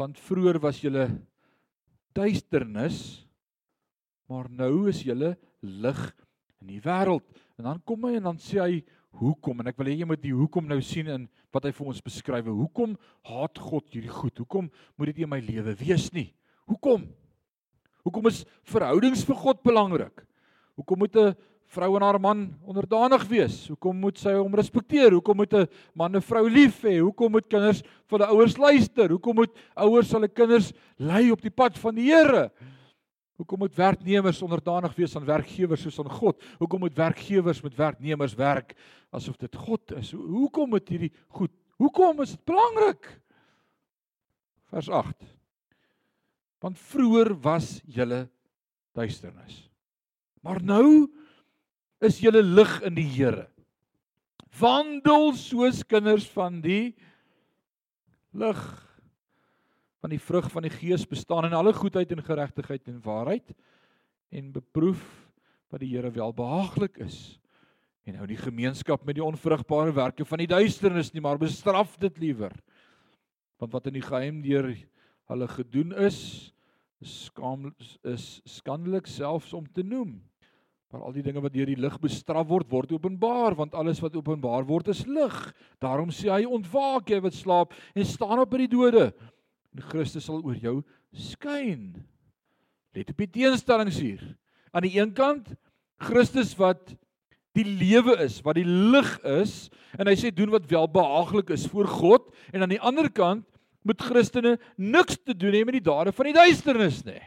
want 0.00 0.20
vroeër 0.24 0.58
was 0.62 0.80
julle 0.84 1.06
duisternis 2.16 2.98
maar 4.28 4.48
nou 4.48 4.88
is 4.92 5.02
julle 5.04 5.34
lig 5.60 6.02
in 6.62 6.74
die 6.74 6.82
wêreld 6.84 7.26
en 7.58 7.70
dan 7.70 7.80
kom 7.86 8.08
hy 8.08 8.16
en 8.18 8.32
dan 8.32 8.42
sê 8.42 8.60
hy 8.62 8.82
hoekom? 9.20 9.60
En 9.60 9.70
ek 9.70 9.78
wil 9.80 9.90
hê 9.90 9.96
jy 10.00 10.08
moet 10.08 10.22
die 10.22 10.34
hoekom 10.34 10.68
nou 10.68 10.78
sien 10.84 11.10
in 11.12 11.26
wat 11.54 11.66
hy 11.68 11.72
vir 11.76 11.90
ons 11.92 12.04
beskryf. 12.04 12.48
Hoekom 12.48 12.96
haat 13.28 13.60
God 13.60 13.88
hierdie 13.92 14.12
goed? 14.12 14.38
Hoekom 14.40 14.70
moet 14.96 15.12
dit 15.12 15.22
in 15.24 15.32
my 15.32 15.40
lewe 15.44 15.74
wees 15.82 16.08
nie? 16.16 16.30
Hoekom? 16.70 17.04
Hoekom 18.06 18.28
is 18.30 18.42
verhoudings 18.66 19.24
vir 19.28 19.38
God 19.38 19.62
belangrik? 19.64 20.24
Hoekom 20.78 21.04
moet 21.04 21.16
'n 21.16 21.36
vrou 21.72 21.94
aan 21.96 22.04
haar 22.04 22.20
man 22.20 22.42
onderdanig 22.68 23.24
wees? 23.30 23.56
Hoekom 23.72 23.96
moet 24.04 24.18
sy 24.20 24.34
hom 24.36 24.52
respekteer? 24.58 25.14
Hoekom 25.16 25.36
moet 25.40 25.54
'n 25.54 25.68
man 25.94 26.16
'n 26.16 26.20
vrou 26.20 26.48
lief 26.48 26.82
hê? 26.82 27.00
Hoekom 27.00 27.32
moet 27.32 27.48
kinders 27.48 27.82
vir 27.82 28.18
hulle 28.18 28.28
ouers 28.28 28.56
luister? 28.56 29.08
Hoekom 29.10 29.34
moet 29.34 29.56
ouers 29.76 30.12
hulle 30.12 30.28
kinders 30.28 30.72
lei 30.98 31.30
op 31.30 31.40
die 31.40 31.50
pad 31.50 31.78
van 31.78 31.94
die 31.94 32.12
Here? 32.12 32.50
Hoekom 33.36 33.58
moet 33.58 33.74
werknemers 33.74 34.42
onderdanig 34.42 34.94
wees 34.94 35.16
aan 35.16 35.24
werkgewers 35.24 35.82
soos 35.82 35.98
aan 35.98 36.10
God? 36.10 36.42
Hoekom 36.58 36.80
moet 36.80 36.94
werkgewers 36.94 37.62
met 37.62 37.74
werknemers 37.74 38.34
werk 38.34 38.76
asof 39.10 39.36
dit 39.36 39.56
God 39.56 39.92
is? 39.92 40.12
Hoekom 40.12 40.68
moet 40.68 40.88
hierdie 40.88 41.12
goed? 41.28 41.50
Hoekom 41.76 42.20
is 42.20 42.36
dit 42.36 42.44
belangrik? 42.44 43.08
Vers 44.70 44.88
8. 44.88 45.24
Want 46.60 46.78
vroeër 46.78 47.34
was 47.40 47.80
julle 47.86 48.28
duisternis. 48.92 49.70
Maar 50.42 50.62
nou 50.62 51.08
is 52.02 52.20
julle 52.22 52.42
lig 52.42 52.72
in 52.86 52.96
die 52.98 53.06
Here. 53.06 53.46
Wandel 54.58 55.32
soos 55.38 55.82
kinders 55.88 56.26
van 56.34 56.60
die 56.64 56.94
lig 58.36 58.62
van 60.02 60.10
die 60.10 60.20
vrug 60.20 60.48
van 60.50 60.66
die 60.66 60.72
Gees 60.74 61.04
bestaan 61.06 61.46
in 61.46 61.54
alle 61.54 61.70
goedheid 61.76 62.10
en 62.10 62.24
geregtigheid 62.26 62.88
en 62.90 62.98
waarheid 63.04 63.52
en 64.34 64.50
beproef 64.50 65.02
wat 65.70 65.84
die 65.84 65.92
Here 65.92 66.10
welbehaaglik 66.10 66.98
is. 67.06 67.38
En 68.02 68.18
hou 68.18 68.26
die 68.26 68.40
gemeenskap 68.40 69.04
met 69.06 69.14
die 69.14 69.24
onvrugbare 69.24 69.94
werke 69.94 70.26
van 70.26 70.42
die 70.42 70.50
duisternis 70.50 71.12
nie, 71.14 71.22
maar 71.22 71.38
bestraf 71.38 71.94
dit 72.02 72.18
liewer. 72.18 72.54
Want 73.62 73.76
wat 73.76 73.86
in 73.86 74.00
die 74.00 74.02
geheim 74.02 74.42
deur 74.42 74.72
hulle 75.30 75.48
gedoen 75.54 75.94
is, 76.02 76.50
skaam 77.02 77.70
is 78.02 78.40
skandelik 78.48 79.06
selfs 79.06 79.54
om 79.54 79.68
te 79.70 79.86
noem. 79.86 80.18
Maar 80.92 81.06
al 81.08 81.14
die 81.16 81.24
dinge 81.24 81.40
wat 81.40 81.54
deur 81.54 81.70
die 81.70 81.80
lig 81.80 81.94
bestraf 82.02 82.50
word, 82.50 82.68
word 82.68 82.90
openbaar, 82.92 83.54
want 83.56 83.72
alles 83.74 84.00
wat 84.04 84.16
openbaar 84.18 84.66
word 84.68 84.90
is 84.92 85.06
lig. 85.08 85.36
Daarom 85.80 86.12
sê 86.12 86.28
hy: 86.28 86.44
"Ontwaak 86.44 87.08
jy 87.08 87.20
wat 87.24 87.32
slaap 87.32 87.72
en 87.96 88.04
staan 88.04 88.42
op 88.42 88.52
uit 88.52 88.66
die 88.66 88.74
dode, 88.76 89.14
en 89.72 89.82
Christus 89.88 90.28
sal 90.28 90.42
oor 90.44 90.58
jou 90.60 90.82
skyn." 91.16 92.04
Let 92.92 93.08
op 93.08 93.24
die 93.24 93.30
teenstellings 93.40 93.96
hier. 93.96 94.20
Aan 94.72 94.84
die 94.84 94.98
een 95.00 95.14
kant 95.16 95.48
Christus 95.96 96.52
wat 96.60 96.92
die 97.56 97.64
lewe 97.64 98.18
is, 98.20 98.42
wat 98.44 98.56
die 98.60 98.68
lig 98.68 99.16
is, 99.24 99.70
en 99.96 100.08
hy 100.08 100.16
sê 100.16 100.28
doen 100.28 100.52
wat 100.52 100.68
welbehaaglik 100.68 101.54
is 101.56 101.64
voor 101.72 101.88
God, 101.88 102.28
en 102.52 102.64
aan 102.64 102.76
die 102.76 102.80
ander 102.80 103.08
kant 103.08 103.46
moet 103.82 104.00
Christene 104.00 104.58
niks 104.76 105.16
te 105.24 105.34
doen 105.34 105.56
hê 105.56 105.64
met 105.64 105.80
die 105.80 105.88
dade 105.88 106.12
van 106.12 106.28
die 106.28 106.36
duisternis 106.36 107.00
nie. 107.04 107.20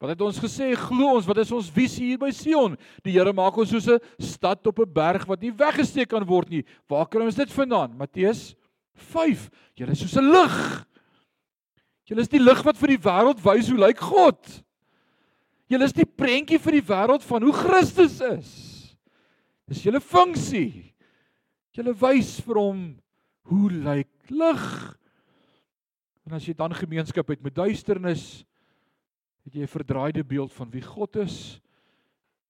Wat 0.00 0.14
het 0.14 0.22
ons 0.24 0.38
gesê? 0.40 0.70
Glo 0.80 1.18
ons, 1.18 1.26
wat 1.28 1.42
is 1.42 1.50
ons 1.52 1.68
visie 1.68 2.06
hier 2.08 2.20
by 2.20 2.30
Sion? 2.32 2.78
Die 3.04 3.12
Here 3.12 3.34
maak 3.36 3.58
ons 3.60 3.68
soos 3.68 3.86
'n 3.86 4.00
stad 4.16 4.66
op 4.66 4.80
'n 4.80 4.88
berg 4.88 5.26
wat 5.28 5.42
nie 5.42 5.52
weggesteek 5.52 6.08
kan 6.08 6.24
word 6.24 6.48
nie. 6.48 6.64
Waar 6.88 7.06
kry 7.06 7.20
ons 7.20 7.36
dit 7.36 7.52
vandaan? 7.52 7.96
Matteus 7.96 8.56
5. 8.94 9.50
Julle 9.76 9.92
is 9.92 10.00
soos 10.00 10.16
'n 10.16 10.32
lig. 10.32 10.86
Julle 12.08 12.22
is 12.22 12.28
die 12.28 12.40
lig 12.40 12.62
wat 12.64 12.78
vir 12.78 12.88
die 12.88 13.04
wêreld 13.04 13.44
wys 13.44 13.68
hoe 13.68 13.78
lyk 13.78 14.00
God. 14.00 14.64
Julle 15.68 15.84
is 15.84 15.92
die 15.92 16.06
prentjie 16.06 16.58
vir 16.58 16.72
die 16.72 16.88
wêreld 16.88 17.22
van 17.22 17.42
hoe 17.42 17.52
Christus 17.52 18.20
is. 18.20 18.96
Dis 19.68 19.84
julle 19.84 20.00
funksie. 20.00 20.94
Julle 21.76 21.94
wys 21.94 22.40
vir 22.40 22.54
hom 22.56 22.96
hoe 23.46 23.70
lyk 23.70 24.30
lig. 24.30 24.96
En 26.26 26.34
as 26.34 26.46
jy 26.46 26.54
dan 26.54 26.74
gemeenskap 26.74 27.28
het 27.28 27.42
met 27.42 27.54
duisternis, 27.54 28.44
het 29.50 29.58
jy 29.58 29.66
'n 29.66 29.76
verdraaide 29.78 30.22
beeld 30.24 30.52
van 30.52 30.70
wie 30.70 30.82
God 30.82 31.16
is 31.16 31.60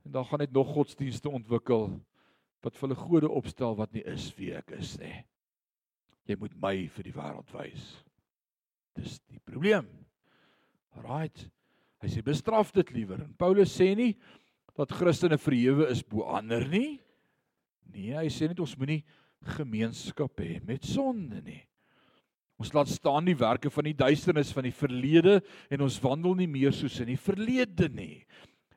en 0.04 0.12
dan 0.12 0.24
gaan 0.24 0.38
net 0.38 0.52
nog 0.52 0.68
godsdienste 0.68 1.30
ontwikkel 1.30 2.00
wat 2.60 2.76
vir 2.76 2.88
hulle 2.88 3.00
gode 3.00 3.28
opstel 3.28 3.76
wat 3.76 3.92
nie 3.92 4.04
is 4.04 4.34
wie 4.36 4.52
ek 4.54 4.70
is 4.70 4.98
nie. 4.98 5.24
Jy 6.28 6.36
moet 6.36 6.54
my 6.60 6.88
vir 6.88 7.04
die 7.04 7.12
wêreld 7.12 7.52
wys. 7.52 8.04
Dis 8.94 9.18
die 9.28 9.40
probleem. 9.40 9.88
Right. 10.94 11.50
Hy 12.02 12.08
sê 12.08 12.22
bestraf 12.22 12.72
dit 12.72 12.90
liewer. 12.90 13.22
En 13.24 13.34
Paulus 13.34 13.72
sê 13.72 13.96
nie 13.96 14.18
dat 14.76 14.92
Christene 14.92 15.38
verhewe 15.38 15.88
is 15.88 16.02
bo 16.02 16.22
ander 16.22 16.68
nie. 16.68 17.00
Nee, 17.88 18.12
hy 18.14 18.28
sê 18.28 18.48
net 18.48 18.60
ons 18.60 18.76
moenie 18.76 19.04
gemeenskap 19.56 20.36
hê 20.40 20.60
met 20.64 20.84
sonde 20.84 21.40
nie. 21.40 21.69
Ons 22.60 22.74
laat 22.76 22.90
staan 22.92 23.24
die 23.24 23.38
werke 23.40 23.70
van 23.72 23.86
die 23.88 23.96
duisternis 23.96 24.52
van 24.52 24.66
die 24.68 24.74
verlede 24.76 25.38
en 25.72 25.86
ons 25.86 25.96
wandel 26.04 26.34
nie 26.42 26.48
meer 26.50 26.74
soos 26.76 26.98
in 27.00 27.08
die 27.08 27.20
verlede 27.20 27.88
nie. 27.88 28.26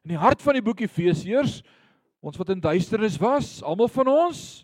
In 0.08 0.14
die 0.14 0.20
hart 0.20 0.44
van 0.44 0.56
die 0.56 0.64
boek 0.64 0.86
Efesiërs, 0.86 1.60
ons 2.24 2.40
wat 2.40 2.54
in 2.56 2.64
duisternis 2.64 3.18
was, 3.20 3.58
almal 3.60 3.92
van 3.92 4.08
ons, 4.08 4.64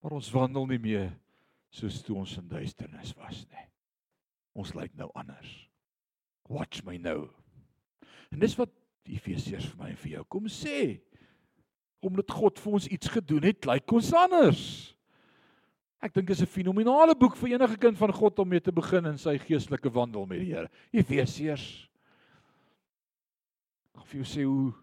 maar 0.00 0.16
ons 0.16 0.32
wandel 0.32 0.64
nie 0.72 0.80
meer 0.80 1.10
soos 1.74 2.00
toe 2.06 2.16
ons 2.22 2.32
in 2.40 2.48
duisternis 2.48 3.12
was 3.20 3.42
nie. 3.44 3.68
Ons 4.56 4.72
lyk 4.78 4.94
nou 4.96 5.10
anders. 5.18 5.50
Watch 6.48 6.84
my 6.86 6.96
nou. 6.96 7.26
En 8.32 8.40
dis 8.40 8.56
wat 8.56 8.72
Efesiërs 9.04 9.68
vir 9.72 9.82
my 9.82 9.90
en 9.92 10.00
vir 10.00 10.14
jou 10.16 10.24
kom 10.32 10.48
sê. 10.48 11.02
Omdat 12.04 12.32
God 12.32 12.60
vir 12.62 12.80
ons 12.80 12.88
iets 12.88 13.12
gedoen 13.12 13.50
het, 13.50 13.66
lyk 13.68 13.92
ons 13.92 14.12
anders. 14.16 14.93
Ek 16.04 16.12
dink 16.12 16.28
dit 16.28 16.36
is 16.36 16.42
'n 16.44 16.52
fenominale 16.52 17.14
boek 17.16 17.36
vir 17.36 17.54
enige 17.54 17.78
kind 17.80 17.96
van 17.96 18.12
God 18.12 18.38
om 18.38 18.48
mee 18.48 18.60
te 18.60 18.72
begin 18.72 19.06
in 19.06 19.18
sy 19.18 19.38
geestelike 19.38 19.90
wandel 19.90 20.26
met 20.26 20.38
die 20.38 20.52
Here. 20.52 20.68
Efesiërs. 20.92 21.88
Of 23.96 24.12
jy 24.12 24.24
sê 24.24 24.44
hoe 24.44 24.74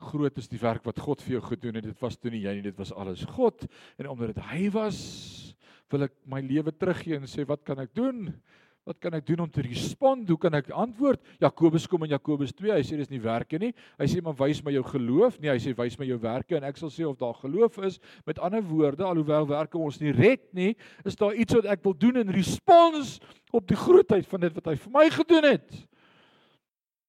groot 0.00 0.36
is 0.38 0.48
die 0.48 0.60
werk 0.60 0.84
wat 0.84 0.98
God 0.98 1.22
vir 1.22 1.38
jou 1.38 1.42
gedoen 1.48 1.74
het. 1.74 1.84
Dit 1.84 2.00
was 2.00 2.16
toe 2.16 2.30
nie 2.30 2.42
jy 2.44 2.54
nie, 2.54 2.62
dit 2.62 2.76
was 2.76 2.92
alles 2.92 3.24
God. 3.24 3.66
En 3.98 4.08
omdat 4.08 4.34
dit 4.34 4.44
hy 4.44 4.70
was, 4.70 5.56
wil 5.90 6.02
ek 6.02 6.12
my 6.26 6.40
lewe 6.40 6.72
teruggee 6.72 7.16
en 7.16 7.28
sê 7.28 7.46
wat 7.48 7.64
kan 7.64 7.78
ek 7.78 7.94
doen? 7.94 8.28
Wat 8.88 8.96
kan 8.98 9.12
ek 9.18 9.26
doen 9.28 9.42
om 9.44 9.50
te 9.52 9.62
respond? 9.62 10.28
Hoe 10.28 10.38
kan 10.40 10.54
ek 10.56 10.70
antwoord? 10.72 11.20
Jakobus 11.42 11.84
kom 11.90 12.06
in 12.06 12.14
Jakobus 12.14 12.54
2. 12.56 12.72
Hy 12.72 12.84
sê 12.86 12.96
dis 12.96 13.10
nie 13.12 13.20
werke 13.22 13.60
nie. 13.60 13.74
Hy 14.00 14.08
sê 14.08 14.22
maar 14.24 14.38
wys 14.38 14.62
my 14.64 14.72
jou 14.72 14.82
geloof. 14.88 15.36
Nee, 15.38 15.52
hy 15.52 15.60
sê 15.60 15.74
wys 15.76 15.98
my 16.00 16.08
jou 16.08 16.16
werke 16.22 16.56
en 16.56 16.64
ek 16.66 16.80
sal 16.80 16.92
sê 16.92 17.04
of 17.06 17.18
daar 17.20 17.36
geloof 17.42 17.76
is. 17.86 18.00
Met 18.28 18.40
ander 18.40 18.64
woorde, 18.64 19.04
alhoewel 19.04 19.46
werke 19.50 19.78
ons 19.78 20.00
nie 20.00 20.14
red 20.16 20.48
nie, 20.56 20.72
is 21.04 21.18
daar 21.20 21.36
iets 21.36 21.58
wat 21.58 21.68
ek 21.76 21.84
wil 21.84 21.94
doen 22.06 22.22
in 22.24 22.32
respons 22.34 23.18
op 23.52 23.68
die 23.68 23.78
grootheid 23.78 24.26
van 24.30 24.46
dit 24.46 24.56
wat 24.56 24.72
hy 24.72 24.76
vir 24.80 24.96
my 24.96 25.06
gedoen 25.12 25.50
het. 25.50 25.80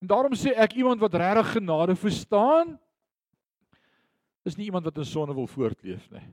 En 0.03 0.11
daarom 0.11 0.35
sê 0.35 0.51
ek 0.57 0.75
iemand 0.75 0.99
wat 0.99 1.15
regtig 1.15 1.55
genade 1.55 1.95
verstaan, 1.95 2.75
is 4.43 4.57
nie 4.57 4.67
iemand 4.67 4.89
wat 4.89 4.97
in 4.97 5.05
sonde 5.07 5.37
wil 5.37 5.47
voortleef 5.47 6.07
nie. 6.11 6.25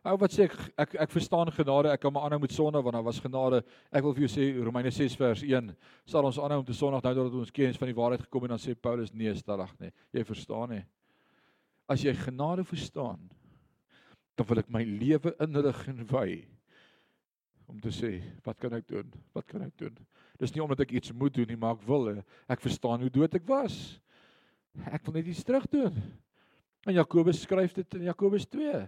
Ou 0.00 0.14
wat 0.16 0.32
sê 0.32 0.46
ek 0.46 0.54
ek 0.80 0.94
ek 1.04 1.10
verstaan 1.12 1.50
genade, 1.52 1.90
ek 1.92 2.00
kan 2.00 2.12
maar 2.12 2.24
aanhou 2.24 2.40
met 2.40 2.54
sonde 2.56 2.80
want 2.80 2.96
daar 2.96 3.04
was 3.04 3.20
genade. 3.20 3.60
Ek 3.92 4.04
wil 4.04 4.14
vir 4.16 4.24
jou 4.24 4.30
sê 4.32 4.46
Romeine 4.64 4.90
6 4.90 5.16
vers 5.20 5.42
1, 5.44 5.74
sal 6.08 6.24
ons 6.24 6.38
aanhou 6.40 6.62
om 6.62 6.64
te 6.64 6.76
sondig 6.76 7.04
nou 7.04 7.12
dat 7.18 7.36
ons 7.42 7.52
kennis 7.52 7.76
van 7.76 7.90
die 7.90 7.96
waarheid 7.98 8.24
gekom 8.24 8.46
en 8.46 8.54
dan 8.54 8.62
sê 8.62 8.72
Paulus 8.72 9.12
nee, 9.12 9.34
stellig 9.36 9.74
nie. 9.82 9.90
Jy 10.16 10.24
verstaan 10.24 10.72
nie. 10.72 10.80
As 11.90 12.00
jy 12.00 12.14
genade 12.16 12.64
verstaan, 12.64 13.20
dan 14.38 14.48
wil 14.48 14.62
ek 14.62 14.72
my 14.72 14.80
lewe 14.88 15.34
inrig 15.44 15.82
en 15.92 16.00
wy 16.08 16.28
om 17.68 17.76
te 17.78 17.92
sê, 17.94 18.16
wat 18.42 18.56
kan 18.58 18.72
ek 18.74 18.88
doen? 18.88 19.12
Wat 19.36 19.46
kan 19.46 19.62
ek 19.62 19.76
doen? 19.78 19.98
Dis 20.40 20.54
nie 20.54 20.62
omdat 20.64 20.80
ek 20.86 20.96
iets 20.96 21.12
moet 21.12 21.34
doen 21.36 21.46
nie, 21.46 21.58
maar 21.60 21.76
ek 21.76 21.84
wil. 21.86 22.08
Ek 22.50 22.64
verstaan 22.64 23.04
hoe 23.04 23.12
dood 23.12 23.36
ek 23.36 23.44
was. 23.46 23.76
Ek 24.88 25.04
wil 25.06 25.18
net 25.20 25.28
iets 25.28 25.44
terug 25.46 25.68
doen. 25.70 26.00
En 26.88 26.96
Jakobus 26.96 27.44
skryf 27.44 27.76
dit 27.76 27.98
in 28.00 28.08
Jakobus 28.08 28.48
2. 28.48 28.80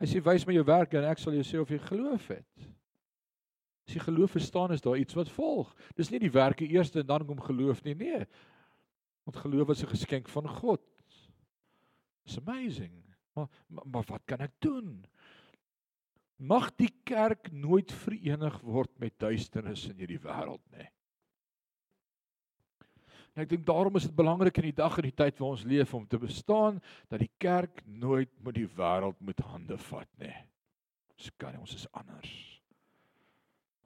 Hy 0.00 0.08
sê 0.08 0.20
wys 0.24 0.46
my 0.48 0.54
jou 0.56 0.64
werke 0.64 0.96
en 0.98 1.08
ek 1.10 1.20
sal 1.20 1.34
jou 1.36 1.44
sê 1.44 1.58
of 1.60 1.70
jy 1.70 1.78
geloof 1.84 2.30
het. 2.32 2.68
As 3.88 3.96
jy 3.96 4.04
geloof 4.04 4.36
verstaan 4.36 4.72
is 4.72 4.84
daar 4.84 4.96
iets 4.96 5.16
wat 5.18 5.32
volg. 5.34 5.74
Dis 5.98 6.12
nie 6.12 6.22
die 6.22 6.32
werke 6.32 6.64
eers 6.64 6.92
en 6.94 7.06
dan 7.06 7.26
kom 7.28 7.40
geloof 7.44 7.82
nie, 7.84 7.96
nee. 7.98 8.24
Want 9.28 9.42
geloof 9.42 9.74
is 9.74 9.82
'n 9.84 9.92
geskenk 9.92 10.28
van 10.28 10.48
God. 10.48 10.80
It's 12.24 12.38
amazing. 12.38 13.02
Maar, 13.34 13.48
maar 13.68 13.86
maar 13.86 14.04
wat 14.06 14.22
kan 14.24 14.40
ek 14.40 14.54
doen? 14.58 15.04
Mag 16.36 16.70
die 16.76 16.92
kerk 17.04 17.52
nooit 17.52 17.92
verenig 17.92 18.60
word 18.60 18.90
met 18.98 19.18
duisternis 19.18 19.88
in 19.88 19.98
hierdie 19.98 20.22
wêreld 20.22 20.64
nie. 20.72 20.88
En 23.34 23.44
ek 23.44 23.52
dink 23.52 23.66
daarom 23.66 23.96
is 23.96 24.08
dit 24.08 24.16
belangrik 24.16 24.58
in 24.58 24.70
die 24.70 24.78
dag 24.80 24.96
en 24.98 25.06
die 25.06 25.16
tyd 25.16 25.38
waar 25.38 25.54
ons 25.54 25.66
leef 25.68 25.94
om 25.94 26.06
te 26.06 26.18
bestaan 26.18 26.80
dat 27.08 27.22
die 27.22 27.30
kerk 27.38 27.82
nooit 27.86 28.30
met 28.42 28.58
die 28.58 28.68
wêreld 28.78 29.18
moet 29.22 29.42
hande 29.52 29.78
vat 29.90 30.10
nie. 30.22 30.34
Ons 31.14 31.30
kan 31.38 31.58
ons 31.60 31.74
is 31.76 31.86
anders. 31.94 32.32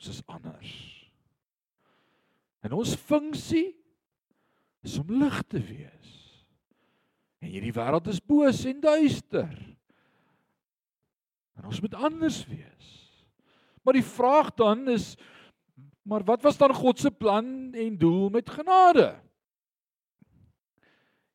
Ons 0.01 0.11
is 0.15 0.23
anders. 0.33 0.75
En 2.65 2.73
ons 2.73 2.97
funksie 2.97 3.75
is 4.85 4.97
om 5.01 5.13
lig 5.21 5.37
te 5.53 5.61
wees. 5.61 6.13
En 7.45 7.53
hierdie 7.53 7.75
wêreld 7.77 8.09
is 8.09 8.23
boos 8.25 8.65
en 8.69 8.81
duister. 8.81 9.53
En 11.61 11.69
ons 11.69 11.81
moet 11.85 11.95
anders 11.95 12.41
wees. 12.49 12.91
Maar 13.85 14.01
die 14.01 14.09
vraag 14.15 14.55
dan 14.57 14.89
is 14.89 15.15
maar 16.05 16.21
wat 16.29 16.43
was 16.45 16.59
dan 16.61 16.75
God 16.77 16.99
se 17.01 17.11
plan 17.11 17.73
en 17.73 17.95
doel 17.99 18.29
met 18.29 18.51
genade? 18.51 19.15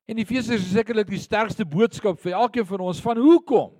En 0.10 0.18
Efesiërs 0.18 0.64
is 0.64 0.72
sekerlik 0.74 1.12
die 1.12 1.22
sterkste 1.22 1.68
boodskap 1.70 2.18
vir 2.24 2.34
elkeen 2.34 2.66
van 2.66 2.82
ons 2.89 3.01
van 3.05 3.20
hoekom. 3.22 3.76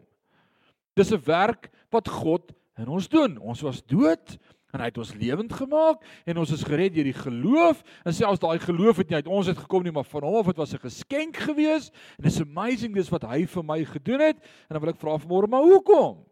Dis 0.94 1.12
'n 1.12 1.22
werk 1.26 1.72
wat 1.90 2.08
God 2.08 2.54
in 2.78 2.88
ons 2.88 3.08
doen. 3.10 3.38
Ons 3.38 3.62
was 3.62 3.82
dood 3.82 4.38
en 4.72 4.80
hy 4.80 4.86
het 4.86 4.98
ons 4.98 5.14
lewend 5.14 5.54
gemaak 5.54 6.04
en 6.26 6.38
ons 6.38 6.52
is 6.52 6.64
gered 6.64 6.94
deur 6.94 7.04
die 7.04 7.18
geloof 7.18 7.82
en 8.06 8.14
selfs 8.14 8.40
daai 8.40 8.60
geloof 8.60 8.98
het 8.98 9.10
nie 9.10 9.16
uit 9.16 9.28
ons 9.28 9.48
het 9.48 9.58
gekom 9.58 9.84
nie 9.84 9.92
maar 9.92 10.06
van 10.06 10.24
hom 10.24 10.36
of 10.36 10.46
dit 10.46 10.58
was 10.58 10.74
'n 10.74 10.86
geskenk 10.86 11.38
gewees 11.38 11.90
en 12.20 12.26
it's 12.26 12.42
amazing 12.42 12.94
dis 12.94 13.10
wat 13.10 13.24
hy 13.24 13.46
vir 13.46 13.64
my 13.64 13.84
gedoen 13.84 14.20
het 14.20 14.38
en 14.38 14.78
dan 14.78 14.82
wil 14.82 14.90
ek 14.90 15.02
vra 15.02 15.18
vanmôre 15.18 15.50
maar 15.50 15.64
hoekom 15.64 16.30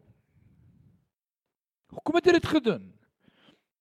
Hoekom 1.88 2.14
het 2.14 2.26
hy 2.26 2.32
dit 2.32 2.46
gedoen? 2.46 2.97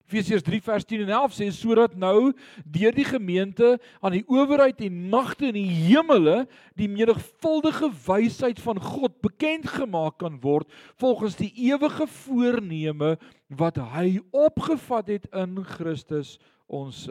Efesiërs 0.08 0.46
3 0.48 0.62
vers 0.64 0.88
10 0.88 1.06
en 1.06 1.14
11 1.20 1.36
sê 1.36 1.48
sodat 1.52 1.96
nou 2.00 2.32
deur 2.64 2.96
die 2.96 3.06
gemeente 3.08 3.76
aan 4.00 4.16
die 4.16 4.26
owerheid 4.32 4.80
en 4.88 5.02
magte 5.12 5.50
in 5.52 5.60
die 5.60 5.70
hemele 5.92 6.46
die 6.80 6.88
menigvuldige 6.88 7.92
wysheid 8.08 8.62
van 8.64 8.80
God 8.82 9.20
bekend 9.22 9.68
gemaak 9.68 10.20
kan 10.24 10.40
word 10.42 10.72
volgens 10.96 11.36
die 11.40 11.52
ewige 11.70 12.08
voorneme 12.24 13.18
wat 13.48 13.80
hy 13.96 14.22
opgevat 14.32 15.12
het 15.18 15.28
in 15.36 15.60
Christus 15.76 16.38
ons 16.68 17.06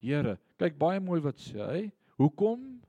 Here. 0.00 0.38
Kyk 0.56 0.78
baie 0.80 1.00
mooi 1.00 1.20
wat 1.20 1.40
sê 1.40 1.60
hy. 1.60 1.80
Hoekom? 2.20 2.80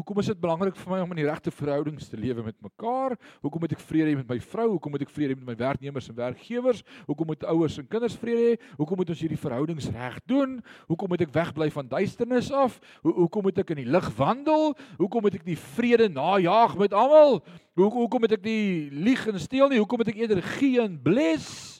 Hoekom 0.00 0.22
is 0.22 0.30
dit 0.30 0.38
belangrik 0.40 0.78
vir 0.80 0.92
my 0.94 0.98
om 1.04 1.10
in 1.12 1.18
die 1.20 1.26
regte 1.28 1.52
verhoudings 1.52 2.06
te 2.08 2.16
lewe 2.16 2.40
met 2.46 2.54
mekaar? 2.64 3.12
Hoekom 3.44 3.60
moet 3.60 3.74
ek 3.76 3.82
vrede 3.84 4.08
hê 4.08 4.16
met 4.16 4.30
my 4.30 4.38
vrou? 4.40 4.64
Hoekom 4.70 4.94
moet 4.94 5.02
ek 5.04 5.10
vrede 5.12 5.34
hê 5.34 5.36
met 5.36 5.50
my 5.50 5.56
werknemers 5.60 6.06
en 6.08 6.14
werkgewers? 6.16 6.78
Hoekom 7.04 7.28
moet 7.28 7.42
ouers 7.52 7.74
en 7.82 7.88
kinders 7.90 8.14
vrede 8.16 8.46
hê? 8.46 8.54
Hoekom 8.78 8.96
moet 8.96 9.12
ons 9.12 9.20
hierdie 9.20 9.36
verhoudings 9.42 9.90
reg 9.92 10.16
doen? 10.30 10.54
Hoekom 10.88 11.12
moet 11.12 11.24
ek 11.26 11.34
wegbly 11.34 11.68
van 11.74 11.90
duisternis 11.90 12.48
af? 12.48 12.78
Ho 13.02 13.12
hoekom 13.18 13.44
moet 13.44 13.60
ek 13.60 13.74
in 13.74 13.82
die 13.82 13.90
lig 13.92 14.08
wandel? 14.16 14.72
Hoekom 15.02 15.26
moet 15.26 15.36
ek 15.36 15.44
die 15.50 15.58
vrede 15.76 16.08
najag 16.14 16.78
met 16.80 16.96
almal? 16.96 17.42
Ho 17.76 17.90
hoekom 17.98 18.24
moet 18.24 18.38
ek 18.38 18.46
die 18.46 18.88
lieg 19.04 19.26
en 19.28 19.36
steel 19.36 19.68
nie? 19.68 19.82
Hoekom 19.84 20.00
moet 20.00 20.14
ek 20.14 20.22
eerder 20.22 20.40
gee 20.54 20.80
en 20.80 20.96
bless? 21.04 21.76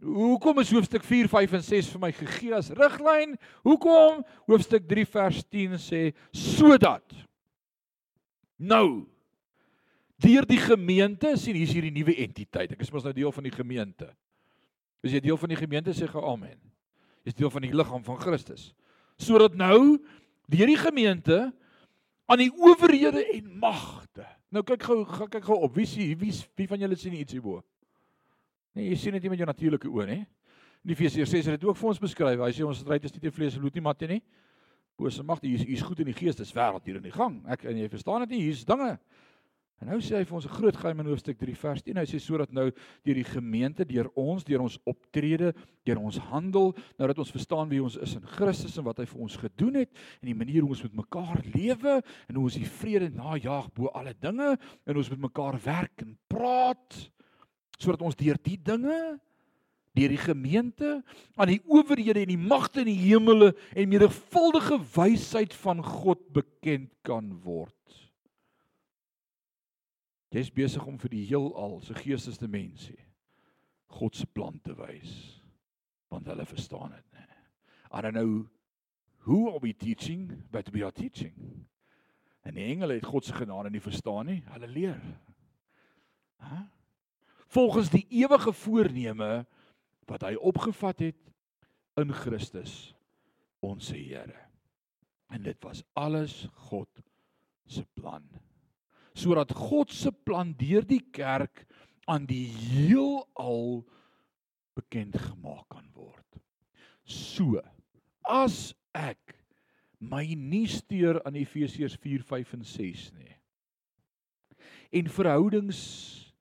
Hoekom 0.00 0.64
is 0.64 0.72
hoofstuk 0.72 1.04
4, 1.04 1.28
5 1.28 1.58
en 1.60 1.68
6 1.68 1.92
vir 1.92 2.04
my 2.08 2.12
gegee 2.24 2.56
as 2.56 2.72
riglyn? 2.72 3.36
Hoekom? 3.68 4.24
Hoofstuk 4.48 4.88
3 4.88 5.06
vers 5.12 5.44
10 5.52 5.78
sê 5.90 6.02
sodat 6.32 7.04
Nou 8.64 9.04
deur 10.24 10.46
die 10.48 10.60
gemeente 10.62 11.34
sien 11.36 11.56
hier's 11.58 11.74
hierdie 11.74 11.92
nuwe 11.92 12.14
entiteit. 12.22 12.72
Ek 12.72 12.84
is 12.84 12.92
mos 12.94 13.04
nou 13.04 13.12
deel 13.12 13.32
van 13.34 13.44
die 13.44 13.52
gemeente. 13.52 14.08
Is 15.04 15.12
jy 15.12 15.20
deel 15.26 15.36
van 15.40 15.52
die 15.52 15.58
gemeente 15.58 15.92
sê 15.96 16.08
gou 16.08 16.22
amen. 16.30 16.56
Jy's 17.26 17.36
deel 17.36 17.52
van 17.52 17.64
die 17.66 17.74
liggaam 17.74 18.04
van 18.06 18.20
Christus. 18.20 18.70
Sodat 19.20 19.56
nou 19.58 19.98
deur 20.48 20.70
die 20.70 20.80
gemeente 20.80 21.38
aan 22.30 22.40
die 22.40 22.52
owerhede 22.52 23.24
en 23.34 23.50
magte. 23.60 24.24
Nou 24.54 24.64
kyk 24.64 24.86
gou 24.86 25.02
kyk 25.04 25.44
gou 25.44 25.58
op. 25.66 25.74
Wie 25.76 25.88
sien 25.88 26.14
wie 26.20 26.32
wie 26.32 26.68
van 26.70 26.80
julle 26.80 26.96
sien 26.96 27.16
iets 27.18 27.36
hierbo? 27.36 27.58
Nee, 28.74 28.88
jy 28.90 28.96
sien 28.98 29.18
dit 29.18 29.26
nie 29.26 29.34
met 29.34 29.42
jou 29.42 29.50
natuurlike 29.50 29.90
oë 29.90 30.08
nie. 30.08 30.22
In 30.84 30.92
Efesiërs 30.94 31.30
6 31.32 31.50
het 31.50 31.60
dit 31.60 31.68
ook 31.68 31.76
vir 31.80 31.90
ons 31.90 32.00
beskryf. 32.00 32.40
Hy 32.40 32.52
sê 32.54 32.64
ons 32.66 32.80
stryd 32.80 33.04
is 33.04 33.12
nie 33.14 33.22
teen 33.22 33.34
vlees 33.34 33.56
en 33.56 33.64
bloed 33.64 33.76
nie, 33.76 33.84
maar 33.84 33.98
teen 33.98 34.16
nie 34.16 34.24
bose 34.96 35.22
magte. 35.26 35.48
Hier's 35.48 35.66
hier's 35.66 35.84
goed 35.84 36.00
in 36.04 36.10
die 36.10 36.16
gees, 36.16 36.38
dis 36.38 36.54
wêreld 36.54 36.84
hier 36.86 36.98
in 37.00 37.06
die 37.06 37.14
gang. 37.14 37.40
Ek 37.50 37.66
en 37.70 37.78
jy 37.78 37.88
verstaan 37.92 38.24
dit 38.26 38.36
nie, 38.36 38.44
hier's 38.48 38.64
dinge. 38.68 38.96
En 39.82 39.90
nou 39.90 39.98
sê 40.00 40.14
hy 40.16 40.24
vir 40.24 40.36
ons 40.38 40.46
'n 40.46 40.54
groot 40.54 40.76
geheim 40.76 41.00
in 41.00 41.08
hoofstuk 41.10 41.36
3 41.38 41.54
vers 41.54 41.82
1. 41.84 41.96
Hy 41.98 42.06
sê 42.06 42.18
sodat 42.20 42.52
nou 42.52 42.70
deur 43.04 43.14
die 43.14 43.24
gemeente, 43.24 43.84
deur 43.84 44.08
ons, 44.14 44.44
deur 44.44 44.62
ons 44.62 44.78
optrede, 44.86 45.52
deur 45.84 45.98
ons 45.98 46.16
handel, 46.30 46.72
nou 46.96 47.06
dat 47.06 47.18
ons 47.18 47.30
verstaan 47.30 47.68
wie 47.68 47.82
ons 47.82 47.96
is 47.96 48.14
in 48.14 48.22
Christus 48.22 48.78
en 48.78 48.84
wat 48.84 48.98
hy 48.98 49.04
vir 49.04 49.20
ons 49.20 49.36
gedoen 49.36 49.74
het 49.74 49.90
en 50.22 50.26
die 50.30 50.34
manier 50.34 50.62
hoe 50.62 50.70
ons 50.70 50.82
met 50.84 50.94
mekaar 50.94 51.42
lewe 51.54 52.02
en 52.28 52.34
hoe 52.34 52.44
ons 52.44 52.54
die 52.54 52.64
vrede 52.64 53.10
najag 53.10 53.72
bo 53.74 53.88
alle 53.88 54.14
dinge 54.14 54.56
en 54.86 54.96
ons 54.96 55.10
met 55.10 55.20
mekaar 55.20 55.58
werk 55.60 56.00
en 56.00 56.16
praat 56.28 57.10
sodat 57.78 58.02
ons 58.02 58.16
deur 58.16 58.38
die 58.42 58.56
dinge 58.56 59.18
deur 59.94 60.10
die 60.10 60.20
gemeente 60.20 61.04
aan 61.38 61.52
die 61.52 61.62
owerhede 61.70 62.24
en 62.24 62.32
die 62.32 62.40
magte 62.40 62.82
in 62.82 62.90
die 62.90 62.98
hemele 63.06 63.52
en 63.74 63.88
menigvuldige 63.88 64.80
wysheid 64.94 65.54
van 65.62 65.82
God 65.84 66.22
bekend 66.34 66.90
kan 67.06 67.30
word. 67.44 67.72
Jy's 70.34 70.50
besig 70.50 70.82
om 70.86 70.98
vir 70.98 71.12
die 71.12 71.26
heelal 71.28 71.78
se 71.86 71.94
geestesdimensie 71.94 72.98
God 73.94 74.16
se 74.18 74.26
plan 74.26 74.58
te 74.62 74.74
wys 74.74 75.14
want 76.10 76.26
hulle 76.30 76.46
verstaan 76.46 76.92
dit 76.94 77.06
nê. 77.14 77.22
I 77.94 78.02
don't 78.02 78.14
know 78.14 78.46
who 79.26 79.48
are 79.52 79.62
we 79.62 79.72
teaching 79.72 80.28
but 80.50 80.70
we 80.74 80.82
are 80.82 80.94
teaching. 80.94 81.34
En 82.42 82.54
die 82.58 82.66
engele 82.66 82.98
het 82.98 83.06
God 83.06 83.24
se 83.24 83.34
genade 83.34 83.70
nie 83.70 83.82
verstaan 83.82 84.26
nie. 84.28 84.42
Hulle 84.52 84.68
leer. 84.68 85.00
Hæ? 86.42 86.64
Volgens 87.54 87.90
die 87.90 88.06
ewige 88.10 88.52
voorneme 88.52 89.46
wat 90.10 90.26
hy 90.26 90.34
opgevat 90.36 91.02
het 91.10 91.20
in 92.00 92.12
Christus 92.14 92.94
ons 93.64 93.90
Here. 93.94 94.36
En 95.32 95.42
dit 95.42 95.58
was 95.64 95.82
alles 95.98 96.44
God 96.68 97.02
se 97.66 97.84
plan. 97.96 98.24
Sodat 99.14 99.52
God 99.56 99.92
se 99.94 100.12
plan 100.12 100.52
deur 100.58 100.84
die 100.86 101.02
kerk 101.14 101.64
aan 102.10 102.26
die 102.28 102.46
heelal 102.50 103.84
bekend 104.76 105.16
gemaak 105.16 105.68
kan 105.72 105.86
word. 105.96 106.40
So 107.04 107.62
as 108.24 108.74
ek 108.92 109.36
my 110.00 110.26
nie 110.36 110.66
steur 110.68 111.22
aan 111.24 111.38
Efesiërs 111.40 111.96
4, 112.00 112.24
5 112.26 112.56
en 112.58 112.66
6 112.68 113.06
nie. 113.16 113.36
En 114.94 115.08
verhoudings 115.10 115.80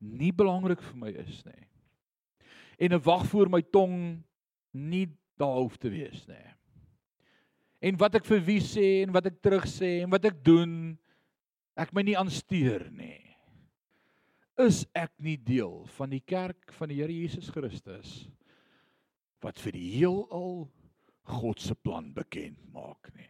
nie 0.03 0.34
belangrik 0.36 0.84
vir 0.84 0.99
my 0.99 1.14
is 1.24 1.45
nie 1.47 1.64
en 2.78 2.93
'n 2.93 3.03
wag 3.03 3.26
voor 3.26 3.49
my 3.49 3.61
tong 3.61 4.24
nie 4.71 5.07
daar 5.38 5.59
hoef 5.61 5.78
te 5.78 5.89
wees 5.89 6.28
nie. 6.28 6.49
En 7.82 7.97
wat 7.97 8.15
ek 8.15 8.26
vir 8.26 8.39
wie 8.39 8.61
sê 8.61 9.03
en 9.03 9.11
wat 9.11 9.26
ek 9.26 9.41
terug 9.41 9.65
sê 9.67 10.03
en 10.03 10.09
wat 10.09 10.26
ek 10.26 10.43
doen, 10.43 10.97
ek 11.76 11.93
my 11.93 12.01
nie 12.01 12.17
aansteur 12.17 12.89
nie. 12.91 13.36
Is 14.57 14.86
ek 14.93 15.11
nie 15.17 15.38
deel 15.38 15.86
van 15.97 16.09
die 16.09 16.21
kerk 16.21 16.71
van 16.78 16.89
die 16.89 17.01
Here 17.01 17.13
Jesus 17.13 17.49
Christus 17.49 18.30
wat 19.43 19.59
vir 19.59 19.76
die 19.76 19.89
heelal 19.97 20.69
God 21.24 21.59
se 21.59 21.76
plan 21.76 22.11
bekend 22.15 22.59
maak 22.71 23.09
nie. 23.15 23.30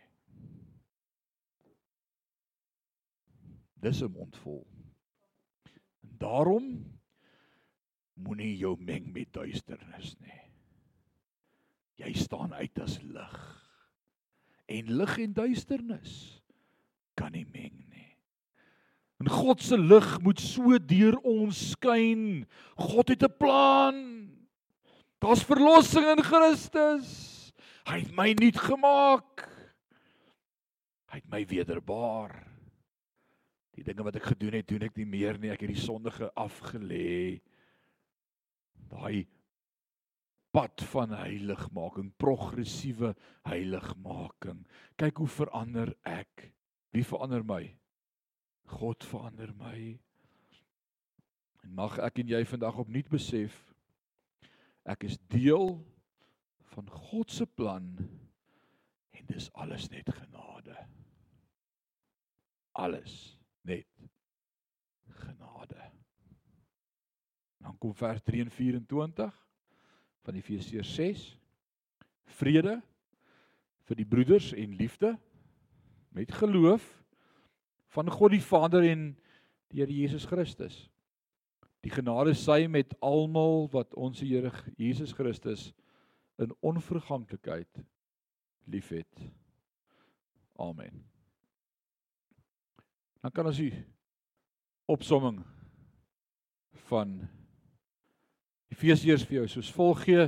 Dis 3.83 4.01
'n 4.01 4.11
mond 4.11 4.35
vol. 4.37 4.65
En 6.03 6.17
daarom 6.17 6.85
moenie 8.13 8.55
jou 8.57 8.75
meng 8.79 9.09
met 9.13 9.31
duisternis 9.33 10.13
nie. 10.21 10.41
Jy 12.01 12.13
staan 12.17 12.53
uit 12.53 12.79
as 12.81 12.99
lig. 13.05 13.39
En 14.69 14.93
lig 14.97 15.17
en 15.17 15.33
duisternis 15.33 16.15
kan 17.17 17.33
nie 17.35 17.45
meng 17.45 17.75
nie. 17.91 18.09
En 19.21 19.29
God 19.29 19.61
se 19.63 19.77
lig 19.77 20.07
moet 20.23 20.41
so 20.41 20.77
deur 20.79 21.15
ons 21.21 21.59
skyn. 21.73 22.45
God 22.75 23.13
het 23.13 23.23
'n 23.23 23.37
plan. 23.37 23.97
Daar's 25.19 25.43
verlossing 25.43 26.05
in 26.17 26.23
Christus. 26.23 27.53
Hy 27.87 27.99
het 27.99 28.11
my 28.11 28.33
nuut 28.33 28.57
gemaak. 28.57 29.47
Hy 31.07 31.21
het 31.21 31.29
my 31.29 31.45
wederbaar. 31.45 32.47
Die 33.73 33.83
dinge 33.83 34.03
wat 34.03 34.15
ek 34.15 34.23
gedoen 34.33 34.53
het, 34.53 34.67
doen 34.67 34.81
ek 34.81 34.97
nie 34.97 35.05
meer 35.05 35.37
nie. 35.39 35.51
Ek 35.53 35.61
het 35.61 35.71
die 35.71 35.79
sondige 35.79 36.29
afgelê 36.35 37.41
daai 38.91 39.27
pad 40.53 40.83
van 40.91 41.15
heiligmaking, 41.17 42.11
progressiewe 42.21 43.15
heiligmaking. 43.49 44.65
Kyk 45.01 45.23
hoe 45.23 45.29
verander 45.29 45.95
ek. 46.05 46.51
Wie 46.93 47.05
verander 47.05 47.45
my? 47.45 47.63
God 48.77 49.03
verander 49.03 49.53
my. 49.57 49.77
En 51.63 51.73
mag 51.73 51.97
ek 52.05 52.21
en 52.21 52.35
jy 52.35 52.43
vandag 52.45 52.83
opnuut 52.83 53.09
besef 53.09 53.55
ek 54.83 55.05
is 55.07 55.15
deel 55.31 55.77
van 56.73 56.89
God 56.91 57.31
se 57.31 57.47
plan 57.47 57.87
en 59.15 59.29
dis 59.29 59.47
alles 59.55 59.87
net 59.93 60.09
genade. 60.11 60.75
Alles 62.75 63.37
net 63.63 63.87
genade. 65.23 65.79
Dan 67.63 67.77
kom 67.79 67.93
vers 67.95 68.21
3 68.27 68.43
en 68.43 68.51
24 68.51 69.35
van 70.23 70.39
Efesiërs 70.39 70.95
6. 70.95 71.21
Vrede 72.39 72.79
vir 73.87 73.99
die 73.99 74.07
broeders 74.07 74.51
en 74.55 74.75
liefde 74.79 75.13
met 76.13 76.31
geloof 76.31 76.83
van 77.93 78.09
God 78.11 78.33
die 78.35 78.43
Vader 78.43 78.83
en 78.87 79.13
die 79.71 79.81
Here 79.81 79.93
Jesus 79.93 80.25
Christus. 80.29 80.75
Die 81.83 81.91
genade 81.91 82.35
sy 82.37 82.65
met 82.71 82.93
almal 83.03 83.67
wat 83.73 83.95
ons 83.99 84.21
Here 84.23 84.51
Jesus 84.77 85.13
Christus 85.15 85.71
in 86.41 86.53
onverganklikheid 86.61 87.83
liefhet. 88.71 89.25
Amen. 90.59 91.03
Dan 93.23 93.31
kan 93.31 93.47
ons 93.47 93.59
die 93.59 93.73
opsomming 94.91 95.39
van 96.89 97.21
Efesiërs 98.73 99.25
vir 99.29 99.41
jou 99.41 99.47
soos 99.55 99.71
volg 99.73 100.03
gee. 100.07 100.27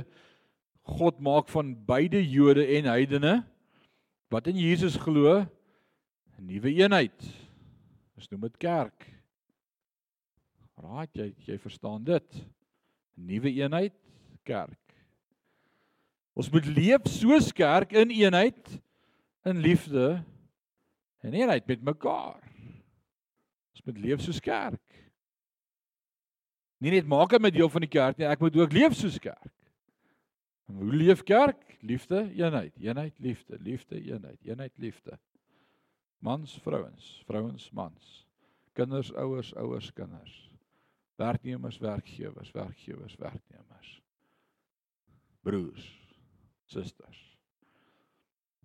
God 0.86 1.18
maak 1.24 1.50
van 1.50 1.74
beide 1.86 2.22
Jode 2.22 2.64
en 2.78 2.88
heidene 2.92 3.40
wat 4.30 4.46
in 4.50 4.58
Jesus 4.58 4.96
glo 4.98 5.42
'n 6.38 6.46
nuwe 6.46 6.70
eenheid. 6.70 7.18
Ons 8.16 8.28
noem 8.30 8.46
dit 8.46 8.56
kerk. 8.58 9.06
Raai 10.76 11.08
jy 11.12 11.32
jy 11.46 11.58
verstaan 11.58 12.04
dit? 12.04 12.44
'n 13.16 13.26
Nuwe 13.26 13.50
eenheid, 13.50 13.96
kerk. 14.44 14.94
Ons 16.36 16.50
moet 16.50 16.66
leef 16.66 17.08
soos 17.08 17.52
kerk 17.52 17.92
in 17.92 18.10
eenheid, 18.10 18.80
in 19.44 19.58
liefde 19.64 20.22
en 21.24 21.32
eenheid 21.32 21.66
met 21.66 21.82
mekaar. 21.82 22.42
Ons 23.72 23.84
moet 23.84 23.98
leef 23.98 24.20
soos 24.20 24.40
kerk. 24.40 25.05
Nie 26.82 26.92
net 26.92 27.06
maak 27.08 27.32
dit 27.32 27.40
met 27.40 27.54
deel 27.54 27.70
van 27.72 27.84
die 27.84 27.90
kerk 27.90 28.18
nie, 28.18 28.26
ek 28.28 28.42
moet 28.42 28.56
ook 28.58 28.74
leef 28.76 28.96
soos 28.96 29.18
kerk. 29.22 29.52
En 30.66 30.80
hoe 30.82 30.92
leef 30.92 31.22
kerk? 31.22 31.62
Liefde, 31.86 32.24
eenheid, 32.34 32.74
eenheid, 32.82 33.18
liefde, 33.22 33.58
liefde, 33.62 34.00
eenheid, 34.00 34.38
eenheid, 34.44 34.72
liefde. 34.82 35.18
Mans, 36.18 36.56
vrouens, 36.64 37.22
vrouens, 37.28 37.70
mans. 37.70 38.26
Kinders, 38.76 39.12
ouers, 39.14 39.52
ouers, 39.54 39.92
kinders. 39.92 40.34
Werknemers, 41.16 41.78
werkgewers, 41.78 42.50
werkgewers, 42.52 43.14
werknemers. 43.16 43.92
Broers, 45.46 45.86
susters. 46.66 47.22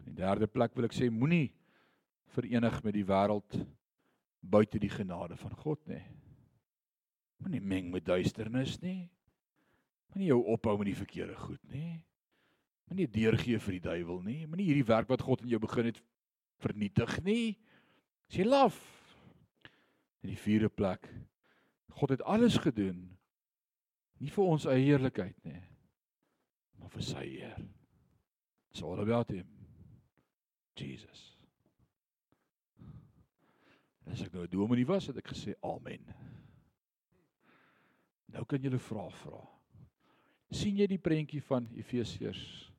In 0.01 0.09
die 0.09 0.17
derde 0.23 0.49
plek 0.49 0.73
wil 0.75 0.89
ek 0.89 0.97
sê 0.97 1.11
moenie 1.13 1.51
verenig 2.33 2.79
met 2.83 2.95
die 2.97 3.05
wêreld 3.05 3.59
buite 4.41 4.81
die 4.81 4.89
genade 4.89 5.37
van 5.37 5.53
God 5.61 5.79
nie. 5.91 6.01
Moenie 7.41 7.61
meng 7.61 7.91
met 7.93 8.05
duisternis 8.05 8.77
nie. 8.81 9.09
Moenie 10.11 10.31
jou 10.31 10.41
ophou 10.53 10.77
met 10.77 10.91
die 10.91 10.97
verkeerde 10.97 11.35
goed 11.39 11.61
nie. 11.71 12.01
Moenie 12.89 13.09
deurgee 13.09 13.59
vir 13.59 13.77
die 13.77 13.85
duiwel 13.87 14.21
nie. 14.25 14.41
Moenie 14.47 14.67
hierdie 14.69 14.87
werk 14.87 15.09
wat 15.09 15.25
God 15.25 15.41
in 15.45 15.53
jou 15.53 15.61
begin 15.63 15.89
het 15.91 16.01
vernietig 16.61 17.17
nie. 17.25 17.57
As 18.29 18.37
jy 18.37 18.45
laf. 18.45 18.77
In 20.21 20.33
die 20.33 20.39
vierde 20.39 20.69
plek. 20.69 21.09
God 21.97 22.13
het 22.15 22.23
alles 22.29 22.57
gedoen 22.61 23.09
nie 24.21 24.29
vir 24.29 24.45
ons 24.53 24.67
eie 24.69 24.85
heerlikheid 24.85 25.37
nie, 25.47 25.59
maar 26.77 26.91
vir 26.93 27.05
sy 27.05 27.23
eer. 27.25 27.57
It's 28.71 28.83
all 28.85 29.01
about 29.01 29.31
him. 29.33 29.47
Jesus. 30.77 31.23
As 34.11 34.21
ek 34.21 34.33
nou 34.33 34.43
'n 34.45 34.51
dominee 34.51 34.85
was, 34.85 35.07
het 35.07 35.17
ek 35.17 35.33
gesê 35.33 35.55
amen. 35.61 36.05
Nou 38.31 38.45
kan 38.45 38.61
jy 38.61 38.69
'n 38.69 38.79
vraag 38.79 39.15
vra. 39.15 39.47
sien 40.51 40.75
jy 40.75 40.87
die 40.87 40.99
prentjie 40.99 41.41
van 41.41 41.67
Efesiërs? 41.75 42.71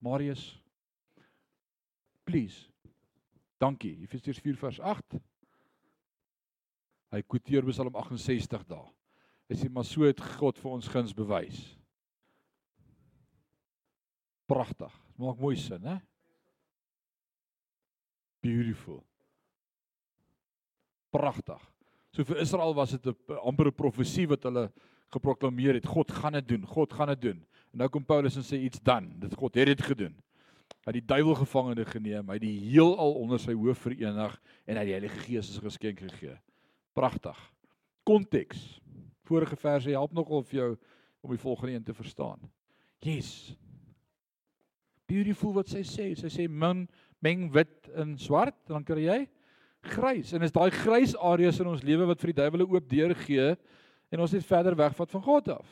Marius. 0.00 0.62
Please. 2.24 2.70
Dankie. 3.58 3.98
Efesiërs 4.02 4.40
4 4.40 4.56
vers 4.56 4.80
8. 4.80 5.18
Hy 7.10 7.22
quoteer 7.22 7.64
Psalm 7.64 7.94
68 7.94 8.64
daar. 8.68 8.88
Hy 9.48 9.56
sê 9.56 9.70
maar 9.72 9.84
so 9.84 10.04
het 10.04 10.20
God 10.20 10.58
vir 10.58 10.70
ons 10.70 10.88
guns 10.88 11.14
bewys. 11.16 11.78
Pragtig. 14.48 14.92
Maak 15.16 15.40
mooi 15.40 15.56
sin, 15.56 15.84
hè? 15.84 15.98
Beautiful. 18.44 19.02
Pragtig. 21.10 21.60
So 22.12 22.24
vir 22.24 22.40
Israel 22.42 22.74
was 22.76 22.90
dit 22.90 23.06
'n 23.06 23.38
amper 23.42 23.66
'n 23.68 23.74
profesie 23.74 24.28
wat 24.28 24.42
hulle 24.42 24.72
geproklaameer 25.14 25.78
het. 25.78 25.86
God 25.86 26.12
gaan 26.12 26.36
dit 26.38 26.48
doen. 26.48 26.66
God 26.66 26.92
gaan 26.92 27.12
dit 27.14 27.22
doen. 27.30 27.44
En 27.72 27.82
nou 27.82 27.88
kom 27.92 28.04
Paulus 28.04 28.36
en 28.36 28.46
sê 28.46 28.60
iets 28.60 28.80
dan. 28.84 29.10
Dit 29.20 29.36
God 29.38 29.54
het 29.60 29.70
dit 29.72 29.82
gedoen. 29.82 30.16
Hy 30.88 30.92
het 30.92 31.00
die 31.02 31.08
duiwel 31.08 31.36
gevangene 31.36 31.84
geneem, 31.84 32.28
hy 32.30 32.36
het 32.38 32.44
die 32.44 32.70
heelal 32.70 33.18
onder 33.20 33.40
sy 33.42 33.52
hoof 33.52 33.82
verenig 33.84 34.36
en 34.64 34.78
hy 34.78 34.84
die 34.88 34.94
Heilige 34.94 35.18
Gees 35.26 35.50
as 35.52 35.60
geskenk 35.60 36.00
gegee. 36.00 36.36
Pragtig. 36.96 37.36
Konteks. 38.08 38.62
Vorige 39.28 39.58
verse 39.60 39.92
help 39.92 40.14
nogal 40.16 40.46
vir 40.48 40.60
jou 40.62 40.70
om 41.20 41.34
die 41.34 41.42
volgende 41.42 41.74
een 41.74 41.84
te 41.84 41.96
verstaan. 41.96 42.40
Yes. 43.04 43.52
Beautiful 45.08 45.52
wat 45.58 45.68
sy 45.68 45.84
sê. 45.84 46.08
Sy 46.16 46.30
sê 46.32 46.48
min 46.48 46.86
meng 47.20 47.50
wit 47.52 47.90
en 47.98 48.16
swart, 48.20 48.56
dan 48.70 48.86
kry 48.86 49.04
jy 49.04 49.18
grys. 49.92 50.32
En 50.32 50.44
is 50.46 50.54
daai 50.54 50.70
grys 50.72 51.14
areas 51.20 51.60
in 51.60 51.68
ons 51.70 51.84
lewe 51.84 52.08
wat 52.08 52.20
vir 52.22 52.32
die 52.32 52.40
duiwel 52.40 52.64
oop 52.66 52.88
deur 52.90 53.14
gee 53.26 53.52
en 54.10 54.20
ons 54.24 54.32
net 54.32 54.46
verder 54.46 54.76
wegvat 54.76 55.10
van 55.10 55.22
God 55.22 55.48
af. 55.58 55.68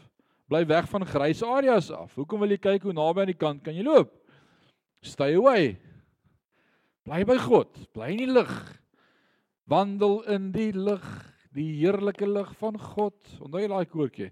Bly 0.47 0.62
weg 0.66 0.89
van 0.89 1.07
grys 1.07 1.43
areas 1.43 1.91
af. 1.91 2.14
Hoekom 2.14 2.41
wil 2.45 2.55
jy 2.55 2.61
kyk 2.62 2.87
hoe 2.87 2.95
naby 2.95 3.24
aan 3.24 3.32
die 3.32 3.39
kant 3.39 3.64
kan 3.66 3.74
jy 3.74 3.82
loop? 3.87 4.12
Stay 5.03 5.34
away. 5.34 5.74
Bly 7.07 7.24
by 7.26 7.39
God. 7.43 7.72
Bly 7.95 8.12
in 8.14 8.22
die 8.24 8.30
lig. 8.30 8.53
Wandel 9.66 10.20
in 10.30 10.53
die 10.55 10.70
lig, 10.70 11.07
die 11.55 11.66
heerlike 11.80 12.26
lig 12.26 12.53
van 12.61 12.78
God. 12.78 13.18
Onthou 13.43 13.62
jy 13.62 13.70
daai 13.72 13.91
koortjie? 13.91 14.30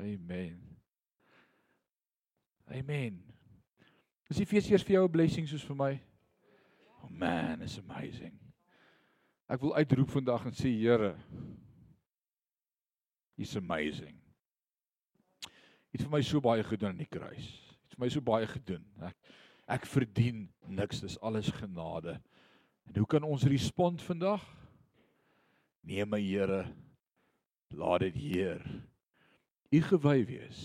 Amen. 0.00 0.56
Amen. 2.72 3.20
Is 4.32 4.40
Efesiërs 4.40 4.84
vir 4.84 4.96
jou 4.96 5.04
'n 5.04 5.12
blessing 5.12 5.46
soos 5.48 5.62
vir 5.62 5.76
my? 5.76 6.00
Oh 7.02 7.10
man, 7.10 7.62
it's 7.62 7.78
amazing. 7.78 8.32
Ek 9.48 9.60
wil 9.60 9.76
uitroep 9.76 10.10
vandag 10.10 10.46
en 10.46 10.52
sê 10.56 10.72
Here, 10.72 11.14
He's 13.36 13.56
amazing. 13.56 14.14
Hy 15.90 15.98
het 15.98 16.04
vir 16.06 16.12
my 16.12 16.20
so 16.26 16.42
baie 16.42 16.62
gedoen 16.66 16.92
aan 16.92 17.02
die 17.02 17.10
kruis. 17.10 17.48
Hy 17.50 17.86
het 17.86 17.96
vir 17.96 18.02
my 18.04 18.10
so 18.10 18.24
baie 18.24 18.46
gedoen. 18.50 18.84
Ek 19.06 19.32
ek 19.74 19.86
verdien 19.88 20.42
niks, 20.68 21.00
dis 21.00 21.16
alles 21.24 21.48
genade. 21.56 22.18
En 22.84 22.98
hoe 22.98 23.06
kan 23.08 23.24
ons 23.24 23.46
respond 23.48 24.02
vandag? 24.04 24.42
Nee 25.88 26.04
my 26.04 26.20
Here, 26.20 26.66
laat 27.72 28.04
dit 28.04 28.18
Heer 28.26 28.60
U 29.74 29.80
gewy 29.82 30.20
wees. 30.28 30.60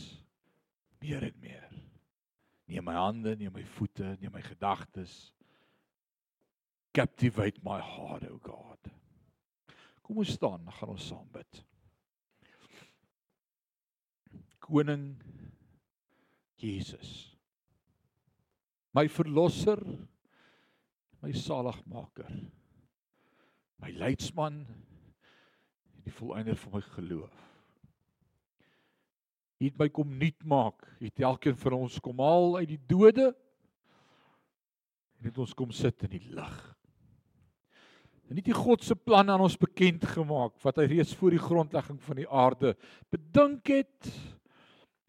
Meer 1.02 1.24
en 1.30 1.38
meer. 1.42 1.70
Neem 2.70 2.86
my 2.86 2.94
hande, 2.94 3.32
neem 3.40 3.54
my 3.56 3.64
voete, 3.78 4.12
neem 4.20 4.36
my 4.36 4.44
gedagtes. 4.46 5.32
Captivate 6.94 7.64
my 7.66 7.80
heart, 7.82 8.28
o 8.30 8.36
oh 8.36 8.44
God. 8.44 8.92
Kom 10.06 10.22
ons 10.22 10.36
staan, 10.36 10.68
gaan 10.78 10.94
ons 10.94 11.08
saam 11.10 11.26
bid 11.34 11.64
koning 14.70 15.18
Jesus. 16.60 17.36
My 18.94 19.08
verlosser, 19.08 19.80
my 21.22 21.34
saligmaker. 21.34 22.30
My 23.80 23.92
leidsman 23.96 24.66
en 25.96 26.04
die 26.04 26.14
volëinder 26.14 26.58
van 26.60 26.76
my 26.76 26.82
geloof. 26.96 27.46
Hy 29.60 29.70
het 29.70 29.80
my 29.80 29.90
kom 29.92 30.12
nuut 30.20 30.44
maak. 30.48 30.84
Hy 31.00 31.12
het 31.12 31.24
elkeen 31.28 31.58
van 31.60 31.78
ons 31.82 32.00
kom 32.04 32.20
haal 32.24 32.60
uit 32.62 32.74
die 32.74 32.82
dode 32.90 33.30
en 35.20 35.28
het 35.28 35.40
ons 35.40 35.56
kom 35.56 35.72
sit 35.76 36.06
in 36.08 36.14
die 36.16 36.28
lig. 36.32 36.60
En 38.30 38.38
nie 38.38 38.46
die 38.46 38.56
God 38.56 38.86
se 38.86 38.96
plan 38.96 39.32
aan 39.32 39.42
ons 39.44 39.58
bekend 39.60 40.06
gemaak 40.12 40.54
wat 40.64 40.80
hy 40.80 40.86
reeds 40.92 41.16
voor 41.18 41.34
die 41.34 41.42
grondlegging 41.42 41.98
van 42.06 42.20
die 42.22 42.28
aarde 42.30 42.76
bedink 43.12 43.72
het 43.74 44.12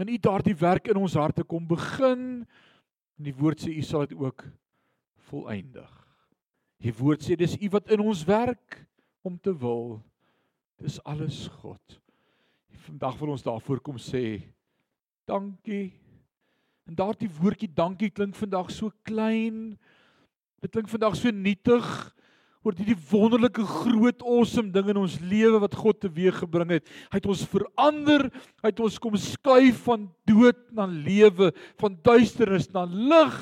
en 0.00 0.08
u 0.08 0.16
daardie 0.16 0.56
werk 0.56 0.88
in 0.88 0.96
ons 0.96 1.14
harte 1.14 1.44
kom 1.44 1.66
begin 1.68 2.22
en 3.18 3.26
die 3.26 3.36
woord 3.36 3.60
sê 3.60 3.72
u 3.76 3.82
sal 3.84 4.06
dit 4.08 4.16
ook 4.16 4.46
volëindig. 5.28 5.90
Die 6.80 6.94
woord 6.96 7.26
sê 7.26 7.36
dis 7.36 7.58
u 7.60 7.68
wat 7.74 7.90
in 7.92 8.00
ons 8.00 8.22
werk 8.24 8.78
om 9.20 9.36
te 9.36 9.52
wil. 9.52 9.98
Dis 10.80 10.96
alles 11.04 11.44
God. 11.60 11.98
Vandag 12.86 13.18
wil 13.20 13.34
ons 13.36 13.44
daarvoor 13.44 13.82
kom 13.84 13.98
sê 14.00 14.40
dankie. 15.28 15.92
En 16.88 16.96
daardie 16.96 17.28
woordjie 17.28 17.68
dankie 17.68 18.08
klink 18.10 18.38
vandag 18.40 18.72
so 18.72 18.88
klein. 19.04 19.76
Dit 20.64 20.72
klink 20.72 20.88
vandag 20.88 21.18
so 21.20 21.28
nietig 21.30 21.86
oor 22.60 22.76
hierdie 22.76 22.98
wonderlike 23.08 23.64
groot 23.64 24.20
awesome 24.26 24.68
ding 24.74 24.90
in 24.92 25.00
ons 25.00 25.16
lewe 25.24 25.62
wat 25.62 25.76
God 25.80 26.00
teweeggebring 26.02 26.74
het. 26.76 26.88
Hy 27.08 27.20
het 27.20 27.28
ons 27.32 27.44
verander, 27.48 28.26
hy 28.60 28.72
het 28.72 28.82
ons 28.84 28.98
kom 29.00 29.16
skuif 29.16 29.80
van 29.86 30.08
dood 30.28 30.60
na 30.76 30.84
lewe, 30.90 31.50
van 31.80 31.96
duisternis 32.04 32.68
na 32.74 32.84
lig. 32.84 33.38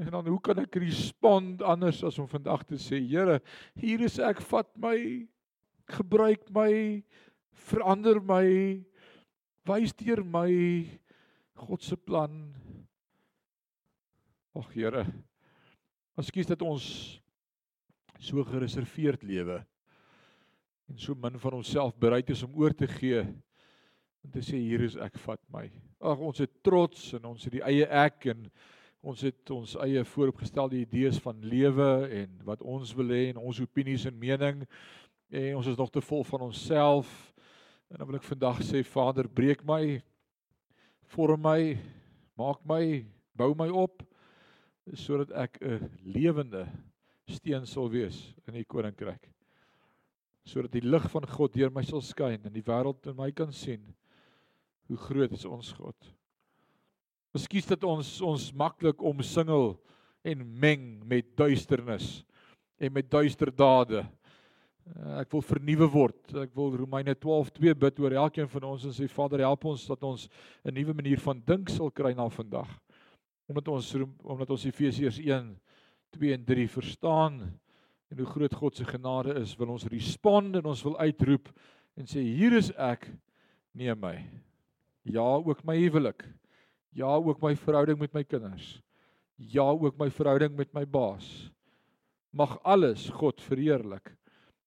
En 0.00 0.08
dan 0.14 0.30
hoe 0.30 0.40
kan 0.40 0.62
ek 0.62 0.78
respond 0.80 1.60
anders 1.60 2.00
as 2.08 2.16
om 2.22 2.30
vandag 2.30 2.64
te 2.70 2.80
sê, 2.80 3.02
Here, 3.04 3.42
hier 3.76 4.00
is 4.06 4.16
ek, 4.16 4.40
vat 4.48 4.70
my, 4.80 4.96
gebruik 5.92 6.48
my, 6.56 6.72
verander 7.68 8.22
my, 8.24 8.46
wys 9.68 9.92
deur 10.00 10.24
my 10.24 10.48
God 11.68 11.84
se 11.84 12.00
plan. 12.00 12.48
Ag 14.56 14.72
Here, 14.72 15.04
Ekskuus 16.20 16.48
dat 16.50 16.60
ons 16.64 16.86
so 18.22 18.44
gereserveerd 18.46 19.24
lewe 19.26 19.58
en 20.86 20.98
so 20.98 21.14
min 21.18 21.38
van 21.42 21.56
onsself 21.58 21.94
bereid 21.98 22.30
is 22.30 22.42
om 22.46 22.54
oor 22.60 22.74
te 22.74 22.86
gee 22.86 23.22
en 24.22 24.30
te 24.30 24.42
sê 24.44 24.60
hier 24.60 24.84
is 24.86 24.94
ek 25.00 25.16
vat 25.24 25.40
my. 25.50 25.64
Ag 25.98 26.20
ons 26.22 26.38
het 26.42 26.52
trots 26.62 27.10
en 27.18 27.26
ons 27.32 27.46
het 27.46 27.56
die 27.56 27.64
eie 27.66 27.88
ek 27.88 28.28
en 28.30 28.44
ons 29.02 29.24
het 29.26 29.50
ons 29.50 29.74
eie 29.82 30.04
vooropgestelde 30.06 30.78
idees 30.78 31.18
van 31.24 31.40
lewe 31.42 31.88
en 32.20 32.36
wat 32.46 32.62
ons 32.62 32.92
wil 32.94 33.10
hê 33.10 33.24
en 33.32 33.40
ons 33.42 33.62
opinies 33.64 34.06
en 34.06 34.18
mening 34.18 34.62
en 35.32 35.58
ons 35.58 35.72
is 35.72 35.80
nog 35.80 35.90
te 35.90 36.04
vol 36.04 36.22
van 36.28 36.46
onsself. 36.50 37.10
En 37.90 37.98
dan 37.98 38.10
wil 38.10 38.20
ek 38.20 38.28
vandag 38.28 38.62
sê 38.68 38.84
Vader, 38.86 39.26
breek 39.26 39.64
my 39.66 39.98
vorm 41.12 41.42
my, 41.44 41.74
maak 42.38 42.62
my, 42.68 43.02
bou 43.34 43.50
my 43.58 43.68
op 43.72 44.04
sodat 44.98 45.30
ek 45.38 45.58
'n 45.62 45.90
lewende 46.04 46.66
steen 47.30 47.66
sal 47.66 47.90
wees 47.90 48.32
in 48.48 48.56
u 48.58 48.64
koninkryk. 48.64 49.28
Sodat 50.44 50.72
die 50.74 50.84
lig 50.84 51.04
van 51.12 51.26
God 51.28 51.54
deur 51.54 51.70
my 51.70 51.84
sal 51.86 52.02
skyn 52.02 52.48
en 52.48 52.54
die 52.54 52.64
wêreld 52.66 53.06
in 53.06 53.18
my 53.18 53.30
kan 53.30 53.52
sien 53.54 53.84
hoe 54.90 54.98
groot 54.98 55.32
is 55.32 55.46
ons 55.46 55.70
God. 55.78 55.96
Miskien 57.32 57.64
dat 57.70 57.84
ons 57.88 58.08
ons 58.26 58.50
maklik 58.52 59.00
omsingel 59.00 59.76
en 60.28 60.42
meng 60.60 60.82
met 61.08 61.30
duisternis 61.38 62.20
en 62.82 62.92
met 62.92 63.08
duister 63.08 63.52
dade. 63.54 64.02
Eh, 64.82 65.20
ek 65.22 65.30
wil 65.32 65.44
vernuwe 65.46 65.88
word. 65.90 66.20
Ek 66.42 66.54
wil 66.58 66.74
Romeine 66.76 67.14
12:2 67.14 67.74
bid 67.78 68.00
oor 68.02 68.16
elkeen 68.24 68.48
van 68.50 68.66
ons 68.72 68.84
en 68.84 68.94
sê 68.94 69.08
Vader 69.08 69.44
help 69.46 69.64
ons 69.70 69.86
dat 69.86 70.02
ons 70.02 70.28
'n 70.64 70.74
nuwe 70.74 70.94
manier 70.94 71.20
van 71.20 71.40
dink 71.40 71.68
sal 71.68 71.90
kry 71.90 72.12
na 72.12 72.28
vandag. 72.28 72.68
Omdat 73.48 73.68
ons 73.68 73.94
omdat 74.24 74.50
ons 74.50 74.64
Efesiërs 74.64 75.18
1 75.18 75.56
2 76.16 76.34
en 76.36 76.44
3 76.44 76.68
verstaan 76.70 77.40
en 78.12 78.18
hoe 78.20 78.28
groot 78.28 78.54
God 78.54 78.76
se 78.76 78.84
genade 78.84 79.34
is, 79.40 79.56
wil 79.56 79.72
ons 79.74 79.88
respond 79.88 80.56
en 80.58 80.68
ons 80.68 80.84
wil 80.84 80.98
uitroep 81.00 81.48
en 81.96 82.08
sê 82.08 82.22
hier 82.24 82.56
is 82.56 82.70
ek, 82.76 83.08
neem 83.76 83.98
my. 84.00 84.16
Ja, 85.08 85.24
ook 85.24 85.64
my 85.66 85.76
huwelik. 85.80 86.24
Ja, 86.92 87.14
ook 87.16 87.40
my 87.42 87.54
verhouding 87.56 87.98
met 87.98 88.12
my 88.14 88.22
kinders. 88.24 88.76
Ja, 89.36 89.64
ook 89.64 89.96
my 89.98 90.10
verhouding 90.12 90.56
met 90.56 90.72
my 90.76 90.84
baas. 90.86 91.50
Mag 92.30 92.58
alles 92.62 93.08
God 93.16 93.40
verheerlik 93.40 94.12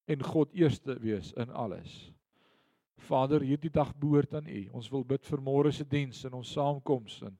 en 0.10 0.24
God 0.24 0.54
eerste 0.54 0.98
wees 1.02 1.32
in 1.38 1.54
alles. 1.54 2.12
Vader, 3.06 3.42
hierdie 3.46 3.72
dag 3.74 3.94
behoort 3.98 4.34
aan 4.34 4.50
U. 4.50 4.62
Ons 4.74 4.90
wil 4.90 5.06
bid 5.06 5.26
vir 5.26 5.42
môre 5.42 5.72
se 5.74 5.86
diens 5.86 6.26
en 6.26 6.38
ons 6.40 6.54
saamkoms 6.58 7.22
en 7.28 7.38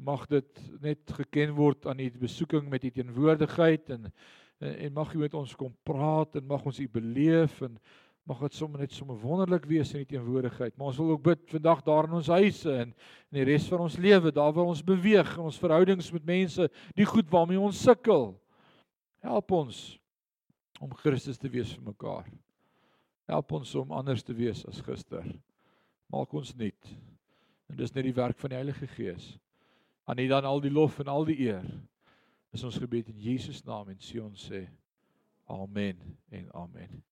mag 0.00 0.26
dit 0.30 0.60
net 0.80 1.12
geken 1.20 1.52
word 1.56 1.86
aan 1.86 2.00
U 2.00 2.10
besoeking 2.20 2.68
met 2.70 2.84
U 2.84 2.90
teenwoordigheid 2.90 3.90
en 3.96 4.12
en 4.60 4.92
mag 4.92 5.14
U 5.14 5.18
met 5.22 5.34
ons 5.34 5.54
kom 5.56 5.72
praat 5.88 6.34
en 6.36 6.44
mag 6.44 6.64
ons 6.68 6.78
U 6.82 6.84
beleef 6.92 7.62
en 7.64 7.78
mag 8.28 8.42
dit 8.44 8.58
sommer 8.58 8.82
net 8.82 8.92
sommer 8.92 9.16
wonderlik 9.16 9.64
wees 9.64 9.94
in 9.94 10.02
U 10.02 10.04
teenwoordigheid. 10.04 10.76
Maar 10.76 10.90
ons 10.92 10.98
wil 11.00 11.14
ook 11.14 11.22
bid 11.24 11.46
vandag 11.48 11.80
daar 11.86 12.08
in 12.10 12.18
ons 12.18 12.28
huise 12.28 12.68
en 12.68 12.92
in 12.92 13.38
die 13.38 13.46
res 13.48 13.70
van 13.72 13.86
ons 13.86 13.96
lewe, 13.96 14.32
daar 14.36 14.52
waar 14.52 14.68
ons 14.68 14.84
beweeg, 14.84 15.32
in 15.38 15.48
ons 15.48 15.58
verhoudings 15.62 16.12
met 16.12 16.28
mense, 16.28 16.68
die 16.92 17.08
goed 17.08 17.32
waarmee 17.32 17.60
ons 17.60 17.80
sukkel. 17.80 18.34
Help 19.24 19.56
ons 19.56 19.82
om 20.80 20.92
Christus 21.00 21.40
te 21.40 21.48
wees 21.48 21.72
vir 21.76 21.88
mekaar. 21.88 22.28
Help 23.32 23.56
ons 23.56 23.74
om 23.80 23.96
anders 23.96 24.24
te 24.26 24.36
wees 24.36 24.60
as 24.68 24.84
gister. 24.84 25.24
Maak 26.12 26.36
ons 26.36 26.52
nuut. 26.52 26.96
En 27.70 27.80
dis 27.80 27.96
net 27.96 28.04
die 28.04 28.16
werk 28.16 28.36
van 28.42 28.52
die 28.52 28.60
Heilige 28.60 28.88
Gees 28.92 29.38
aan 30.10 30.18
U 30.18 30.26
dan 30.26 30.44
al 30.44 30.60
die 30.60 30.70
lof 30.70 30.98
en 30.98 31.06
al 31.06 31.24
die 31.24 31.38
eer. 31.38 31.66
Is 32.50 32.64
ons 32.66 32.80
gebed 32.82 33.08
in 33.12 33.20
Jesus 33.22 33.62
naam 33.62 33.92
en 33.92 34.00
sê 34.02 34.18
ons 34.18 34.48
sê 34.50 34.64
amen 35.46 36.00
en 36.34 36.48
amen. 36.58 37.02